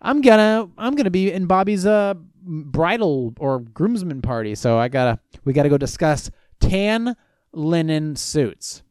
I'm 0.00 0.20
gonna 0.20 0.68
I'm 0.78 0.94
gonna 0.94 1.10
be 1.10 1.32
in 1.32 1.46
Bobby's 1.46 1.86
uh 1.86 2.14
bridal 2.42 3.34
or 3.38 3.60
groomsman 3.60 4.22
party, 4.22 4.54
so 4.54 4.78
I 4.78 4.88
gotta 4.88 5.20
we 5.44 5.52
gotta 5.52 5.68
go 5.68 5.78
discuss 5.78 6.30
tan 6.60 7.16
linen 7.52 8.16
suits. 8.16 8.82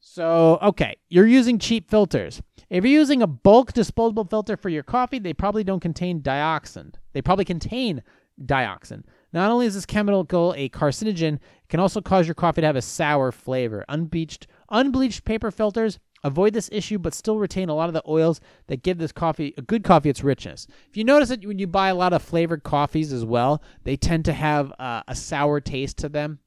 So 0.00 0.58
okay, 0.62 0.96
you're 1.08 1.26
using 1.26 1.58
cheap 1.58 1.90
filters. 1.90 2.42
If 2.70 2.84
you're 2.84 2.92
using 2.92 3.22
a 3.22 3.26
bulk 3.26 3.72
disposable 3.72 4.24
filter 4.24 4.56
for 4.56 4.68
your 4.68 4.82
coffee, 4.82 5.18
they 5.18 5.32
probably 5.32 5.64
don't 5.64 5.80
contain 5.80 6.20
dioxin. 6.20 6.94
They 7.12 7.22
probably 7.22 7.46
contain 7.46 8.02
dioxin. 8.42 9.04
Not 9.32 9.50
only 9.50 9.66
is 9.66 9.74
this 9.74 9.86
chemical 9.86 10.54
a 10.56 10.68
carcinogen, 10.68 11.34
it 11.34 11.68
can 11.68 11.80
also 11.80 12.00
cause 12.00 12.26
your 12.26 12.34
coffee 12.34 12.62
to 12.62 12.66
have 12.66 12.76
a 12.76 12.82
sour 12.82 13.32
flavor. 13.32 13.84
Unbleached 13.88 14.46
unbleached 14.70 15.24
paper 15.24 15.50
filters 15.50 15.98
Avoid 16.24 16.52
this 16.52 16.68
issue, 16.72 16.98
but 16.98 17.14
still 17.14 17.38
retain 17.38 17.68
a 17.68 17.74
lot 17.74 17.88
of 17.88 17.94
the 17.94 18.02
oils 18.08 18.40
that 18.66 18.82
give 18.82 18.98
this 18.98 19.12
coffee, 19.12 19.54
a 19.56 19.62
good 19.62 19.84
coffee, 19.84 20.10
its 20.10 20.24
richness. 20.24 20.66
If 20.88 20.96
you 20.96 21.04
notice 21.04 21.28
that 21.28 21.46
when 21.46 21.58
you 21.58 21.66
buy 21.66 21.88
a 21.88 21.94
lot 21.94 22.12
of 22.12 22.22
flavored 22.22 22.64
coffees 22.64 23.12
as 23.12 23.24
well, 23.24 23.62
they 23.84 23.96
tend 23.96 24.24
to 24.24 24.32
have 24.32 24.72
uh, 24.78 25.02
a 25.06 25.14
sour 25.14 25.60
taste 25.60 25.98
to 25.98 26.08
them. 26.08 26.40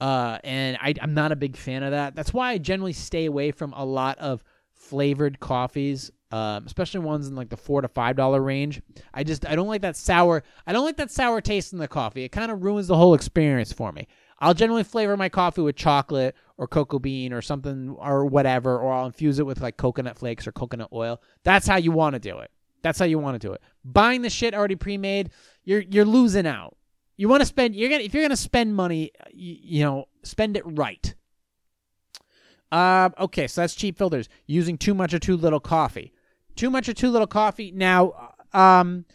Uh, 0.00 0.38
and 0.44 0.76
I, 0.80 0.94
I'm 1.00 1.14
not 1.14 1.32
a 1.32 1.36
big 1.36 1.56
fan 1.56 1.82
of 1.82 1.92
that. 1.92 2.14
That's 2.14 2.34
why 2.34 2.50
I 2.50 2.58
generally 2.58 2.92
stay 2.92 3.26
away 3.26 3.52
from 3.52 3.72
a 3.74 3.84
lot 3.84 4.18
of 4.18 4.42
flavored 4.88 5.40
coffees, 5.40 6.10
um, 6.32 6.64
especially 6.66 7.00
ones 7.00 7.28
in 7.28 7.34
like 7.34 7.48
the 7.48 7.56
four 7.56 7.82
to 7.82 7.88
five 7.88 8.16
dollar 8.16 8.40
range. 8.40 8.80
I 9.12 9.24
just 9.24 9.46
I 9.46 9.56
don't 9.56 9.68
like 9.68 9.82
that 9.82 9.96
sour. 9.96 10.42
I 10.66 10.72
don't 10.72 10.84
like 10.84 10.96
that 10.96 11.10
sour 11.10 11.40
taste 11.40 11.72
in 11.72 11.78
the 11.78 11.88
coffee. 11.88 12.24
It 12.24 12.30
kind 12.30 12.50
of 12.50 12.62
ruins 12.62 12.88
the 12.88 12.96
whole 12.96 13.14
experience 13.14 13.72
for 13.72 13.92
me. 13.92 14.06
I'll 14.38 14.54
generally 14.54 14.84
flavor 14.84 15.16
my 15.16 15.28
coffee 15.28 15.62
with 15.62 15.76
chocolate 15.76 16.34
or 16.58 16.68
cocoa 16.68 16.98
bean 16.98 17.32
or 17.32 17.40
something 17.40 17.96
or 17.98 18.26
whatever, 18.26 18.78
or 18.78 18.92
I'll 18.92 19.06
infuse 19.06 19.38
it 19.38 19.46
with 19.46 19.60
like 19.60 19.76
coconut 19.76 20.18
flakes 20.18 20.46
or 20.46 20.52
coconut 20.52 20.88
oil. 20.92 21.20
That's 21.42 21.66
how 21.66 21.76
you 21.76 21.92
want 21.92 22.14
to 22.14 22.20
do 22.20 22.38
it. 22.38 22.50
That's 22.82 22.98
how 22.98 23.06
you 23.06 23.18
want 23.18 23.40
to 23.40 23.46
do 23.46 23.52
it. 23.52 23.60
Buying 23.84 24.22
the 24.22 24.30
shit 24.30 24.54
already 24.54 24.76
pre-made, 24.76 25.30
you're 25.64 25.80
you're 25.80 26.04
losing 26.04 26.46
out. 26.46 26.76
You 27.16 27.28
want 27.28 27.40
to 27.40 27.46
spend 27.46 27.74
you're 27.74 27.88
gonna 27.88 28.04
if 28.04 28.14
you're 28.14 28.22
gonna 28.22 28.36
spend 28.36 28.76
money, 28.76 29.10
you, 29.32 29.56
you 29.60 29.84
know, 29.84 30.06
spend 30.22 30.56
it 30.56 30.64
right. 30.66 31.14
Uh, 32.76 33.08
okay, 33.18 33.46
so 33.46 33.62
that's 33.62 33.74
cheap 33.74 33.96
filters. 33.96 34.28
Using 34.46 34.76
too 34.76 34.92
much 34.92 35.14
or 35.14 35.18
too 35.18 35.34
little 35.34 35.60
coffee. 35.60 36.12
Too 36.56 36.68
much 36.68 36.90
or 36.90 36.92
too 36.92 37.08
little 37.08 37.26
coffee. 37.26 37.72
Now, 37.72 38.34
um, 38.52 39.06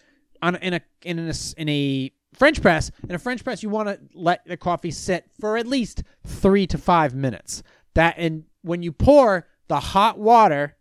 on 0.42 0.56
in 0.56 0.74
a 0.74 0.82
in 1.04 1.20
a 1.20 1.34
in 1.58 1.70
a 1.70 2.12
French 2.34 2.60
press, 2.60 2.90
in 3.08 3.14
a 3.14 3.20
French 3.20 3.44
press, 3.44 3.62
you 3.62 3.70
want 3.70 3.88
to 3.88 4.00
let 4.16 4.44
the 4.48 4.58
coffee 4.58 4.90
sit 4.90 5.26
for 5.40 5.58
at 5.58 5.68
least 5.68 6.02
three 6.26 6.66
to 6.66 6.80
five 6.80 7.14
minutes. 7.14 7.62
That 7.94 8.16
and 8.18 8.46
when 8.64 8.82
you 8.82 8.92
pour 8.92 9.48
the 9.68 9.80
hot 9.80 10.18
water 10.18 10.76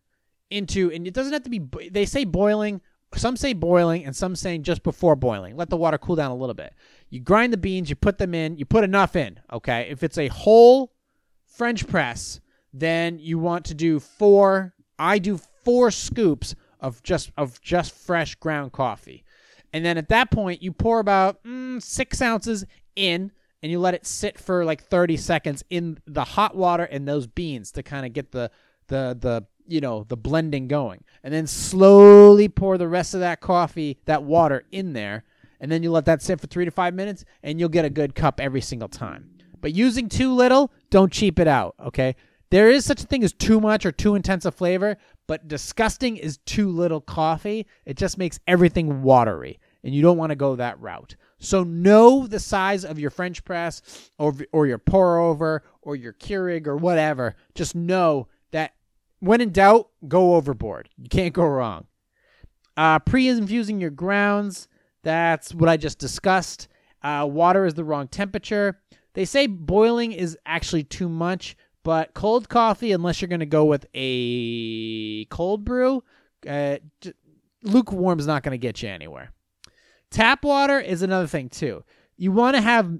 into, 0.48 0.90
and 0.90 1.06
it 1.06 1.12
doesn't 1.12 1.34
have 1.34 1.42
to 1.42 1.50
be. 1.50 1.60
They 1.90 2.06
say 2.06 2.24
boiling. 2.24 2.80
Some 3.14 3.36
say 3.36 3.52
boiling, 3.52 4.06
and 4.06 4.16
some 4.16 4.34
saying 4.34 4.62
just 4.62 4.84
before 4.84 5.16
boiling. 5.16 5.54
Let 5.54 5.68
the 5.68 5.76
water 5.76 5.98
cool 5.98 6.16
down 6.16 6.30
a 6.30 6.36
little 6.36 6.54
bit. 6.54 6.72
You 7.10 7.20
grind 7.20 7.52
the 7.52 7.58
beans, 7.58 7.90
you 7.90 7.96
put 7.96 8.16
them 8.16 8.34
in, 8.34 8.56
you 8.56 8.64
put 8.64 8.84
enough 8.84 9.16
in. 9.16 9.38
Okay, 9.52 9.88
if 9.90 10.02
it's 10.02 10.16
a 10.16 10.28
whole 10.28 10.94
French 11.44 11.86
press, 11.86 12.40
then 12.72 13.18
you 13.18 13.38
want 13.38 13.64
to 13.66 13.74
do 13.74 14.00
four. 14.00 14.74
I 14.98 15.18
do 15.18 15.38
four 15.64 15.90
scoops 15.90 16.54
of 16.80 17.02
just 17.02 17.30
of 17.36 17.60
just 17.60 17.92
fresh 17.92 18.34
ground 18.36 18.72
coffee. 18.72 19.24
And 19.72 19.84
then 19.84 19.98
at 19.98 20.08
that 20.08 20.30
point, 20.30 20.62
you 20.62 20.72
pour 20.72 20.98
about 21.00 21.42
mm, 21.44 21.82
six 21.82 22.20
ounces 22.20 22.64
in 22.96 23.30
and 23.62 23.70
you 23.70 23.78
let 23.78 23.94
it 23.94 24.06
sit 24.06 24.38
for 24.38 24.64
like 24.64 24.82
30 24.82 25.16
seconds 25.16 25.62
in 25.70 25.98
the 26.06 26.24
hot 26.24 26.56
water 26.56 26.84
and 26.84 27.06
those 27.06 27.26
beans 27.26 27.72
to 27.72 27.82
kind 27.82 28.06
of 28.06 28.12
get 28.12 28.32
the, 28.32 28.50
the, 28.88 29.16
the, 29.20 29.46
you 29.66 29.80
know, 29.80 30.04
the 30.04 30.16
blending 30.16 30.66
going. 30.66 31.04
And 31.22 31.32
then 31.32 31.46
slowly 31.46 32.48
pour 32.48 32.78
the 32.78 32.88
rest 32.88 33.14
of 33.14 33.20
that 33.20 33.40
coffee, 33.40 33.98
that 34.06 34.22
water 34.22 34.64
in 34.72 34.92
there. 34.92 35.24
And 35.60 35.70
then 35.70 35.82
you 35.82 35.90
let 35.90 36.06
that 36.06 36.22
sit 36.22 36.40
for 36.40 36.46
three 36.46 36.64
to 36.64 36.70
five 36.70 36.94
minutes 36.94 37.24
and 37.42 37.60
you'll 37.60 37.68
get 37.68 37.84
a 37.84 37.90
good 37.90 38.14
cup 38.14 38.40
every 38.40 38.62
single 38.62 38.88
time. 38.88 39.30
But 39.60 39.74
using 39.74 40.08
too 40.08 40.34
little, 40.34 40.72
don't 40.88 41.12
cheap 41.12 41.38
it 41.38 41.46
out, 41.46 41.74
okay? 41.78 42.16
There 42.50 42.68
is 42.68 42.84
such 42.84 43.02
a 43.02 43.06
thing 43.06 43.22
as 43.22 43.32
too 43.32 43.60
much 43.60 43.86
or 43.86 43.92
too 43.92 44.16
intense 44.16 44.44
a 44.44 44.50
flavor, 44.50 44.96
but 45.28 45.46
disgusting 45.46 46.16
is 46.16 46.38
too 46.38 46.68
little 46.70 47.00
coffee. 47.00 47.66
It 47.86 47.96
just 47.96 48.18
makes 48.18 48.40
everything 48.46 49.02
watery, 49.02 49.60
and 49.84 49.94
you 49.94 50.02
don't 50.02 50.18
want 50.18 50.30
to 50.30 50.36
go 50.36 50.56
that 50.56 50.80
route. 50.80 51.14
So 51.38 51.62
know 51.62 52.26
the 52.26 52.40
size 52.40 52.84
of 52.84 52.98
your 52.98 53.10
French 53.10 53.44
press 53.44 54.10
or 54.18 54.34
or 54.52 54.66
your 54.66 54.78
pour 54.78 55.18
over 55.18 55.62
or 55.80 55.94
your 55.94 56.12
Keurig 56.12 56.66
or 56.66 56.76
whatever. 56.76 57.36
Just 57.54 57.74
know 57.74 58.26
that 58.50 58.74
when 59.20 59.40
in 59.40 59.52
doubt, 59.52 59.88
go 60.08 60.34
overboard. 60.34 60.88
You 60.98 61.08
can't 61.08 61.32
go 61.32 61.44
wrong. 61.44 61.86
Uh, 62.76 62.98
pre-infusing 62.98 63.80
your 63.80 63.90
grounds. 63.90 64.66
That's 65.02 65.54
what 65.54 65.68
I 65.68 65.76
just 65.76 65.98
discussed. 65.98 66.68
Uh, 67.02 67.28
water 67.30 67.64
is 67.64 67.74
the 67.74 67.84
wrong 67.84 68.08
temperature. 68.08 68.80
They 69.14 69.24
say 69.24 69.46
boiling 69.46 70.12
is 70.12 70.38
actually 70.46 70.84
too 70.84 71.08
much, 71.08 71.56
but 71.82 72.14
cold 72.14 72.48
coffee, 72.48 72.92
unless 72.92 73.20
you're 73.20 73.28
going 73.28 73.40
to 73.40 73.46
go 73.46 73.64
with 73.64 73.86
a 73.94 75.24
cold 75.26 75.64
brew, 75.64 76.04
uh, 76.48 76.76
lukewarm 77.62 78.18
is 78.18 78.26
not 78.26 78.42
going 78.42 78.52
to 78.52 78.58
get 78.58 78.82
you 78.82 78.88
anywhere. 78.88 79.32
Tap 80.10 80.44
water 80.44 80.78
is 80.78 81.02
another 81.02 81.26
thing 81.26 81.48
too. 81.48 81.84
You 82.16 82.32
want 82.32 82.56
to 82.56 82.62
have. 82.62 82.98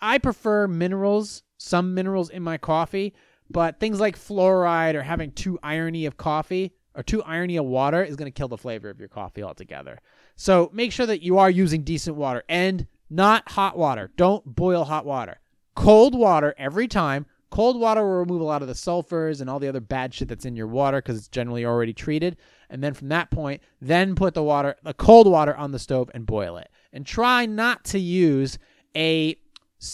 I 0.00 0.18
prefer 0.18 0.66
minerals, 0.66 1.42
some 1.58 1.94
minerals 1.94 2.30
in 2.30 2.42
my 2.42 2.58
coffee, 2.58 3.14
but 3.48 3.80
things 3.80 4.00
like 4.00 4.18
fluoride 4.18 4.94
or 4.94 5.02
having 5.02 5.32
too 5.32 5.58
irony 5.62 6.06
of 6.06 6.16
coffee 6.16 6.72
or 6.94 7.02
too 7.02 7.22
irony 7.22 7.56
of 7.56 7.64
water 7.64 8.02
is 8.02 8.16
going 8.16 8.30
to 8.30 8.36
kill 8.36 8.48
the 8.48 8.56
flavor 8.56 8.90
of 8.90 8.98
your 8.98 9.08
coffee 9.08 9.42
altogether. 9.42 10.00
So 10.34 10.70
make 10.72 10.92
sure 10.92 11.06
that 11.06 11.22
you 11.22 11.38
are 11.38 11.50
using 11.50 11.82
decent 11.82 12.16
water 12.16 12.42
and 12.48 12.86
not 13.08 13.50
hot 13.50 13.76
water. 13.78 14.10
Don't 14.16 14.44
boil 14.44 14.84
hot 14.84 15.04
water. 15.04 15.40
Cold 15.74 16.14
water 16.14 16.54
every 16.58 16.88
time 16.88 17.26
Cold 17.56 17.80
water 17.80 18.02
will 18.02 18.18
remove 18.18 18.42
a 18.42 18.44
lot 18.44 18.60
of 18.60 18.68
the 18.68 18.74
sulfurs 18.74 19.40
and 19.40 19.48
all 19.48 19.58
the 19.58 19.68
other 19.68 19.80
bad 19.80 20.12
shit 20.12 20.28
that's 20.28 20.44
in 20.44 20.56
your 20.56 20.66
water 20.66 20.98
because 20.98 21.16
it's 21.16 21.28
generally 21.28 21.64
already 21.64 21.94
treated. 21.94 22.36
And 22.68 22.84
then 22.84 22.92
from 22.92 23.08
that 23.08 23.30
point, 23.30 23.62
then 23.80 24.14
put 24.14 24.34
the 24.34 24.42
water, 24.42 24.76
the 24.82 24.92
cold 24.92 25.26
water 25.26 25.56
on 25.56 25.72
the 25.72 25.78
stove 25.78 26.10
and 26.12 26.26
boil 26.26 26.58
it. 26.58 26.68
And 26.92 27.06
try 27.06 27.46
not 27.46 27.82
to 27.86 27.98
use 27.98 28.58
a 28.94 29.36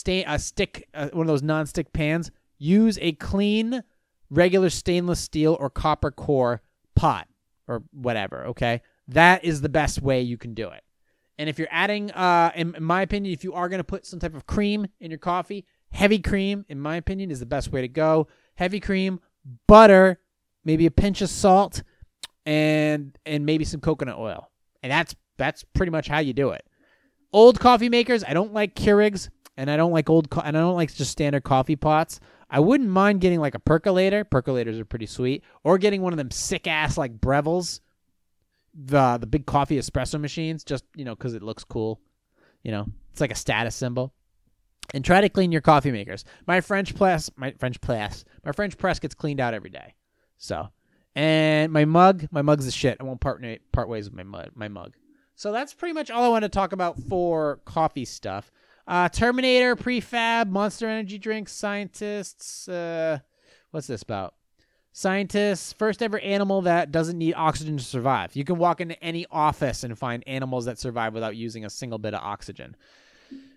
a 0.05 0.39
stick, 0.41 0.89
uh, 0.93 1.11
one 1.13 1.21
of 1.21 1.29
those 1.29 1.45
non-stick 1.45 1.93
pans. 1.93 2.33
Use 2.59 2.99
a 3.01 3.13
clean 3.13 3.85
regular 4.29 4.69
stainless 4.69 5.21
steel 5.21 5.57
or 5.61 5.71
copper 5.71 6.11
core 6.11 6.63
pot 6.97 7.29
or 7.69 7.85
whatever, 7.93 8.45
okay? 8.47 8.83
That 9.07 9.45
is 9.45 9.61
the 9.61 9.69
best 9.69 10.03
way 10.03 10.21
you 10.21 10.37
can 10.37 10.55
do 10.55 10.69
it. 10.69 10.83
And 11.39 11.49
if 11.49 11.61
you're 11.61 11.69
adding, 11.71 12.11
uh, 12.11 12.51
in 12.57 12.75
my 12.81 13.03
opinion, 13.03 13.33
if 13.33 13.45
you 13.45 13.53
are 13.55 13.69
going 13.69 13.79
to 13.79 13.85
put 13.85 14.05
some 14.05 14.19
type 14.19 14.35
of 14.35 14.47
cream 14.47 14.89
in 14.99 15.13
your 15.13 15.19
coffee, 15.19 15.65
heavy 15.93 16.19
cream, 16.19 16.65
in 16.69 16.81
my 16.81 16.97
opinion, 16.97 17.31
is 17.31 17.41
the 17.41 17.47
best 17.47 17.71
way 17.73 17.81
to 17.81 17.89
go. 17.89 18.29
Heavy 18.57 18.81
cream, 18.81 19.21
butter, 19.67 20.19
maybe 20.65 20.87
a 20.87 20.91
pinch 20.91 21.23
of 21.23 21.31
salt, 21.31 21.83
and 22.45 23.17
and 23.25 23.47
maybe 23.47 23.65
some 23.65 23.81
coconut 23.81 24.19
oil. 24.19 24.51
And 24.83 24.91
that's 24.91 25.15
that's 25.37 25.65
pretty 25.75 25.91
much 25.91 26.09
how 26.09 26.19
you 26.19 26.33
do 26.33 26.51
it. 26.51 26.65
Old 27.33 27.59
coffee 27.61 27.89
makers, 27.89 28.25
I 28.25 28.35
don't 28.35 28.53
like 28.53 28.75
Keurigs, 28.75 29.29
and 29.57 29.71
I 29.71 29.77
don't 29.77 29.93
like 29.93 30.11
old, 30.11 30.31
co- 30.31 30.43
and 30.43 30.57
I 30.57 30.61
don't 30.61 30.75
like 30.75 30.95
just 30.95 31.11
standard 31.11 31.45
coffee 31.45 31.77
pots. 31.77 32.21
I 32.51 32.61
wouldn't 32.61 32.91
mind 32.91 33.23
getting 33.23 33.41
like 33.41 33.55
a 33.55 33.59
percolator. 33.59 34.25
Percolators 34.25 34.79
are 34.79 34.85
pretty 34.85 35.07
sweet, 35.07 35.43
or 35.65 35.79
getting 35.79 36.03
one 36.03 36.13
of 36.13 36.19
them 36.19 36.31
sick 36.31 36.67
ass 36.67 36.99
like 36.99 37.21
Breville's, 37.21 37.81
the 38.75 39.19
the 39.19 39.27
big 39.27 39.47
coffee 39.47 39.79
espresso 39.79 40.21
machines, 40.21 40.65
just 40.65 40.85
you 40.95 41.05
know 41.05 41.15
because 41.15 41.35
it 41.35 41.43
looks 41.43 41.65
cool. 41.65 42.01
You 42.63 42.71
know, 42.73 42.87
it's 43.11 43.21
like 43.21 43.33
a 43.33 43.37
status 43.37 43.75
symbol. 43.75 44.13
And 44.95 45.05
try 45.05 45.21
to 45.23 45.29
clean 45.29 45.53
your 45.53 45.63
coffee 45.63 45.91
makers. 45.91 46.25
My 46.47 46.61
French 46.61 46.95
press, 46.95 47.31
my 47.37 47.53
French 47.59 47.81
press, 47.81 48.25
my 48.45 48.53
French 48.53 48.77
press 48.77 48.99
gets 48.99 49.15
cleaned 49.15 49.41
out 49.41 49.55
every 49.55 49.71
day. 49.71 49.95
So, 50.37 50.69
and 51.15 51.73
my 51.73 51.85
mug, 51.85 52.29
my 52.31 52.43
mug's 52.43 52.67
a 52.67 52.71
shit. 52.71 52.99
I 53.01 53.05
won't 53.05 53.21
part 53.21 53.43
part 53.73 53.89
ways 53.89 54.05
with 54.05 54.15
my 54.15 54.23
mug, 54.23 54.51
my 54.55 54.69
mug. 54.69 54.95
So 55.35 55.51
that's 55.51 55.73
pretty 55.73 55.95
much 55.95 56.11
all 56.11 56.25
I 56.25 56.29
want 56.29 56.43
to 56.43 56.49
talk 56.49 56.73
about 56.73 56.99
for 56.99 57.61
coffee 57.65 58.05
stuff. 58.05 58.51
Uh, 58.87 59.09
Terminator, 59.09 59.77
prefab, 59.77 60.49
Monster 60.49 60.89
Energy 60.89 61.19
drinks, 61.19 61.53
scientists. 61.53 62.69
Uh, 62.69 63.21
what's 63.71 63.87
this 63.87 64.03
about? 64.03 64.35
Scientists, 64.93 65.73
first 65.73 66.03
ever 66.03 66.19
animal 66.19 66.63
that 66.63 66.93
doesn't 66.93 67.17
need 67.17 67.33
oxygen 67.35 67.79
to 67.79 67.85
survive. 67.85 68.37
You 68.37 68.45
can 68.45 68.59
walk 68.59 68.81
into 68.81 69.03
any 69.03 69.25
office 69.31 69.85
and 69.85 69.99
find 69.99 70.23
animals 70.27 70.67
that 70.67 70.79
survive 70.79 71.15
without 71.15 71.35
using 71.35 71.65
a 71.65 71.71
single 71.71 71.99
bit 71.99 72.13
of 72.13 72.21
oxygen. 72.23 72.77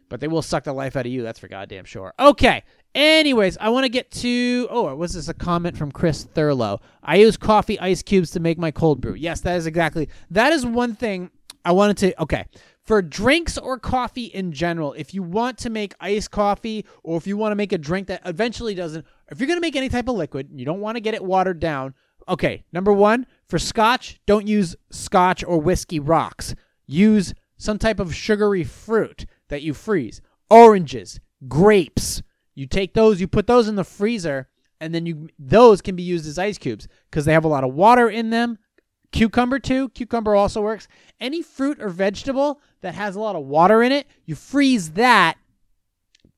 But 0.10 0.20
they 0.20 0.28
will 0.28 0.42
suck 0.42 0.64
the 0.64 0.74
life 0.74 0.96
out 0.96 1.06
of 1.06 1.12
you, 1.12 1.24
that's 1.24 1.40
for 1.40 1.48
goddamn 1.48 1.86
sure. 1.86 2.14
Okay. 2.20 2.64
Anyways, 2.94 3.58
I 3.58 3.70
want 3.70 3.84
to 3.84 3.90
get 3.90 4.10
to. 4.12 4.68
Oh, 4.70 4.96
was 4.96 5.14
this 5.14 5.28
a 5.28 5.34
comment 5.34 5.78
from 5.78 5.92
Chris 5.92 6.26
Thurlow? 6.26 6.80
I 7.04 7.18
use 7.18 7.36
coffee 7.36 7.80
ice 7.80 8.02
cubes 8.02 8.32
to 8.32 8.40
make 8.40 8.58
my 8.58 8.72
cold 8.72 9.02
brew. 9.02 9.16
Yes, 9.16 9.42
that 9.42 9.58
is 9.58 9.66
exactly. 9.66 10.08
That 10.32 10.54
is 10.54 10.66
one 10.66 10.96
thing 10.96 11.30
I 11.66 11.74
wanted 11.74 11.98
to. 11.98 12.22
Okay. 12.22 12.46
For 12.84 13.02
drinks 13.02 13.58
or 13.58 13.80
coffee 13.80 14.26
in 14.26 14.52
general, 14.52 14.94
if 14.94 15.14
you 15.14 15.24
want 15.24 15.58
to 15.60 15.72
make 15.72 15.96
iced 16.00 16.30
coffee 16.30 16.86
or 17.04 17.18
if 17.18 17.26
you 17.26 17.36
want 17.36 17.52
to 17.52 17.56
make 17.56 17.74
a 17.74 17.80
drink 17.80 18.08
that 18.08 18.22
eventually 18.26 18.76
doesn't, 18.76 19.04
if 19.32 19.40
you're 19.40 19.48
going 19.48 19.58
to 19.58 19.62
make 19.62 19.76
any 19.76 19.90
type 19.90 20.08
of 20.08 20.16
liquid, 20.16 20.50
you 20.54 20.66
don't 20.66 20.82
want 20.82 20.96
to 20.96 21.02
get 21.02 21.16
it 21.16 21.24
watered 21.26 21.60
down. 21.60 21.96
Okay, 22.30 22.64
number 22.72 22.94
one, 22.94 23.26
for 23.48 23.58
scotch, 23.58 24.20
don't 24.28 24.48
use 24.48 24.76
scotch 24.92 25.44
or 25.44 25.60
whiskey 25.60 26.00
rocks. 26.00 26.54
Use 26.86 27.34
some 27.58 27.80
type 27.80 28.00
of 28.00 28.14
sugary 28.14 28.64
fruit 28.64 29.26
that 29.50 29.62
you 29.62 29.74
freeze. 29.74 30.22
Oranges, 30.50 31.20
grapes. 31.48 32.22
You 32.54 32.68
take 32.68 32.94
those, 32.94 33.20
you 33.20 33.28
put 33.28 33.48
those 33.48 33.68
in 33.68 33.76
the 33.76 33.84
freezer, 33.84 34.48
and 34.80 34.94
then 34.94 35.06
you 35.06 35.30
those 35.40 35.82
can 35.82 35.96
be 35.96 36.04
used 36.04 36.28
as 36.28 36.38
ice 36.38 36.58
cubes 36.58 36.88
because 37.10 37.26
they 37.26 37.34
have 37.34 37.46
a 37.46 37.50
lot 37.50 37.64
of 37.64 37.74
water 37.74 38.10
in 38.10 38.30
them. 38.30 38.58
Cucumber 39.12 39.60
too. 39.60 39.90
Cucumber 39.90 40.36
also 40.36 40.62
works. 40.62 40.88
Any 41.20 41.42
fruit 41.42 41.82
or 41.82 41.90
vegetable 41.90 42.60
that 42.82 42.96
has 42.96 43.16
a 43.16 43.20
lot 43.20 43.36
of 43.36 43.46
water 43.46 43.82
in 43.82 43.92
it, 43.92 44.08
you 44.26 44.36
freeze 44.36 44.92
that 44.92 45.38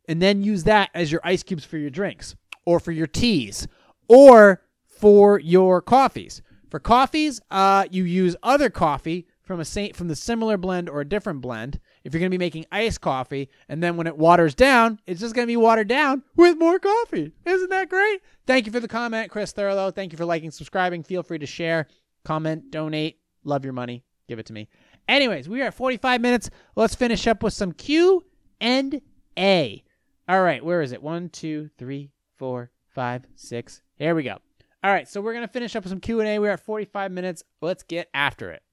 and 0.08 0.22
then 0.22 0.44
use 0.44 0.64
that 0.64 0.90
as 0.94 1.12
your 1.12 1.22
ice 1.24 1.44
cubes 1.44 1.66
for 1.66 1.78
your 1.78 1.90
drinks 1.90 2.36
or 2.66 2.80
for 2.80 2.92
your 2.92 3.08
teas 3.08 3.68
or 4.08 4.62
for 4.86 5.40
your 5.40 5.82
coffees. 5.82 6.42
For 6.70 6.80
coffees, 6.80 7.40
uh, 7.50 7.86
you 7.90 8.04
use 8.04 8.36
other 8.44 8.70
coffee 8.70 9.28
from 9.42 9.60
a 9.60 9.66
from 9.94 10.08
the 10.08 10.16
similar 10.16 10.58
blend 10.58 10.90
or 10.90 11.02
a 11.02 11.08
different 11.08 11.42
blend. 11.42 11.80
If 12.08 12.14
you're 12.14 12.22
going 12.22 12.32
to 12.32 12.38
be 12.38 12.46
making 12.46 12.66
iced 12.72 13.02
coffee, 13.02 13.50
and 13.68 13.84
then 13.84 13.98
when 13.98 14.08
it 14.08 14.18
waters 14.18 14.56
down, 14.56 14.98
it's 15.06 15.20
just 15.20 15.36
going 15.36 15.46
to 15.46 15.52
be 15.52 15.58
watered 15.58 15.90
down 15.90 16.24
with 16.38 16.58
more 16.58 16.80
coffee. 16.80 17.34
Isn't 17.46 17.70
that 17.70 17.90
great? 17.90 18.22
Thank 18.46 18.66
you 18.66 18.72
for 18.72 18.80
the 18.80 18.88
comment, 18.88 19.30
Chris 19.30 19.52
Thurlow. 19.52 19.94
Thank 19.94 20.14
you 20.14 20.18
for 20.18 20.24
liking, 20.24 20.50
subscribing. 20.50 21.04
Feel 21.04 21.22
free 21.22 21.38
to 21.40 21.46
share, 21.46 21.86
comment, 22.24 22.72
donate. 22.72 23.20
Love 23.44 23.66
your 23.66 23.74
money. 23.74 24.06
Give 24.30 24.40
it 24.40 24.46
to 24.46 24.54
me. 24.54 24.70
Anyways, 25.10 25.50
we 25.50 25.62
are 25.62 25.66
at 25.66 25.74
45 25.74 26.22
minutes. 26.22 26.50
Let's 26.78 26.96
finish 26.96 27.28
up 27.28 27.44
with 27.44 27.54
some 27.54 27.74
Q 27.74 28.24
and 28.62 29.02
A. 29.38 29.84
All 30.30 30.42
right, 30.42 30.64
where 30.64 30.82
is 30.82 30.94
it? 30.94 31.04
One, 31.04 31.28
two, 31.28 31.70
three, 31.78 32.14
four, 32.38 32.72
five, 32.88 33.26
six. 33.36 33.82
Here 33.98 34.16
we 34.16 34.24
go. 34.24 34.38
All 34.82 34.94
right, 34.94 35.10
so 35.10 35.20
we're 35.20 35.34
gonna 35.34 35.50
finish 35.50 35.76
up 35.76 35.84
with 35.84 35.92
some 35.92 36.00
Q 36.00 36.22
and 36.22 36.30
A. 36.30 36.40
We're 36.40 36.52
at 36.52 36.62
45 36.62 37.12
minutes. 37.12 37.44
Let's 37.60 37.84
get 37.84 38.08
after 38.14 38.50
it. 38.52 38.64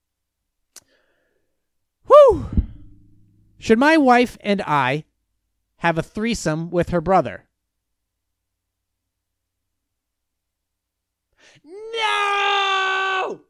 Whew. 2.07 2.63
Should 3.59 3.78
my 3.78 3.96
wife 3.96 4.36
and 4.40 4.62
I 4.62 5.05
have 5.78 5.98
a 5.98 6.02
threesome 6.02 6.70
with 6.70 6.90
her 6.90 7.00
brother? 7.00 7.48
No! 11.64 13.40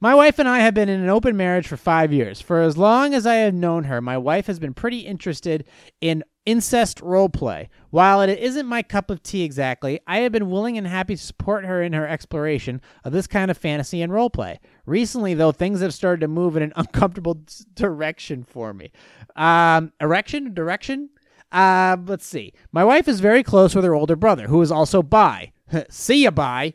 My 0.00 0.16
wife 0.16 0.40
and 0.40 0.48
I 0.48 0.58
have 0.58 0.74
been 0.74 0.88
in 0.88 1.00
an 1.00 1.08
open 1.08 1.36
marriage 1.36 1.68
for 1.68 1.76
five 1.76 2.12
years. 2.12 2.40
For 2.40 2.60
as 2.60 2.76
long 2.76 3.14
as 3.14 3.24
I 3.24 3.34
have 3.36 3.54
known 3.54 3.84
her, 3.84 4.00
my 4.00 4.18
wife 4.18 4.48
has 4.48 4.58
been 4.58 4.74
pretty 4.74 4.98
interested 5.00 5.64
in 6.00 6.24
incest 6.44 7.00
role 7.00 7.28
play. 7.28 7.68
While 7.90 8.20
it 8.20 8.36
isn't 8.36 8.66
my 8.66 8.82
cup 8.82 9.10
of 9.10 9.22
tea 9.22 9.44
exactly, 9.44 10.00
I 10.06 10.18
have 10.18 10.32
been 10.32 10.50
willing 10.50 10.76
and 10.76 10.88
happy 10.88 11.14
to 11.14 11.22
support 11.22 11.64
her 11.64 11.82
in 11.82 11.92
her 11.92 12.08
exploration 12.08 12.80
of 13.04 13.12
this 13.12 13.28
kind 13.28 13.48
of 13.48 13.56
fantasy 13.56 14.02
and 14.02 14.12
roleplay. 14.12 14.58
Recently, 14.86 15.34
though, 15.34 15.52
things 15.52 15.80
have 15.80 15.94
started 15.94 16.20
to 16.20 16.28
move 16.28 16.56
in 16.56 16.62
an 16.62 16.72
uncomfortable 16.76 17.42
direction 17.74 18.44
for 18.44 18.74
me. 18.74 18.90
Um, 19.36 19.92
erection? 20.00 20.54
Direction? 20.54 21.10
Uh, 21.50 21.96
let's 22.06 22.26
see. 22.26 22.52
My 22.72 22.84
wife 22.84 23.06
is 23.06 23.20
very 23.20 23.42
close 23.42 23.74
with 23.74 23.84
her 23.84 23.94
older 23.94 24.16
brother, 24.16 24.48
who 24.48 24.60
is 24.62 24.72
also 24.72 25.02
bi. 25.02 25.52
see 25.90 26.24
ya, 26.24 26.30
bi. 26.30 26.74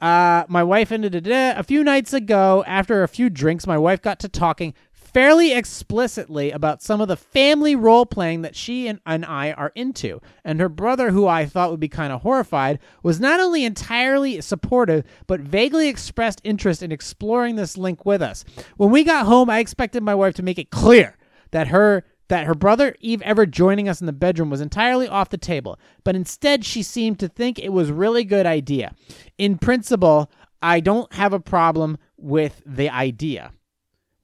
Uh, 0.00 0.44
my 0.48 0.62
wife 0.62 0.92
ended 0.92 1.26
a 1.26 1.62
few 1.62 1.82
nights 1.82 2.12
ago. 2.12 2.62
After 2.66 3.02
a 3.02 3.08
few 3.08 3.30
drinks, 3.30 3.66
my 3.66 3.78
wife 3.78 4.00
got 4.00 4.20
to 4.20 4.28
talking 4.28 4.74
fairly 5.12 5.52
explicitly 5.52 6.50
about 6.50 6.82
some 6.82 7.00
of 7.00 7.08
the 7.08 7.16
family 7.16 7.74
role 7.74 8.06
playing 8.06 8.42
that 8.42 8.54
she 8.54 8.86
and, 8.86 9.00
and 9.06 9.24
I 9.24 9.52
are 9.52 9.72
into. 9.74 10.20
And 10.44 10.60
her 10.60 10.68
brother, 10.68 11.10
who 11.10 11.26
I 11.26 11.46
thought 11.46 11.70
would 11.70 11.80
be 11.80 11.88
kind 11.88 12.12
of 12.12 12.22
horrified, 12.22 12.78
was 13.02 13.20
not 13.20 13.40
only 13.40 13.64
entirely 13.64 14.40
supportive, 14.40 15.04
but 15.26 15.40
vaguely 15.40 15.88
expressed 15.88 16.40
interest 16.44 16.82
in 16.82 16.92
exploring 16.92 17.56
this 17.56 17.76
link 17.76 18.04
with 18.04 18.22
us. 18.22 18.44
When 18.76 18.90
we 18.90 19.04
got 19.04 19.26
home, 19.26 19.50
I 19.50 19.58
expected 19.58 20.02
my 20.02 20.14
wife 20.14 20.34
to 20.34 20.42
make 20.42 20.58
it 20.58 20.70
clear 20.70 21.16
that 21.50 21.68
her 21.68 22.04
that 22.28 22.44
her 22.44 22.54
brother 22.54 22.94
Eve 23.00 23.22
ever 23.22 23.46
joining 23.46 23.88
us 23.88 24.00
in 24.00 24.06
the 24.06 24.12
bedroom 24.12 24.50
was 24.50 24.60
entirely 24.60 25.08
off 25.08 25.30
the 25.30 25.38
table, 25.38 25.78
but 26.04 26.14
instead 26.14 26.62
she 26.62 26.82
seemed 26.82 27.18
to 27.18 27.26
think 27.26 27.58
it 27.58 27.70
was 27.70 27.90
really 27.90 28.22
good 28.22 28.44
idea. 28.44 28.94
In 29.38 29.56
principle, 29.56 30.30
I 30.60 30.80
don't 30.80 31.10
have 31.14 31.32
a 31.32 31.40
problem 31.40 31.96
with 32.18 32.62
the 32.66 32.90
idea. 32.90 33.52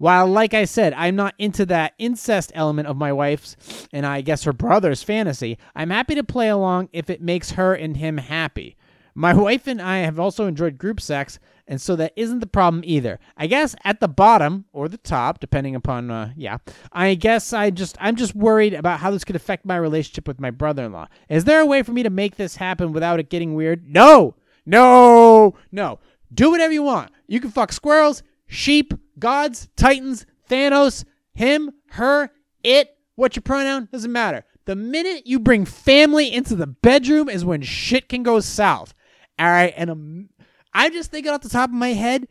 While, 0.04 0.26
like 0.26 0.52
I 0.52 0.66
said, 0.66 0.92
I'm 0.92 1.16
not 1.16 1.34
into 1.38 1.64
that 1.64 1.94
incest 1.96 2.52
element 2.54 2.88
of 2.88 2.98
my 2.98 3.10
wife's 3.10 3.88
and 3.90 4.04
I 4.04 4.20
guess 4.20 4.44
her 4.44 4.52
brother's 4.52 5.02
fantasy, 5.02 5.56
I'm 5.74 5.88
happy 5.88 6.14
to 6.14 6.22
play 6.22 6.50
along 6.50 6.90
if 6.92 7.08
it 7.08 7.22
makes 7.22 7.52
her 7.52 7.72
and 7.72 7.96
him 7.96 8.18
happy. 8.18 8.76
My 9.14 9.32
wife 9.48 9.66
and 9.66 9.80
I 9.80 10.00
have 10.00 10.20
also 10.20 10.46
enjoyed 10.46 10.76
group 10.76 11.00
sex, 11.00 11.38
and 11.66 11.80
so 11.80 11.96
that 11.96 12.12
isn't 12.16 12.40
the 12.40 12.46
problem 12.46 12.82
either. 12.84 13.18
I 13.38 13.46
guess 13.46 13.74
at 13.82 14.00
the 14.00 14.08
bottom 14.08 14.66
or 14.74 14.90
the 14.90 14.98
top, 14.98 15.40
depending 15.40 15.74
upon, 15.74 16.10
uh, 16.10 16.34
yeah. 16.36 16.58
I 16.92 17.14
guess 17.14 17.54
I 17.54 17.70
just 17.70 17.96
I'm 17.98 18.16
just 18.16 18.36
worried 18.36 18.74
about 18.74 19.00
how 19.00 19.10
this 19.10 19.24
could 19.24 19.36
affect 19.36 19.64
my 19.64 19.76
relationship 19.76 20.28
with 20.28 20.38
my 20.38 20.50
brother-in-law. 20.50 21.08
Is 21.30 21.44
there 21.44 21.60
a 21.60 21.66
way 21.66 21.82
for 21.82 21.92
me 21.92 22.02
to 22.02 22.10
make 22.10 22.36
this 22.36 22.56
happen 22.56 22.92
without 22.92 23.20
it 23.20 23.30
getting 23.30 23.54
weird? 23.54 23.88
No, 23.88 24.34
no, 24.66 25.54
no. 25.72 25.98
Do 26.34 26.50
whatever 26.50 26.74
you 26.74 26.82
want. 26.82 27.10
You 27.26 27.40
can 27.40 27.50
fuck 27.50 27.72
squirrels, 27.72 28.22
sheep, 28.46 28.94
gods, 29.18 29.68
titans, 29.76 30.26
Thanos, 30.48 31.04
him, 31.34 31.70
her, 31.90 32.30
it. 32.62 32.96
What 33.16 33.36
your 33.36 33.42
pronoun 33.42 33.88
doesn't 33.92 34.10
matter. 34.10 34.44
The 34.64 34.74
minute 34.74 35.26
you 35.26 35.38
bring 35.38 35.64
family 35.64 36.32
into 36.32 36.56
the 36.56 36.66
bedroom 36.66 37.28
is 37.28 37.44
when 37.44 37.62
shit 37.62 38.08
can 38.08 38.22
go 38.22 38.40
south. 38.40 38.94
All 39.38 39.46
right, 39.46 39.74
and 39.76 39.90
um, 39.90 40.28
I'm 40.72 40.92
just 40.92 41.10
thinking 41.10 41.32
off 41.32 41.42
the 41.42 41.48
top 41.48 41.70
of 41.70 41.74
my 41.74 41.92
head, 41.92 42.26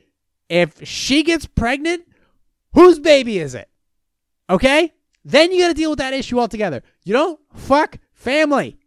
if 0.50 0.86
she 0.88 1.24
gets 1.24 1.46
pregnant, 1.46 2.06
whose 2.74 3.00
baby 3.00 3.40
is 3.40 3.56
it? 3.56 3.70
Okay? 4.50 4.92
Then 5.24 5.52
you 5.52 5.62
got 5.62 5.70
to 5.70 5.74
deal 5.74 5.90
with 5.90 6.00
that 6.00 6.14
issue 6.14 6.40
altogether. 6.40 6.84
You 7.06 7.14
don't 7.14 7.40
fuck 7.54 8.00
family. 8.14 8.78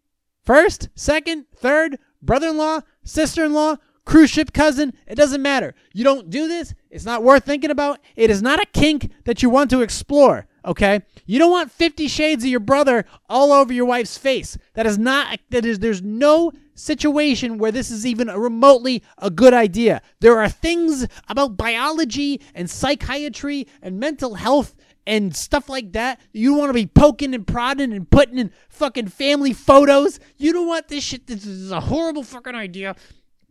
First, 0.43 0.91
second, 0.95 1.47
third, 1.55 1.99
brother 2.21 2.49
in 2.49 2.57
law, 2.57 2.81
sister 3.05 3.45
in 3.45 3.53
law, 3.53 3.77
cruise 4.07 4.31
ship 4.31 4.55
cousin, 4.55 4.95
it 5.07 5.17
doesn't 5.17 5.43
matter. 5.43 5.75
You 5.93 6.05
don't 6.05 6.31
do 6.31 6.49
this, 6.49 6.73
it's 6.91 7.05
not 7.05 7.23
worth 7.23 7.45
thinking 7.45 7.71
about. 7.71 8.01
It 8.15 8.31
is 8.31 8.41
not 8.41 8.63
a 8.63 8.67
kink 8.67 9.13
that 9.25 9.43
you 9.43 9.51
want 9.51 9.69
to 9.71 9.83
explore. 9.83 10.47
Okay? 10.65 11.01
You 11.27 11.39
don't 11.39 11.51
want 11.51 11.71
50 11.71 12.09
shades 12.09 12.43
of 12.43 12.51
your 12.51 12.61
brother 12.61 13.05
all 13.29 13.53
over 13.53 13.73
your 13.73 13.85
wife's 13.85 14.17
face. 14.17 14.57
That 14.75 14.87
is 14.87 14.97
not 14.97 15.39
that 15.51 15.65
is 15.65 15.79
there's 15.81 16.03
no 16.03 16.53
situation 16.75 17.59
where 17.59 17.73
this 17.73 17.91
is 17.91 18.07
even 18.07 18.29
remotely 18.29 19.03
a 19.19 19.31
good 19.31 19.55
idea. 19.55 20.03
There 20.21 20.39
are 20.41 20.49
things 20.49 21.07
about 21.29 21.57
biology 21.57 22.41
and 22.55 22.69
psychiatry 22.69 23.67
and 23.83 24.01
mental 24.01 24.35
health 24.35 24.75
and 25.07 25.35
stuff 25.35 25.69
like 25.69 25.93
that. 25.93 26.21
You 26.33 26.51
don't 26.51 26.59
want 26.59 26.71
to 26.71 26.75
be 26.75 26.87
poking 26.87 27.35
and 27.35 27.47
prodding 27.47 27.93
and 27.93 28.11
putting 28.11 28.39
in 28.39 28.51
fucking 28.69 29.09
family 29.09 29.53
photos. 29.53 30.19
You 30.37 30.53
don't 30.53 30.67
want 30.67 30.89
this 30.89 31.05
shit. 31.05 31.27
This 31.27 31.47
is 31.47 31.71
a 31.71 31.81
horrible 31.81 32.25
fucking 32.25 32.55
idea. 32.55 32.97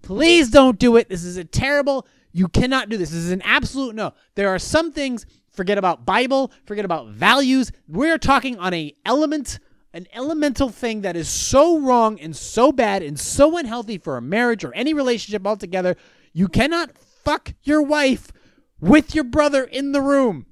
Please 0.05 0.51
don't 0.51 0.77
do 0.77 0.97
it. 0.97 1.09
This 1.09 1.23
is 1.23 1.35
a 1.35 1.43
terrible. 1.43 2.05
You 2.31 2.47
cannot 2.47 2.89
do 2.89 2.97
this. 2.97 3.09
This 3.09 3.23
is 3.23 3.31
an 3.31 3.41
absolute 3.41 3.95
no. 3.95 4.13
There 4.35 4.49
are 4.49 4.59
some 4.59 4.91
things. 4.91 5.25
Forget 5.49 5.79
about 5.79 6.05
Bible. 6.05 6.51
Forget 6.65 6.85
about 6.85 7.07
values. 7.07 7.71
We're 7.87 8.19
talking 8.19 8.59
on 8.59 8.71
a 8.75 8.93
element, 9.03 9.59
an 9.93 10.05
elemental 10.13 10.69
thing 10.69 11.01
that 11.01 11.15
is 11.15 11.27
so 11.27 11.79
wrong 11.79 12.19
and 12.19 12.35
so 12.35 12.71
bad 12.71 13.01
and 13.01 13.19
so 13.19 13.57
unhealthy 13.57 13.97
for 13.97 14.15
a 14.15 14.21
marriage 14.21 14.63
or 14.63 14.75
any 14.75 14.93
relationship 14.93 15.47
altogether. 15.47 15.95
You 16.33 16.49
cannot 16.49 16.95
fuck 16.95 17.55
your 17.63 17.81
wife 17.81 18.31
with 18.79 19.15
your 19.15 19.23
brother 19.23 19.63
in 19.63 19.91
the 19.91 20.01
room 20.01 20.45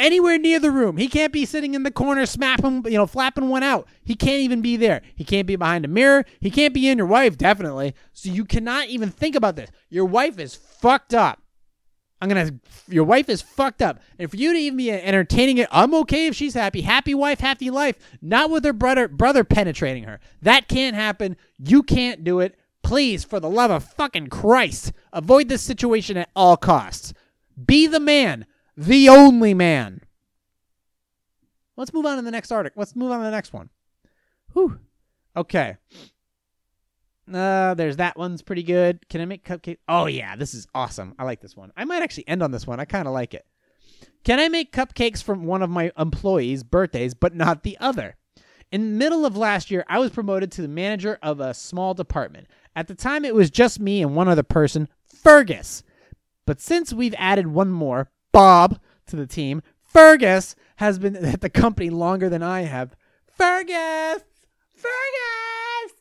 anywhere 0.00 0.38
near 0.38 0.58
the 0.58 0.70
room. 0.70 0.96
He 0.96 1.08
can't 1.08 1.32
be 1.32 1.44
sitting 1.44 1.74
in 1.74 1.82
the 1.82 1.90
corner 1.90 2.26
snapping, 2.26 2.84
you 2.86 2.98
know, 2.98 3.06
flapping 3.06 3.48
one 3.48 3.62
out. 3.62 3.86
He 4.02 4.14
can't 4.14 4.40
even 4.40 4.62
be 4.62 4.76
there. 4.76 5.02
He 5.14 5.24
can't 5.24 5.46
be 5.46 5.56
behind 5.56 5.84
a 5.84 5.88
mirror. 5.88 6.24
He 6.40 6.50
can't 6.50 6.74
be 6.74 6.88
in 6.88 6.98
your 6.98 7.06
wife, 7.06 7.38
definitely. 7.38 7.94
So 8.12 8.30
you 8.30 8.44
cannot 8.44 8.88
even 8.88 9.10
think 9.10 9.36
about 9.36 9.56
this. 9.56 9.70
Your 9.88 10.06
wife 10.06 10.38
is 10.38 10.54
fucked 10.54 11.14
up. 11.14 11.42
I'm 12.20 12.28
gonna. 12.28 12.50
Your 12.86 13.04
wife 13.04 13.28
is 13.30 13.40
fucked 13.40 13.80
up, 13.80 13.98
and 14.18 14.30
for 14.30 14.36
you 14.36 14.52
to 14.52 14.58
even 14.58 14.76
be 14.76 14.90
entertaining 14.90 15.56
it, 15.56 15.68
I'm 15.70 15.94
okay 15.94 16.26
if 16.26 16.34
she's 16.34 16.52
happy. 16.52 16.82
Happy 16.82 17.14
wife, 17.14 17.40
happy 17.40 17.70
life. 17.70 17.96
Not 18.20 18.50
with 18.50 18.62
her 18.64 18.74
brother, 18.74 19.08
brother 19.08 19.42
penetrating 19.42 20.04
her. 20.04 20.20
That 20.42 20.68
can't 20.68 20.94
happen. 20.94 21.38
You 21.58 21.82
can't 21.82 22.22
do 22.22 22.40
it. 22.40 22.58
Please, 22.82 23.24
for 23.24 23.40
the 23.40 23.48
love 23.48 23.70
of 23.70 23.84
fucking 23.84 24.28
Christ, 24.28 24.92
avoid 25.12 25.48
this 25.48 25.62
situation 25.62 26.18
at 26.18 26.28
all 26.36 26.58
costs. 26.58 27.14
Be 27.64 27.86
the 27.86 28.00
man 28.00 28.44
the 28.80 29.10
only 29.10 29.52
man. 29.52 30.00
Let's 31.76 31.92
move 31.92 32.06
on 32.06 32.16
to 32.16 32.22
the 32.22 32.30
next 32.30 32.50
article. 32.50 32.80
Let's 32.80 32.96
move 32.96 33.10
on 33.10 33.18
to 33.18 33.24
the 33.24 33.30
next 33.30 33.52
one. 33.52 33.68
Whew. 34.54 34.78
Okay. 35.36 35.76
Uh, 37.32 37.74
there's 37.74 37.98
that 37.98 38.16
one's 38.16 38.40
pretty 38.40 38.62
good. 38.62 39.06
Can 39.08 39.20
I 39.20 39.26
make 39.26 39.44
cupcakes? 39.44 39.78
Oh 39.86 40.06
yeah, 40.06 40.34
this 40.34 40.54
is 40.54 40.66
awesome. 40.74 41.14
I 41.18 41.24
like 41.24 41.40
this 41.40 41.56
one. 41.56 41.72
I 41.76 41.84
might 41.84 42.02
actually 42.02 42.26
end 42.26 42.42
on 42.42 42.52
this 42.52 42.66
one. 42.66 42.80
I 42.80 42.86
kind 42.86 43.06
of 43.06 43.12
like 43.12 43.34
it. 43.34 43.44
Can 44.24 44.40
I 44.40 44.48
make 44.48 44.72
cupcakes 44.72 45.22
from 45.22 45.44
one 45.44 45.62
of 45.62 45.68
my 45.68 45.92
employees' 45.98 46.62
birthdays, 46.62 47.12
but 47.12 47.34
not 47.34 47.62
the 47.62 47.76
other? 47.80 48.16
In 48.72 48.80
the 48.92 48.98
middle 48.98 49.26
of 49.26 49.36
last 49.36 49.70
year, 49.70 49.84
I 49.88 49.98
was 49.98 50.10
promoted 50.10 50.50
to 50.52 50.62
the 50.62 50.68
manager 50.68 51.18
of 51.22 51.38
a 51.38 51.54
small 51.54 51.92
department. 51.92 52.46
At 52.74 52.88
the 52.88 52.94
time, 52.94 53.24
it 53.26 53.34
was 53.34 53.50
just 53.50 53.78
me 53.78 54.00
and 54.02 54.16
one 54.16 54.28
other 54.28 54.42
person, 54.42 54.88
Fergus. 55.04 55.82
But 56.46 56.60
since 56.60 56.92
we've 56.92 57.14
added 57.18 57.46
one 57.46 57.70
more, 57.70 58.10
Bob 58.32 58.80
to 59.06 59.16
the 59.16 59.26
team. 59.26 59.62
Fergus 59.82 60.54
has 60.76 60.98
been 60.98 61.16
at 61.24 61.40
the 61.40 61.50
company 61.50 61.90
longer 61.90 62.28
than 62.28 62.42
I 62.42 62.62
have. 62.62 62.96
Fergus! 63.26 64.24
Fergus! 64.74 65.96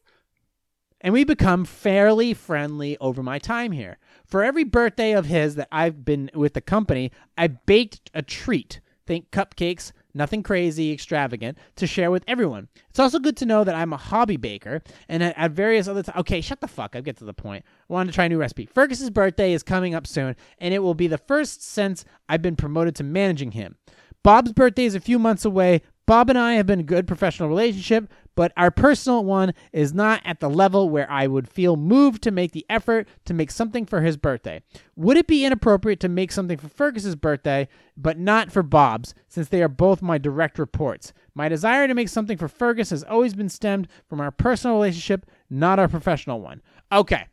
And 1.01 1.13
we 1.13 1.23
become 1.23 1.65
fairly 1.65 2.34
friendly 2.34 2.97
over 2.99 3.23
my 3.23 3.39
time 3.39 3.71
here. 3.71 3.97
For 4.25 4.43
every 4.43 4.63
birthday 4.63 5.13
of 5.13 5.25
his 5.25 5.55
that 5.55 5.69
I've 5.71 6.03
been 6.03 6.30
with 6.34 6.53
the 6.53 6.61
company, 6.61 7.11
I 7.38 7.47
baked 7.47 8.11
a 8.13 8.21
treat. 8.21 8.82
Think 9.07 9.32
cupcakes, 9.32 9.91
nothing 10.14 10.43
crazy, 10.43 10.91
extravagant, 10.91 11.57
to 11.76 11.88
share 11.88 12.12
with 12.12 12.24
everyone. 12.28 12.68
It's 12.89 12.99
also 12.99 13.20
good 13.20 13.38
to 13.38 13.45
know 13.45 13.64
that 13.64 13.76
I'm 13.76 13.93
a 13.93 13.97
hobby 13.97 14.38
baker 14.38 14.82
and 15.07 15.24
at, 15.24 15.51
various 15.51 15.88
other 15.88 16.03
times. 16.03 16.20
Okay, 16.20 16.41
shut 16.41 16.62
the 16.62 16.68
fuck. 16.68 16.95
I 16.95 17.01
get 17.01 17.18
to 17.18 17.26
the 17.26 17.34
point. 17.34 17.64
I 17.89 17.93
wanted 17.93 18.12
to 18.12 18.16
try 18.16 18.26
a 18.26 18.30
new 18.30 18.38
recipe. 18.38 18.66
Fergus's 18.66 19.10
birthday 19.10 19.53
is 19.53 19.64
coming 19.64 19.95
up 19.95 20.07
soon, 20.07 20.36
and 20.60 20.74
it 20.74 20.80
will 20.80 20.93
be 20.93 21.07
the 21.07 21.18
first 21.18 21.64
since 21.64 22.05
I've 22.28 22.41
been 22.41 22.55
promoted 22.55 22.95
to 22.95 23.03
managing 23.03 23.51
him. 23.51 23.78
Bob's 24.24 24.51
birthday 24.51 24.86
is 24.86 24.95
a 24.95 24.99
few 24.99 25.18
months 25.18 25.45
away. 25.45 25.82
Bob 26.05 26.30
and 26.30 26.39
I 26.39 26.53
have 26.53 26.66
been 26.66 26.80
a 26.80 26.84
good 26.84 27.07
professional 27.07 27.49
relationship, 27.49 28.12
but 28.39 28.53
our 28.55 28.71
personal 28.71 29.25
one 29.25 29.53
is 29.73 29.93
not 29.93 30.21
at 30.23 30.39
the 30.39 30.49
level 30.49 30.89
where 30.89 31.11
I 31.11 31.27
would 31.27 31.49
feel 31.49 31.75
moved 31.75 32.23
to 32.23 32.31
make 32.31 32.53
the 32.53 32.65
effort 32.69 33.05
to 33.25 33.33
make 33.33 33.51
something 33.51 33.85
for 33.85 33.99
his 33.99 34.15
birthday. 34.15 34.61
Would 34.95 35.17
it 35.17 35.27
be 35.27 35.43
inappropriate 35.43 35.99
to 35.99 36.07
make 36.07 36.31
something 36.31 36.57
for 36.57 36.69
Fergus's 36.69 37.17
birthday, 37.17 37.67
but 37.97 38.17
not 38.17 38.49
for 38.49 38.63
Bob's, 38.63 39.13
since 39.27 39.49
they 39.49 39.61
are 39.61 39.67
both 39.67 40.01
my 40.01 40.17
direct 40.17 40.57
reports? 40.57 41.11
My 41.35 41.49
desire 41.49 41.85
to 41.85 41.93
make 41.93 42.07
something 42.07 42.37
for 42.37 42.47
Fergus 42.47 42.91
has 42.91 43.03
always 43.03 43.33
been 43.33 43.49
stemmed 43.49 43.89
from 44.07 44.21
our 44.21 44.31
personal 44.31 44.77
relationship, 44.77 45.29
not 45.49 45.77
our 45.77 45.89
professional 45.89 46.39
one. 46.39 46.61
Okay. 46.93 47.25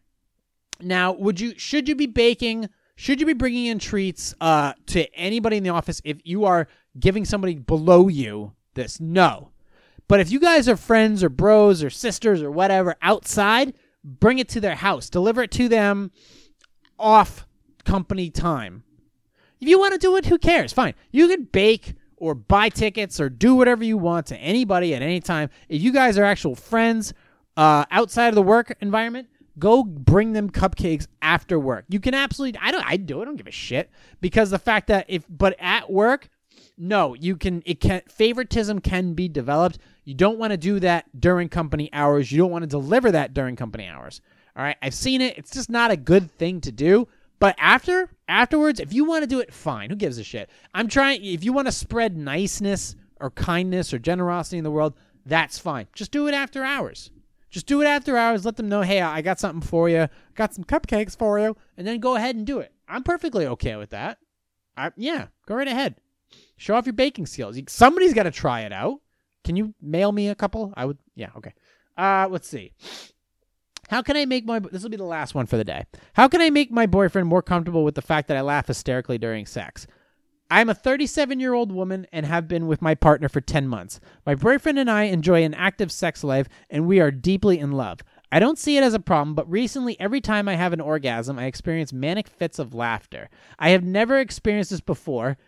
Now, 0.80 1.12
would 1.12 1.38
you 1.38 1.56
should 1.56 1.88
you 1.88 1.94
be 1.94 2.06
baking? 2.06 2.68
Should 2.96 3.20
you 3.20 3.28
be 3.28 3.32
bringing 3.32 3.66
in 3.66 3.78
treats 3.78 4.34
uh, 4.40 4.72
to 4.86 5.14
anybody 5.14 5.58
in 5.58 5.62
the 5.62 5.70
office 5.70 6.02
if 6.04 6.18
you 6.24 6.46
are 6.46 6.66
giving 6.98 7.24
somebody 7.24 7.54
below 7.54 8.08
you 8.08 8.54
this? 8.74 8.98
No. 8.98 9.52
But 10.08 10.20
if 10.20 10.30
you 10.30 10.38
guys 10.38 10.68
are 10.68 10.76
friends 10.76 11.22
or 11.22 11.28
bros 11.28 11.82
or 11.82 11.90
sisters 11.90 12.42
or 12.42 12.50
whatever 12.50 12.96
outside, 13.02 13.74
bring 14.04 14.38
it 14.38 14.48
to 14.50 14.60
their 14.60 14.76
house. 14.76 15.10
Deliver 15.10 15.42
it 15.42 15.50
to 15.52 15.68
them 15.68 16.12
off 16.98 17.46
company 17.84 18.30
time. 18.30 18.84
If 19.60 19.68
you 19.68 19.78
want 19.78 19.94
to 19.94 19.98
do 19.98 20.16
it, 20.16 20.26
who 20.26 20.38
cares? 20.38 20.72
Fine. 20.72 20.94
You 21.10 21.28
can 21.28 21.44
bake 21.44 21.94
or 22.16 22.34
buy 22.34 22.68
tickets 22.68 23.20
or 23.20 23.28
do 23.28 23.54
whatever 23.54 23.84
you 23.84 23.98
want 23.98 24.26
to 24.26 24.36
anybody 24.36 24.94
at 24.94 25.02
any 25.02 25.20
time. 25.20 25.50
If 25.68 25.82
you 25.82 25.92
guys 25.92 26.18
are 26.18 26.24
actual 26.24 26.54
friends 26.54 27.14
uh, 27.56 27.84
outside 27.90 28.28
of 28.28 28.34
the 28.34 28.42
work 28.42 28.76
environment, 28.80 29.28
go 29.58 29.82
bring 29.82 30.32
them 30.32 30.50
cupcakes 30.50 31.06
after 31.22 31.58
work. 31.58 31.84
You 31.88 32.00
can 32.00 32.14
absolutely 32.14 32.58
I 32.60 32.70
don't 32.70 32.84
I 32.84 32.96
do 32.96 33.22
I 33.22 33.24
don't 33.24 33.36
give 33.36 33.46
a 33.46 33.52
shit 33.52 33.90
because 34.20 34.50
the 34.50 34.58
fact 34.58 34.88
that 34.88 35.06
if 35.08 35.24
but 35.28 35.56
at 35.58 35.90
work, 35.90 36.28
no, 36.76 37.14
you 37.14 37.36
can 37.36 37.62
it 37.64 37.80
can 37.80 38.02
favoritism 38.08 38.80
can 38.80 39.14
be 39.14 39.28
developed. 39.28 39.78
You 40.06 40.14
don't 40.14 40.38
want 40.38 40.52
to 40.52 40.56
do 40.56 40.80
that 40.80 41.04
during 41.18 41.48
company 41.48 41.90
hours. 41.92 42.30
You 42.30 42.38
don't 42.38 42.52
want 42.52 42.62
to 42.62 42.68
deliver 42.68 43.10
that 43.10 43.34
during 43.34 43.56
company 43.56 43.88
hours. 43.88 44.22
All 44.56 44.62
right? 44.62 44.76
I've 44.80 44.94
seen 44.94 45.20
it. 45.20 45.36
It's 45.36 45.50
just 45.50 45.68
not 45.68 45.90
a 45.90 45.96
good 45.96 46.30
thing 46.30 46.60
to 46.62 46.72
do. 46.72 47.08
But 47.40 47.56
after 47.58 48.08
afterwards, 48.28 48.80
if 48.80 48.94
you 48.94 49.04
want 49.04 49.24
to 49.24 49.26
do 49.26 49.40
it, 49.40 49.52
fine. 49.52 49.90
Who 49.90 49.96
gives 49.96 50.16
a 50.16 50.24
shit? 50.24 50.48
I'm 50.72 50.88
trying 50.88 51.22
if 51.22 51.44
you 51.44 51.52
want 51.52 51.66
to 51.66 51.72
spread 51.72 52.16
niceness 52.16 52.94
or 53.20 53.30
kindness 53.30 53.92
or 53.92 53.98
generosity 53.98 54.58
in 54.58 54.64
the 54.64 54.70
world, 54.70 54.94
that's 55.26 55.58
fine. 55.58 55.88
Just 55.92 56.12
do 56.12 56.28
it 56.28 56.34
after 56.34 56.62
hours. 56.62 57.10
Just 57.50 57.66
do 57.66 57.82
it 57.82 57.86
after 57.86 58.16
hours. 58.16 58.44
Let 58.44 58.56
them 58.56 58.68
know, 58.68 58.82
hey, 58.82 59.00
I 59.00 59.22
got 59.22 59.40
something 59.40 59.66
for 59.66 59.88
you. 59.88 60.08
Got 60.34 60.54
some 60.54 60.64
cupcakes 60.64 61.16
for 61.16 61.38
you, 61.38 61.56
and 61.76 61.86
then 61.86 62.00
go 62.00 62.14
ahead 62.14 62.36
and 62.36 62.46
do 62.46 62.60
it. 62.60 62.72
I'm 62.88 63.02
perfectly 63.02 63.46
okay 63.46 63.76
with 63.76 63.90
that. 63.90 64.18
I, 64.76 64.92
yeah, 64.96 65.26
go 65.46 65.56
right 65.56 65.68
ahead. 65.68 65.96
Show 66.56 66.76
off 66.76 66.86
your 66.86 66.92
baking 66.92 67.26
skills. 67.26 67.58
Somebody's 67.68 68.14
got 68.14 68.24
to 68.24 68.30
try 68.30 68.62
it 68.62 68.72
out. 68.72 69.00
Can 69.46 69.54
you 69.54 69.74
mail 69.80 70.10
me 70.10 70.28
a 70.28 70.34
couple? 70.34 70.74
I 70.76 70.84
would. 70.84 70.98
Yeah. 71.14 71.28
Okay. 71.36 71.54
Uh, 71.96 72.26
let's 72.28 72.48
see. 72.48 72.72
How 73.88 74.02
can 74.02 74.16
I 74.16 74.24
make 74.24 74.44
my 74.44 74.58
this 74.58 74.82
will 74.82 74.90
be 74.90 74.96
the 74.96 75.04
last 75.04 75.36
one 75.36 75.46
for 75.46 75.56
the 75.56 75.62
day. 75.62 75.84
How 76.14 76.26
can 76.26 76.40
I 76.40 76.50
make 76.50 76.72
my 76.72 76.86
boyfriend 76.86 77.28
more 77.28 77.42
comfortable 77.42 77.84
with 77.84 77.94
the 77.94 78.02
fact 78.02 78.26
that 78.26 78.36
I 78.36 78.40
laugh 78.40 78.66
hysterically 78.66 79.18
during 79.18 79.46
sex? 79.46 79.86
I'm 80.50 80.68
a 80.68 80.74
37 80.74 81.38
year 81.38 81.54
old 81.54 81.70
woman 81.70 82.08
and 82.12 82.26
have 82.26 82.48
been 82.48 82.66
with 82.66 82.82
my 82.82 82.96
partner 82.96 83.28
for 83.28 83.40
10 83.40 83.68
months. 83.68 84.00
My 84.26 84.34
boyfriend 84.34 84.80
and 84.80 84.90
I 84.90 85.04
enjoy 85.04 85.44
an 85.44 85.54
active 85.54 85.92
sex 85.92 86.24
life 86.24 86.48
and 86.68 86.88
we 86.88 86.98
are 86.98 87.12
deeply 87.12 87.60
in 87.60 87.70
love. 87.70 88.00
I 88.32 88.40
don't 88.40 88.58
see 88.58 88.76
it 88.76 88.82
as 88.82 88.94
a 88.94 88.98
problem, 88.98 89.36
but 89.36 89.48
recently, 89.48 89.98
every 90.00 90.20
time 90.20 90.48
I 90.48 90.56
have 90.56 90.72
an 90.72 90.80
orgasm, 90.80 91.38
I 91.38 91.44
experience 91.44 91.92
manic 91.92 92.26
fits 92.26 92.58
of 92.58 92.74
laughter. 92.74 93.30
I 93.60 93.70
have 93.70 93.84
never 93.84 94.18
experienced 94.18 94.70
this 94.70 94.80
before, 94.80 95.38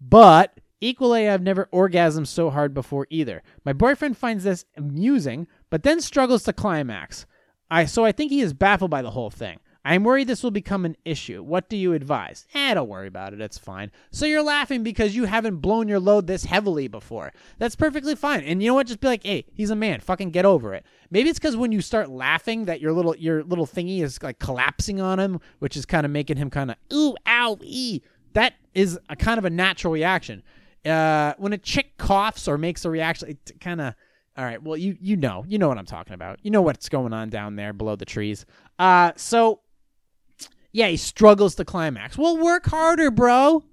but 0.00 0.56
equally, 0.80 1.28
I've 1.28 1.42
never 1.42 1.68
orgasmed 1.72 2.26
so 2.26 2.50
hard 2.50 2.74
before 2.74 3.06
either. 3.10 3.42
My 3.64 3.72
boyfriend 3.72 4.16
finds 4.16 4.44
this 4.44 4.64
amusing, 4.76 5.46
but 5.70 5.82
then 5.82 6.00
struggles 6.00 6.44
to 6.44 6.52
climax. 6.52 7.26
I 7.70 7.84
so 7.84 8.04
I 8.04 8.12
think 8.12 8.30
he 8.30 8.40
is 8.40 8.54
baffled 8.54 8.90
by 8.90 9.02
the 9.02 9.10
whole 9.10 9.30
thing. 9.30 9.58
I'm 9.84 10.04
worried 10.04 10.26
this 10.28 10.42
will 10.42 10.50
become 10.50 10.84
an 10.84 10.96
issue. 11.04 11.42
What 11.42 11.70
do 11.70 11.76
you 11.76 11.94
advise? 11.94 12.46
Eh, 12.52 12.74
don't 12.74 12.88
worry 12.88 13.06
about 13.06 13.32
it. 13.32 13.40
It's 13.40 13.56
fine. 13.56 13.90
So 14.10 14.26
you're 14.26 14.42
laughing 14.42 14.82
because 14.82 15.16
you 15.16 15.24
haven't 15.24 15.56
blown 15.58 15.88
your 15.88 16.00
load 16.00 16.26
this 16.26 16.44
heavily 16.44 16.88
before. 16.88 17.32
That's 17.58 17.76
perfectly 17.76 18.14
fine. 18.14 18.42
And 18.42 18.62
you 18.62 18.68
know 18.68 18.74
what? 18.74 18.88
Just 18.88 19.00
be 19.00 19.06
like, 19.08 19.24
hey, 19.24 19.46
he's 19.54 19.70
a 19.70 19.76
man. 19.76 20.00
Fucking 20.00 20.30
get 20.30 20.44
over 20.44 20.74
it. 20.74 20.84
Maybe 21.10 21.30
it's 21.30 21.38
because 21.38 21.56
when 21.56 21.72
you 21.72 21.80
start 21.80 22.10
laughing 22.10 22.66
that 22.66 22.82
your 22.82 22.92
little 22.92 23.16
your 23.16 23.42
little 23.44 23.66
thingy 23.66 24.02
is 24.02 24.22
like 24.22 24.38
collapsing 24.38 25.00
on 25.00 25.18
him, 25.18 25.40
which 25.58 25.76
is 25.76 25.86
kind 25.86 26.04
of 26.04 26.12
making 26.12 26.36
him 26.36 26.50
kind 26.50 26.70
of 26.70 26.76
ooh, 26.92 27.16
ow, 27.26 27.56
ee. 27.62 28.02
That 28.34 28.54
is 28.74 28.98
a 29.08 29.16
kind 29.16 29.38
of 29.38 29.46
a 29.46 29.50
natural 29.50 29.92
reaction. 29.92 30.42
Uh, 30.84 31.34
when 31.38 31.52
a 31.52 31.58
chick 31.58 31.96
coughs 31.98 32.48
or 32.48 32.56
makes 32.58 32.84
a 32.84 32.90
reaction, 32.90 33.30
it 33.30 33.60
kind 33.60 33.80
of 33.80 33.94
all 34.36 34.44
right. 34.44 34.62
Well, 34.62 34.76
you 34.76 34.96
you 35.00 35.16
know 35.16 35.44
you 35.48 35.58
know 35.58 35.68
what 35.68 35.78
I'm 35.78 35.86
talking 35.86 36.14
about. 36.14 36.38
You 36.42 36.50
know 36.50 36.62
what's 36.62 36.88
going 36.88 37.12
on 37.12 37.28
down 37.28 37.56
there 37.56 37.72
below 37.72 37.96
the 37.96 38.04
trees. 38.04 38.46
Uh, 38.78 39.12
so 39.16 39.60
yeah, 40.72 40.88
he 40.88 40.96
struggles 40.96 41.56
to 41.56 41.64
climax. 41.64 42.16
Well, 42.16 42.38
work 42.38 42.66
harder, 42.66 43.10
bro. 43.10 43.64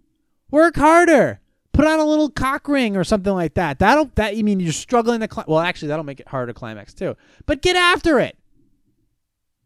Work 0.49 0.75
harder. 0.75 1.39
Put 1.73 1.85
on 1.85 1.99
a 1.99 2.05
little 2.05 2.29
cock 2.29 2.67
ring 2.67 2.95
or 2.95 3.03
something 3.03 3.33
like 3.33 3.55
that. 3.55 3.79
That'll 3.79 4.09
that 4.15 4.37
you 4.37 4.43
mean 4.43 4.59
you're 4.59 4.71
struggling 4.71 5.19
to 5.19 5.45
well 5.47 5.59
actually 5.59 5.89
that'll 5.89 6.05
make 6.05 6.19
it 6.19 6.27
harder 6.27 6.53
to 6.53 6.57
climax 6.57 6.93
too. 6.93 7.15
But 7.45 7.61
get 7.61 7.75
after 7.75 8.19
it. 8.19 8.37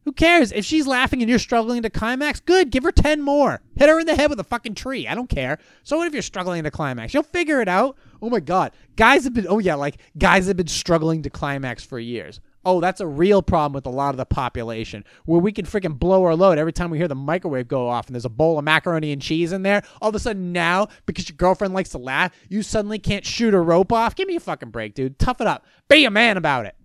Who 0.05 0.13
cares 0.13 0.51
if 0.51 0.65
she's 0.65 0.87
laughing 0.87 1.21
and 1.21 1.29
you're 1.29 1.39
struggling 1.39 1.81
to 1.83 1.89
climax? 1.89 2.39
Good, 2.39 2.71
give 2.71 2.83
her 2.83 2.91
ten 2.91 3.21
more. 3.21 3.61
Hit 3.75 3.89
her 3.89 3.99
in 3.99 4.05
the 4.05 4.15
head 4.15 4.29
with 4.29 4.39
a 4.39 4.43
fucking 4.43 4.75
tree. 4.75 5.07
I 5.07 5.13
don't 5.13 5.29
care. 5.29 5.59
So 5.83 5.97
what 5.97 6.07
if 6.07 6.13
you're 6.13 6.21
struggling 6.21 6.63
to 6.63 6.71
climax? 6.71 7.13
You'll 7.13 7.23
figure 7.23 7.61
it 7.61 7.67
out. 7.67 7.97
Oh 8.21 8.29
my 8.29 8.39
god, 8.39 8.71
guys 8.95 9.25
have 9.25 9.33
been. 9.33 9.45
Oh 9.47 9.59
yeah, 9.59 9.75
like 9.75 9.97
guys 10.17 10.47
have 10.47 10.57
been 10.57 10.67
struggling 10.67 11.21
to 11.23 11.29
climax 11.29 11.83
for 11.83 11.99
years. 11.99 12.39
Oh, 12.65 12.81
that's 12.81 12.99
a 12.99 13.07
real 13.07 13.41
problem 13.41 13.73
with 13.73 13.85
a 13.85 13.89
lot 13.89 14.09
of 14.09 14.17
the 14.17 14.25
population 14.25 15.05
where 15.25 15.39
we 15.39 15.51
can 15.51 15.65
freaking 15.65 15.97
blow 15.97 16.25
our 16.25 16.35
load 16.35 16.57
every 16.57 16.73
time 16.73 16.89
we 16.89 16.97
hear 16.97 17.07
the 17.07 17.15
microwave 17.15 17.67
go 17.69 17.87
off 17.87 18.07
and 18.07 18.15
there's 18.15 18.25
a 18.25 18.29
bowl 18.29 18.57
of 18.59 18.65
macaroni 18.65 19.13
and 19.13 19.21
cheese 19.21 19.53
in 19.53 19.63
there. 19.63 19.81
All 20.01 20.09
of 20.09 20.15
a 20.15 20.19
sudden 20.19 20.51
now, 20.51 20.87
because 21.05 21.29
your 21.29 21.37
girlfriend 21.37 21.73
likes 21.73 21.89
to 21.91 21.97
laugh, 21.97 22.33
you 22.49 22.61
suddenly 22.61 22.99
can't 22.99 23.25
shoot 23.25 23.53
a 23.53 23.59
rope 23.59 23.93
off. 23.93 24.15
Give 24.15 24.27
me 24.27 24.35
a 24.35 24.41
fucking 24.41 24.71
break, 24.71 24.93
dude. 24.93 25.17
Tough 25.19 25.39
it 25.39 25.47
up. 25.47 25.65
Be 25.87 26.03
a 26.03 26.11
man 26.11 26.35
about 26.35 26.65
it. 26.65 26.75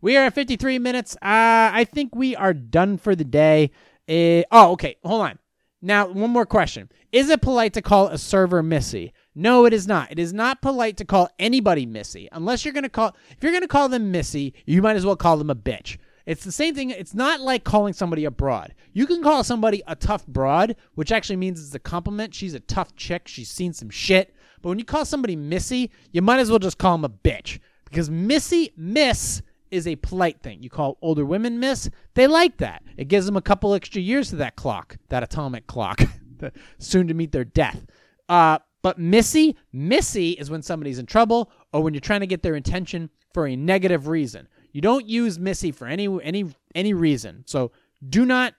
We 0.00 0.16
are 0.16 0.26
at 0.26 0.34
53 0.34 0.78
minutes. 0.78 1.16
Uh, 1.16 1.70
I 1.72 1.84
think 1.84 2.14
we 2.14 2.36
are 2.36 2.54
done 2.54 2.98
for 2.98 3.16
the 3.16 3.24
day. 3.24 3.72
Uh, 4.08 4.46
oh, 4.52 4.72
okay. 4.72 4.96
Hold 5.04 5.22
on. 5.22 5.38
Now, 5.82 6.08
one 6.08 6.30
more 6.30 6.46
question. 6.46 6.90
Is 7.12 7.30
it 7.30 7.40
polite 7.40 7.72
to 7.74 7.82
call 7.82 8.08
a 8.08 8.18
server 8.18 8.62
Missy? 8.62 9.12
No, 9.34 9.64
it 9.64 9.72
is 9.72 9.86
not. 9.86 10.10
It 10.10 10.18
is 10.18 10.32
not 10.32 10.60
polite 10.60 10.96
to 10.98 11.04
call 11.04 11.28
anybody 11.38 11.86
Missy. 11.86 12.28
Unless 12.32 12.64
you're 12.64 12.74
going 12.74 12.82
to 12.82 12.88
call 12.88 13.16
if 13.30 13.42
you're 13.42 13.52
going 13.52 13.62
to 13.62 13.68
call 13.68 13.88
them 13.88 14.10
Missy, 14.10 14.54
you 14.66 14.82
might 14.82 14.96
as 14.96 15.06
well 15.06 15.16
call 15.16 15.36
them 15.36 15.50
a 15.50 15.54
bitch. 15.54 15.98
It's 16.26 16.44
the 16.44 16.52
same 16.52 16.74
thing. 16.74 16.90
It's 16.90 17.14
not 17.14 17.40
like 17.40 17.64
calling 17.64 17.94
somebody 17.94 18.24
a 18.24 18.30
broad. 18.30 18.74
You 18.92 19.06
can 19.06 19.22
call 19.22 19.42
somebody 19.44 19.82
a 19.86 19.96
tough 19.96 20.26
broad, 20.26 20.76
which 20.94 21.10
actually 21.10 21.36
means 21.36 21.60
it's 21.60 21.74
a 21.74 21.78
compliment. 21.78 22.34
She's 22.34 22.54
a 22.54 22.60
tough 22.60 22.94
chick. 22.96 23.26
She's 23.26 23.48
seen 23.48 23.72
some 23.72 23.88
shit. 23.88 24.34
But 24.60 24.68
when 24.68 24.78
you 24.78 24.84
call 24.84 25.04
somebody 25.04 25.36
Missy, 25.36 25.90
you 26.12 26.20
might 26.20 26.40
as 26.40 26.50
well 26.50 26.58
just 26.58 26.78
call 26.78 26.98
them 26.98 27.04
a 27.04 27.08
bitch 27.08 27.60
because 27.84 28.10
Missy, 28.10 28.72
Miss 28.76 29.40
is 29.70 29.86
a 29.86 29.96
polite 29.96 30.40
thing. 30.42 30.62
You 30.62 30.70
call 30.70 30.98
older 31.02 31.24
women 31.24 31.60
miss, 31.60 31.90
they 32.14 32.26
like 32.26 32.58
that. 32.58 32.82
It 32.96 33.08
gives 33.08 33.26
them 33.26 33.36
a 33.36 33.42
couple 33.42 33.74
extra 33.74 34.00
years 34.00 34.30
to 34.30 34.36
that 34.36 34.56
clock, 34.56 34.96
that 35.08 35.22
atomic 35.22 35.66
clock, 35.66 36.00
soon 36.78 37.08
to 37.08 37.14
meet 37.14 37.32
their 37.32 37.44
death. 37.44 37.86
Uh, 38.28 38.58
but 38.82 38.98
Missy, 38.98 39.56
Missy 39.72 40.32
is 40.32 40.50
when 40.50 40.62
somebody's 40.62 40.98
in 40.98 41.06
trouble 41.06 41.50
or 41.72 41.82
when 41.82 41.94
you're 41.94 42.00
trying 42.00 42.20
to 42.20 42.26
get 42.26 42.42
their 42.42 42.54
attention 42.54 43.10
for 43.34 43.46
a 43.46 43.56
negative 43.56 44.08
reason. 44.08 44.48
You 44.72 44.80
don't 44.80 45.06
use 45.06 45.38
Missy 45.38 45.72
for 45.72 45.86
any 45.86 46.06
any 46.22 46.54
any 46.74 46.94
reason. 46.94 47.44
So 47.46 47.72
do 48.06 48.24
not. 48.24 48.54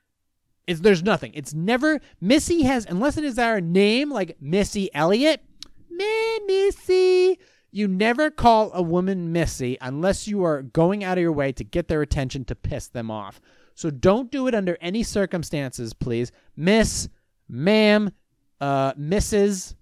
It's, 0.67 0.81
there's 0.81 1.01
nothing. 1.01 1.33
It's 1.33 1.53
never 1.53 1.99
Missy 2.21 2.63
has 2.63 2.85
unless 2.85 3.17
it 3.17 3.23
is 3.23 3.39
our 3.39 3.61
name 3.61 4.11
like 4.11 4.37
Missy 4.41 4.93
Elliott. 4.93 5.41
Me 5.89 6.39
Missy. 6.45 7.39
You 7.71 7.87
never 7.87 8.31
call 8.31 8.71
a 8.73 8.81
woman 8.81 9.31
Missy 9.31 9.77
unless 9.79 10.27
you 10.27 10.43
are 10.43 10.61
going 10.61 11.03
out 11.03 11.17
of 11.17 11.21
your 11.21 11.31
way 11.31 11.51
to 11.51 11.63
get 11.63 11.87
their 11.87 12.01
attention 12.01 12.45
to 12.45 12.55
piss 12.55 12.87
them 12.87 13.11
off. 13.11 13.39
So 13.75 13.89
don't 13.89 14.31
do 14.31 14.47
it 14.47 14.55
under 14.55 14.77
any 14.81 15.03
circumstances, 15.03 15.93
please. 15.93 16.31
Miss, 16.55 17.09
ma'am, 17.47 18.11
uh, 18.59 18.93
Mrs. 18.93 19.75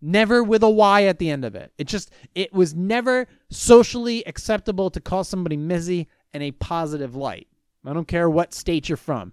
Never 0.00 0.44
with 0.44 0.62
a 0.62 0.68
Y 0.68 1.04
at 1.04 1.18
the 1.18 1.30
end 1.30 1.46
of 1.46 1.54
it. 1.54 1.72
It 1.78 1.88
just 1.88 2.10
it 2.34 2.52
was 2.52 2.74
never 2.74 3.26
socially 3.50 4.22
acceptable 4.26 4.90
to 4.90 5.00
call 5.00 5.24
somebody 5.24 5.56
Missy 5.56 6.08
in 6.34 6.42
a 6.42 6.50
positive 6.50 7.16
light. 7.16 7.48
I 7.86 7.92
don't 7.94 8.08
care 8.08 8.28
what 8.28 8.52
state 8.52 8.88
you're 8.88 8.96
from. 8.96 9.32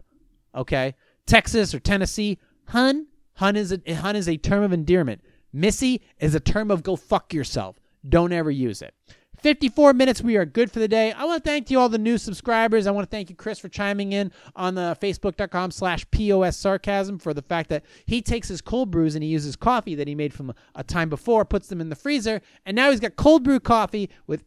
Okay? 0.56 0.96
Texas 1.26 1.74
or 1.74 1.80
Tennessee, 1.80 2.40
hun, 2.70 3.08
hun 3.34 3.56
is 3.58 3.74
a 3.74 3.94
hun 3.94 4.16
is 4.16 4.30
a 4.30 4.38
term 4.38 4.64
of 4.64 4.72
endearment. 4.72 5.22
Missy 5.54 6.02
is 6.20 6.36
a 6.36 6.40
term 6.40 6.72
of 6.72 6.84
go 6.84 6.96
fuck 6.96 7.34
yourself. 7.34 7.81
Don't 8.08 8.32
ever 8.32 8.52
use 8.52 8.82
it. 8.82 8.94
54 9.42 9.94
minutes. 9.94 10.22
We 10.22 10.38
are 10.38 10.46
good 10.46 10.72
for 10.72 10.80
the 10.80 10.88
day. 10.88 11.12
I 11.12 11.26
want 11.26 11.44
to 11.44 11.50
thank 11.50 11.72
you 11.72 11.80
all 11.80 11.90
the 11.90 11.98
new 11.98 12.18
subscribers. 12.20 12.86
I 12.86 12.92
want 12.92 13.10
to 13.10 13.16
thank 13.16 13.30
you, 13.30 13.36
Chris, 13.36 13.58
for 13.58 13.70
chiming 13.70 14.14
in 14.14 14.32
on 14.56 14.76
the 14.76 14.96
facebook.com 15.02 15.72
slash 15.72 16.10
POS 16.12 16.58
sarcasm 16.58 17.18
for 17.18 17.34
the 17.34 17.42
fact 17.42 17.70
that 17.70 17.84
he 18.06 18.22
takes 18.22 18.48
his 18.48 18.62
cold 18.62 18.92
brews 18.92 19.16
and 19.16 19.24
he 19.24 19.30
uses 19.30 19.56
coffee 19.56 19.96
that 19.96 20.08
he 20.08 20.14
made 20.14 20.34
from 20.34 20.54
a 20.76 20.84
time 20.84 21.10
before, 21.10 21.44
puts 21.44 21.68
them 21.68 21.82
in 21.82 21.90
the 21.90 21.96
freezer, 21.96 22.42
and 22.66 22.76
now 22.76 22.92
he's 22.92 23.00
got 23.00 23.16
cold 23.16 23.44
brew 23.44 23.60
coffee 23.60 24.10
with 24.28 24.44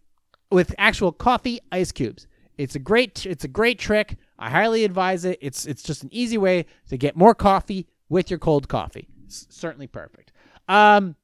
with 0.50 0.74
actual 0.78 1.10
coffee 1.10 1.58
ice 1.72 1.90
cubes. 1.90 2.28
It's 2.56 2.76
a 2.76 2.78
great 2.78 3.26
it's 3.26 3.44
a 3.44 3.48
great 3.48 3.80
trick. 3.80 4.16
I 4.38 4.50
highly 4.50 4.84
advise 4.84 5.24
it. 5.24 5.38
It's 5.42 5.66
it's 5.66 5.82
just 5.82 6.04
an 6.04 6.10
easy 6.12 6.38
way 6.38 6.66
to 6.88 6.96
get 6.96 7.16
more 7.16 7.34
coffee 7.34 7.88
with 8.08 8.30
your 8.30 8.38
cold 8.38 8.68
coffee. 8.68 9.08
It's 9.26 9.46
certainly 9.50 9.88
perfect. 9.88 10.30
Um 10.68 11.16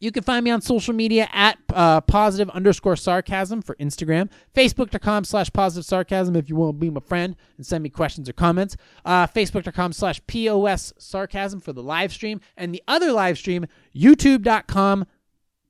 you 0.00 0.12
can 0.12 0.22
find 0.22 0.44
me 0.44 0.50
on 0.50 0.60
social 0.60 0.94
media 0.94 1.28
at 1.32 1.58
uh, 1.70 2.00
positive 2.02 2.48
underscore 2.50 2.96
sarcasm 2.96 3.62
for 3.62 3.74
Instagram, 3.76 4.30
facebook.com 4.54 5.24
slash 5.24 5.52
positive 5.52 5.84
sarcasm 5.84 6.36
if 6.36 6.48
you 6.48 6.56
want 6.56 6.76
to 6.76 6.78
be 6.78 6.90
my 6.90 7.00
friend 7.00 7.36
and 7.56 7.66
send 7.66 7.82
me 7.82 7.90
questions 7.90 8.28
or 8.28 8.32
comments, 8.32 8.76
uh, 9.04 9.26
facebook.com 9.26 9.92
slash 9.92 10.20
POS 10.26 10.92
sarcasm 10.98 11.60
for 11.60 11.72
the 11.72 11.82
live 11.82 12.12
stream, 12.12 12.40
and 12.56 12.74
the 12.74 12.82
other 12.86 13.12
live 13.12 13.38
stream, 13.38 13.66
youtube.com 13.94 15.06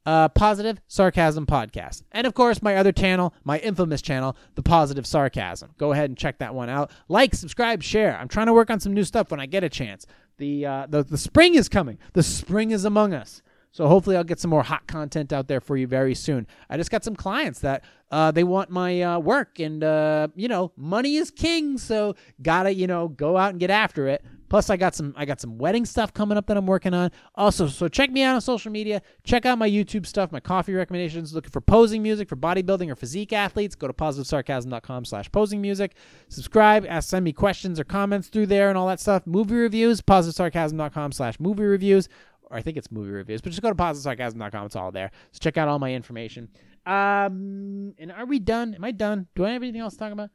uh, 0.09 0.26
positive 0.31 0.81
sarcasm 0.87 1.45
podcast. 1.45 2.03
And 2.12 2.26
of 2.26 2.33
course, 2.33 2.62
my 2.62 2.76
other 2.76 2.93
channel, 2.93 3.35
my 3.45 3.59
infamous 3.59 4.01
channel, 4.01 4.39
the 4.55 4.62
positive 4.62 5.07
sarcasm. 5.07 5.72
Go 5.76 5.93
ahead 5.93 6.09
and 6.09 6.16
check 6.16 6.39
that 6.39 6.55
one 6.55 6.70
out. 6.70 6.91
Like, 7.09 7.35
subscribe, 7.35 7.83
share. 7.83 8.16
I'm 8.18 8.29
trying 8.29 8.47
to 8.47 8.55
work 8.55 8.70
on 8.70 8.81
some 8.81 8.95
new 8.95 9.05
stuff 9.05 9.31
when 9.31 9.39
I 9.39 9.45
get 9.45 9.64
a 9.64 9.68
chance. 9.68 10.07
The, 10.39 10.64
uh, 10.64 10.87
the, 10.89 11.03
the 11.03 11.18
spring 11.18 11.57
is 11.57 11.68
coming. 11.68 11.99
The 12.14 12.22
spring 12.22 12.70
is 12.70 12.87
among 12.87 13.12
us. 13.12 13.43
So 13.71 13.87
hopefully 13.87 14.16
I'll 14.16 14.25
get 14.25 14.41
some 14.41 14.51
more 14.51 14.62
hot 14.62 14.87
content 14.87 15.33
out 15.33 15.49
there 15.49 15.61
for 15.61 15.77
you 15.77 15.87
very 15.87 16.14
soon. 16.14 16.47
I 16.69 16.77
just 16.77 16.91
got 16.91 17.05
some 17.05 17.14
clients 17.14 17.61
that 17.61 17.85
uh, 18.11 18.31
they 18.31 18.45
want 18.45 18.71
my 18.71 19.03
uh, 19.03 19.19
work, 19.19 19.61
and 19.61 19.85
uh, 19.85 20.29
you 20.35 20.49
know, 20.49 20.73
money 20.77 21.16
is 21.16 21.31
king, 21.31 21.79
so 21.79 22.14
gotta 22.41 22.73
you 22.75 22.87
know 22.87 23.09
go 23.09 23.37
out 23.37 23.51
and 23.51 23.61
get 23.61 23.71
after 23.71 24.09
it. 24.09 24.25
Plus, 24.49 24.71
I 24.71 24.79
got 24.79 24.95
some 24.95 25.12
I 25.16 25.27
got 25.27 25.41
some 25.41 25.59
wedding 25.59 25.85
stuff 25.85 26.14
coming 26.14 26.39
up 26.39 26.47
that 26.47 26.57
I'm 26.57 26.66
working 26.66 26.95
on. 26.95 27.11
Also, 27.35 27.66
so 27.66 27.87
check 27.87 28.11
me 28.11 28.23
out 28.23 28.35
on 28.35 28.41
social 28.41 28.73
media. 28.73 29.03
Check 29.25 29.45
out 29.45 29.59
my 29.59 29.69
YouTube 29.69 30.07
stuff, 30.07 30.33
my 30.33 30.41
coffee 30.41 30.73
recommendations. 30.73 31.35
Looking 31.35 31.51
for 31.51 31.61
posing 31.61 32.03
music 32.03 32.29
for 32.29 32.37
bodybuilding 32.37 32.91
or 32.91 32.97
physique 32.97 33.33
athletes, 33.33 33.75
go 33.75 33.87
to 33.87 33.93
positivesarcasm.com 33.93 35.05
slash 35.05 35.31
posing 35.31 35.61
music. 35.61 35.95
Subscribe, 36.31 36.87
ask, 36.89 37.11
send 37.11 37.25
me 37.25 37.33
questions 37.33 37.79
or 37.79 37.85
comments 37.85 38.29
through 38.29 38.47
there 38.47 38.71
and 38.71 38.79
all 38.79 38.87
that 38.87 39.01
stuff. 39.01 39.27
Movie 39.27 39.57
reviews, 39.57 40.01
positivesarcasm.com 40.01 41.12
slash 41.12 41.39
movie 41.39 41.64
reviews 41.64 42.09
or 42.51 42.57
I 42.57 42.62
think 42.62 42.76
it's 42.76 42.90
movie 42.90 43.11
reviews, 43.11 43.40
but 43.40 43.51
just 43.51 43.62
go 43.62 43.68
to 43.68 43.74
positivesarcasm.com. 43.74 44.66
It's 44.66 44.76
all 44.76 44.90
there. 44.90 45.11
So 45.32 45.38
check 45.40 45.57
out 45.57 45.68
all 45.68 45.78
my 45.78 45.92
information. 45.92 46.49
Um, 46.86 47.94
and 47.99 48.12
are 48.12 48.26
we 48.26 48.38
done? 48.38 48.74
Am 48.74 48.84
I 48.84 48.92
done? 48.92 49.26
Do 49.34 49.44
I 49.44 49.51
have 49.51 49.62
anything 49.62 49.80
else 49.80 49.94
to 49.94 49.99
talk 49.99 50.12
about? 50.12 50.30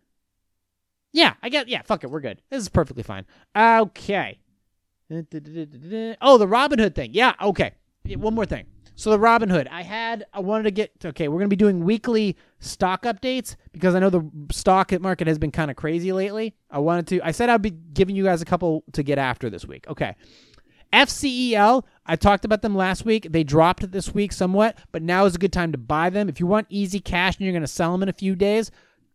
Yeah, 1.12 1.34
I 1.42 1.50
get. 1.50 1.68
Yeah, 1.68 1.82
fuck 1.84 2.04
it. 2.04 2.10
We're 2.10 2.20
good. 2.22 2.42
This 2.50 2.62
is 2.62 2.70
perfectly 2.70 3.04
fine. 3.04 3.26
Okay. 3.56 4.40
Oh, 5.12 6.38
the 6.38 6.48
Robinhood 6.48 6.96
thing. 6.96 7.12
Yeah. 7.14 7.34
Okay. 7.42 7.74
One 8.06 8.34
more 8.34 8.46
thing. 8.46 8.66
So 8.96 9.10
the 9.10 9.18
Robinhood, 9.18 9.68
I 9.72 9.82
had, 9.82 10.26
I 10.34 10.40
wanted 10.40 10.64
to 10.64 10.72
get. 10.72 10.92
Okay, 11.04 11.28
we're 11.28 11.40
gonna 11.40 11.48
be 11.48 11.56
doing 11.56 11.84
weekly 11.84 12.38
stock 12.60 13.04
updates 13.04 13.56
because 13.72 13.96
I 13.96 14.00
know 14.00 14.10
the 14.10 14.30
stock 14.52 14.92
market 15.02 15.28
has 15.28 15.40
been 15.40 15.52
kind 15.52 15.72
of 15.72 15.78
crazy 15.78 16.12
lately. 16.14 16.56
I 16.70 16.80
wanted 16.80 17.08
to. 17.08 17.22
I 17.22 17.32
said 17.32 17.50
I'd 17.50 17.62
be 17.62 17.72
giving 17.72 18.16
you 18.16 18.24
guys 18.24 18.42
a 18.42 18.46
couple 18.46 18.84
to 18.94 19.02
get 19.02 19.18
after 19.18 19.50
this 19.50 19.66
week. 19.66 19.86
Okay. 19.88 20.16
FCEL, 20.94 21.84
I 22.06 22.16
talked 22.16 22.46
about 22.46 22.62
them 22.62 22.76
last 22.76 23.04
week. 23.04 23.28
They 23.32 23.44
dropped 23.44 23.92
this 23.92 24.14
week 24.14 24.32
somewhat, 24.32 24.78
but 24.92 25.02
now 25.02 25.26
is 25.26 25.36
a 25.36 25.40
good 25.40 25.52
time 25.52 25.72
to 25.72 25.78
buy 25.78 26.10
them. 26.10 26.30
If 26.30 26.40
you 26.40 26.46
want 26.46 26.68
easy 26.70 27.00
cash 27.00 27.36
and 27.36 27.46
you're 27.46 27.54
going 27.54 27.62
to 27.62 27.68
sell 27.68 27.92
them 27.92 28.04
in 28.04 28.10
a 28.10 28.14
few 28.14 28.36
days, 28.36 28.70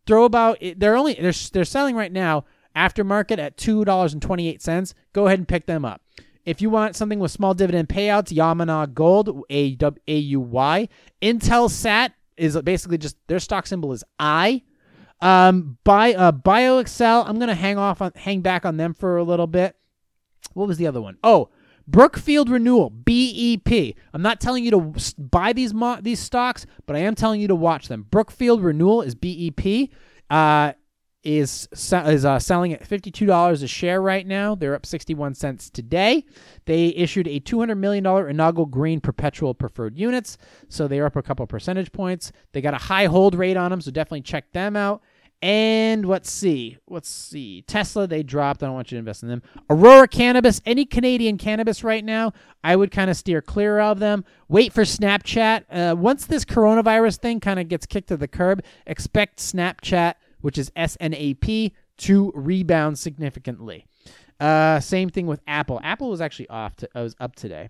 throw 0.05 0.25
about 0.25 0.57
they're 0.77 0.97
only 0.97 1.13
they're 1.13 1.33
they're 1.53 1.65
selling 1.65 1.95
right 1.95 2.11
now 2.11 2.45
aftermarket 2.75 3.39
at 3.39 3.57
$2.28. 3.57 4.93
Go 5.13 5.27
ahead 5.27 5.39
and 5.39 5.47
pick 5.47 5.65
them 5.65 5.85
up. 5.85 6.01
If 6.45 6.61
you 6.61 6.69
want 6.69 6.95
something 6.95 7.19
with 7.19 7.31
small 7.31 7.53
dividend 7.53 7.89
payouts, 7.89 8.33
Yamana 8.33 8.93
Gold, 8.93 9.43
A 9.49 9.75
W 9.75 10.01
A 10.07 10.17
U 10.17 10.39
Y. 10.39 10.89
Intelsat 11.21 12.11
is 12.37 12.59
basically 12.61 12.97
just 12.97 13.17
their 13.27 13.39
stock 13.39 13.67
symbol 13.67 13.93
is 13.93 14.03
I. 14.19 14.63
Um, 15.21 15.77
buy 15.83 16.13
uh, 16.13 16.31
BioXcel. 16.31 17.27
I'm 17.27 17.39
gonna 17.39 17.55
hang 17.55 17.77
off 17.77 18.01
on 18.01 18.13
hang 18.15 18.41
back 18.41 18.65
on 18.65 18.77
them 18.77 18.93
for 18.93 19.17
a 19.17 19.23
little 19.23 19.47
bit. 19.47 19.75
What 20.53 20.67
was 20.67 20.77
the 20.77 20.87
other 20.87 21.01
one? 21.01 21.17
Oh, 21.23 21.49
Brookfield 21.89 22.49
Renewal, 22.49 22.91
BEP. 22.91 23.95
I'm 24.13 24.21
not 24.21 24.39
telling 24.39 24.63
you 24.63 24.71
to 24.71 24.93
buy 25.17 25.53
these 25.53 25.73
mo- 25.73 25.99
these 26.01 26.19
stocks, 26.19 26.65
but 26.85 26.95
I 26.95 26.99
am 26.99 27.15
telling 27.15 27.41
you 27.41 27.47
to 27.47 27.55
watch 27.55 27.87
them. 27.87 28.05
Brookfield 28.09 28.63
Renewal 28.63 29.01
is 29.01 29.15
BEP. 29.15 29.89
Uh, 30.29 30.73
is 31.23 31.67
is 31.73 32.25
uh, 32.25 32.39
selling 32.39 32.73
at 32.73 32.87
$52 32.87 33.63
a 33.63 33.67
share 33.67 34.01
right 34.01 34.25
now. 34.25 34.55
They're 34.55 34.75
up 34.75 34.85
61 34.85 35.35
cents 35.35 35.69
today. 35.69 36.25
They 36.65 36.89
issued 36.89 37.27
a 37.27 37.39
$200 37.41 37.77
million 37.77 38.05
inaugural 38.05 38.65
green 38.65 39.01
perpetual 39.01 39.53
preferred 39.53 39.97
units, 39.97 40.37
so 40.69 40.87
they're 40.87 41.05
up 41.05 41.15
a 41.15 41.21
couple 41.21 41.45
percentage 41.47 41.91
points. 41.91 42.31
They 42.53 42.61
got 42.61 42.73
a 42.73 42.77
high 42.77 43.05
hold 43.05 43.35
rate 43.35 43.57
on 43.57 43.71
them, 43.71 43.81
so 43.81 43.91
definitely 43.91 44.21
check 44.21 44.51
them 44.53 44.75
out. 44.75 45.01
And 45.41 46.05
let's 46.05 46.29
see. 46.29 46.77
Let's 46.89 47.07
see. 47.09 47.61
Tesla, 47.61 48.07
they 48.07 48.23
dropped. 48.23 48.61
I 48.61 48.65
don't 48.65 48.75
want 48.75 48.91
you 48.91 48.97
to 48.97 48.99
invest 48.99 49.23
in 49.23 49.29
them. 49.29 49.41
Aurora 49.69 50.07
Cannabis, 50.07 50.61
any 50.65 50.85
Canadian 50.85 51.37
cannabis 51.37 51.81
right 51.81 52.03
now, 52.03 52.33
I 52.61 52.75
would 52.75 52.91
kind 52.91 53.09
of 53.09 53.15
steer 53.15 53.41
clear 53.41 53.79
of 53.79 53.99
them. 53.99 54.25
Wait 54.49 54.73
for 54.73 54.81
Snapchat. 54.81 55.63
Uh, 55.71 55.95
once 55.95 56.25
this 56.25 56.43
coronavirus 56.43 57.19
thing 57.19 57.39
kind 57.39 57.57
of 57.57 57.69
gets 57.69 57.85
kicked 57.85 58.09
to 58.09 58.17
the 58.17 58.27
curb, 58.27 58.63
expect 58.85 59.39
Snapchat, 59.39 60.15
which 60.41 60.57
is 60.57 60.73
S 60.75 60.97
N 60.99 61.13
A 61.13 61.35
P, 61.35 61.73
to 61.99 62.33
rebound 62.35 62.99
significantly. 62.99 63.85
Uh, 64.41 64.81
same 64.81 65.09
thing 65.09 65.25
with 65.25 65.39
Apple. 65.47 65.79
Apple 65.83 66.09
was 66.09 66.19
actually 66.19 66.49
off. 66.49 66.75
To, 66.77 66.89
uh, 66.95 67.03
was 67.03 67.15
up 67.21 67.37
today. 67.37 67.69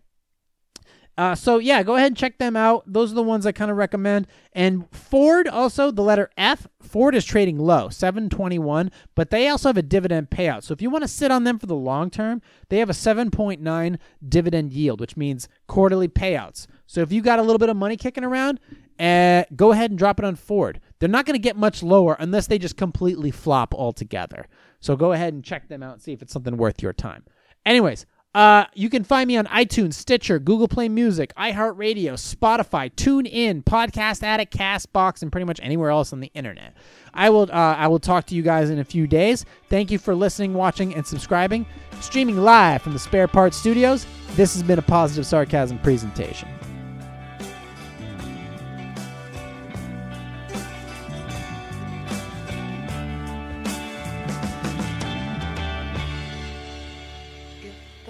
Uh, 1.20 1.36
so 1.36 1.57
yeah, 1.57 1.84
go 1.84 1.97
ahead 1.97 2.07
and 2.07 2.15
check 2.15 2.38
them 2.38 2.55
out. 2.55 2.82
Those 2.88 3.11
are 3.11 3.15
the 3.15 3.22
ones 3.22 3.45
I 3.45 3.51
kind 3.51 3.70
of 3.70 3.76
recommend. 3.76 4.26
And 4.53 4.89
Ford 4.95 5.49
also 5.49 5.91
the 5.91 6.01
letter 6.01 6.30
F. 6.38 6.65
Ford 6.82 7.13
is 7.13 7.26
trading 7.26 7.59
low, 7.59 7.89
721, 7.89 8.89
but 9.15 9.30
they 9.30 9.49
also 9.49 9.67
have 9.67 9.76
a 9.76 9.82
dividend 9.82 10.30
payout. 10.30 10.63
So 10.63 10.72
if 10.72 10.82
you 10.82 10.89
want 10.89 11.03
to 11.03 11.09
sit 11.09 11.30
on 11.30 11.43
them 11.43 11.59
for 11.59 11.65
the 11.65 11.76
long 11.76 12.09
term, 12.09 12.41
they 12.70 12.78
have 12.80 12.89
a 12.89 12.93
7.9 12.93 13.97
dividend 14.30 14.72
yield, 14.72 15.01
which 15.01 15.17
means 15.17 15.49
quarterly 15.67 16.07
payouts. 16.07 16.67
So 16.88 17.01
if 17.01 17.11
you 17.11 17.22
got 17.22 17.38
a 17.38 17.41
little 17.41 17.59
bit 17.59 17.67
of 17.67 17.76
money 17.76 17.97
kicking 17.97 18.24
around, 18.24 18.61
uh, 18.97 19.43
go 19.53 19.74
ahead 19.74 19.91
and 19.91 19.99
drop 19.99 20.20
it 20.20 20.26
on 20.26 20.38
Ford. 20.38 20.80
They're 20.99 21.09
not 21.09 21.26
going 21.26 21.36
to 21.36 21.43
get 21.43 21.57
much 21.57 21.84
lower 21.84 22.15
unless 22.17 22.47
they 22.47 22.57
just 22.57 22.78
completely 22.78 23.32
flop 23.32 23.76
altogether. 23.76 24.47
So 24.80 24.95
go 24.95 25.11
ahead 25.11 25.34
and 25.34 25.43
check 25.43 25.67
them 25.67 25.84
out 25.84 25.95
and 25.95 26.01
see 26.01 26.13
if 26.13 26.22
it's 26.22 26.32
something 26.32 26.55
worth 26.55 26.82
your 26.82 26.93
time. 26.93 27.26
Anyways, 27.65 28.05
uh, 28.36 28.65
you 28.75 28.89
can 28.89 29.03
find 29.03 29.27
me 29.27 29.38
on 29.38 29.45
iTunes, 29.47 29.93
Stitcher, 29.93 30.38
Google 30.38 30.67
Play 30.67 30.88
Music, 30.88 31.34
iHeartRadio, 31.36 32.13
Spotify, 32.13 32.91
TuneIn, 32.93 33.63
Podcast 33.63 34.21
Addict, 34.21 34.55
Castbox, 34.55 35.23
and 35.23 35.32
pretty 35.32 35.45
much 35.45 35.59
anywhere 35.63 35.89
else 35.89 36.13
on 36.13 36.19
the 36.19 36.32
internet. 36.36 36.75
I 37.13 37.32
will 37.32 37.49
uh, 37.51 37.75
I 37.75 37.88
will 37.88 37.99
talk 37.99 38.27
to 38.27 38.36
you 38.36 38.43
guys 38.43 38.69
in 38.69 38.77
a 38.77 38.84
few 38.84 39.07
days. 39.07 39.45
Thank 39.69 39.89
you 39.89 39.97
for 39.97 40.13
listening, 40.13 40.53
watching, 40.53 40.93
and 40.93 41.05
subscribing. 41.05 41.65
Streaming 42.01 42.38
live 42.38 42.82
from 42.84 42.93
the 42.93 42.99
Spare 42.99 43.27
Parts 43.27 43.57
Studios. 43.57 44.05
This 44.36 44.53
has 44.53 44.61
been 44.61 44.80
a 44.80 44.84
positive 44.84 45.25
sarcasm 45.25 45.80
presentation. 45.80 46.47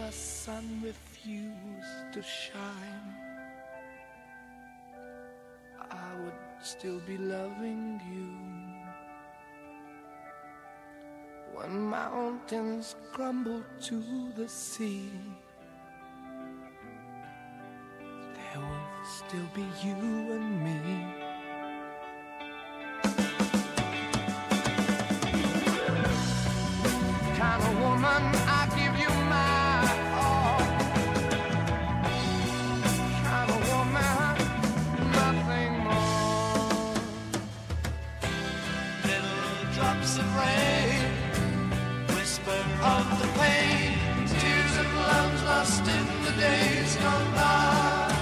The 0.10 0.16
sun 0.16 0.82
refused 0.84 2.14
to 2.14 2.22
shine, 2.24 3.14
I 5.92 6.10
would 6.24 6.34
still 6.64 7.00
be 7.02 7.16
loving 7.16 8.02
you. 8.12 8.34
When 11.54 11.80
mountains 11.80 12.96
crumble 13.14 13.62
to 13.82 14.32
the 14.36 14.50
sea, 14.50 15.12
there 18.34 18.62
will 18.64 19.06
still 19.06 19.50
be 19.54 19.66
you 19.84 19.94
and 20.34 20.64
me. 20.64 21.19
Lost 45.70 45.88
in 45.88 46.24
the 46.24 46.32
days 46.32 46.96
gone 46.96 47.32
by. 47.34 48.14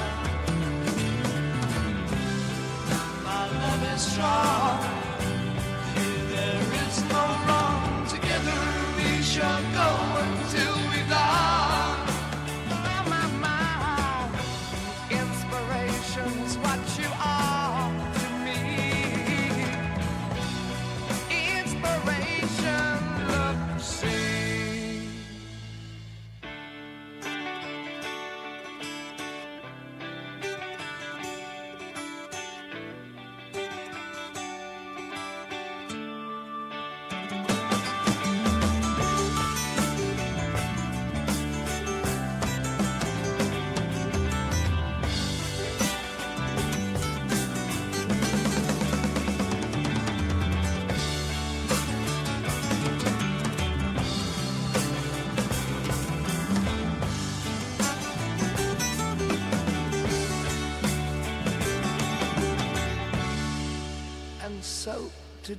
My 3.23 3.47
love 3.59 3.95
is 3.95 4.01
strong. 4.01 4.66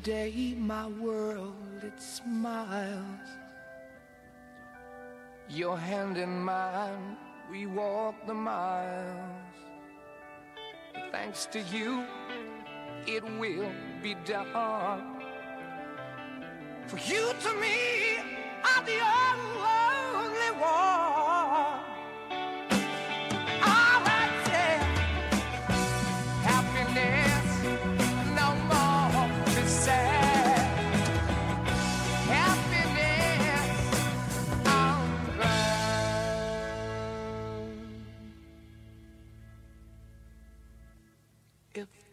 My 0.08 0.86
world 1.00 1.82
it 1.82 2.00
smiles. 2.00 3.28
Your 5.50 5.76
hand 5.76 6.16
in 6.16 6.40
mine, 6.40 7.16
we 7.50 7.66
walk 7.66 8.14
the 8.26 8.32
miles. 8.32 9.54
Thanks 11.12 11.44
to 11.52 11.60
you, 11.60 12.06
it 13.06 13.22
will 13.38 13.70
be 14.02 14.14
done. 14.24 15.20
For 16.86 16.96
you 16.96 17.32
to 17.42 17.52
me 17.60 18.16
are 18.64 18.84
the 18.86 19.00
only 19.02 20.50
one. 20.58 20.97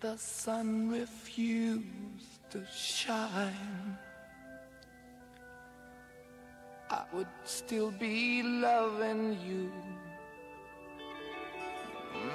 The 0.06 0.18
sun 0.20 0.88
refused 0.92 2.40
to 2.52 2.62
shine, 2.72 3.98
I 6.92 7.02
would 7.12 7.34
still 7.44 7.90
be 7.90 8.44
loving 8.44 9.36
you. 9.44 9.72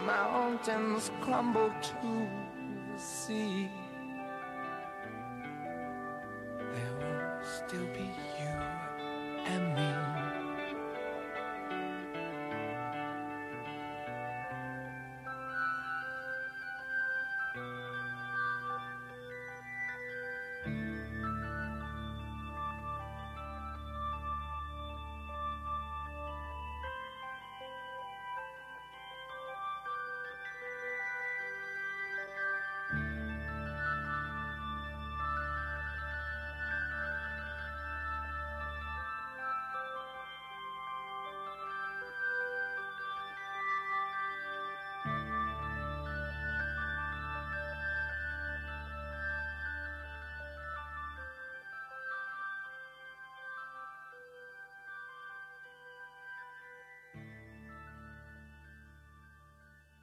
Mountains 0.05 1.13
crumble 1.21 1.73
to 1.81 2.29
the 2.93 2.99
sea. 2.99 3.71
There 6.75 6.95
will 6.99 7.45
still 7.57 7.87
be 7.95 8.11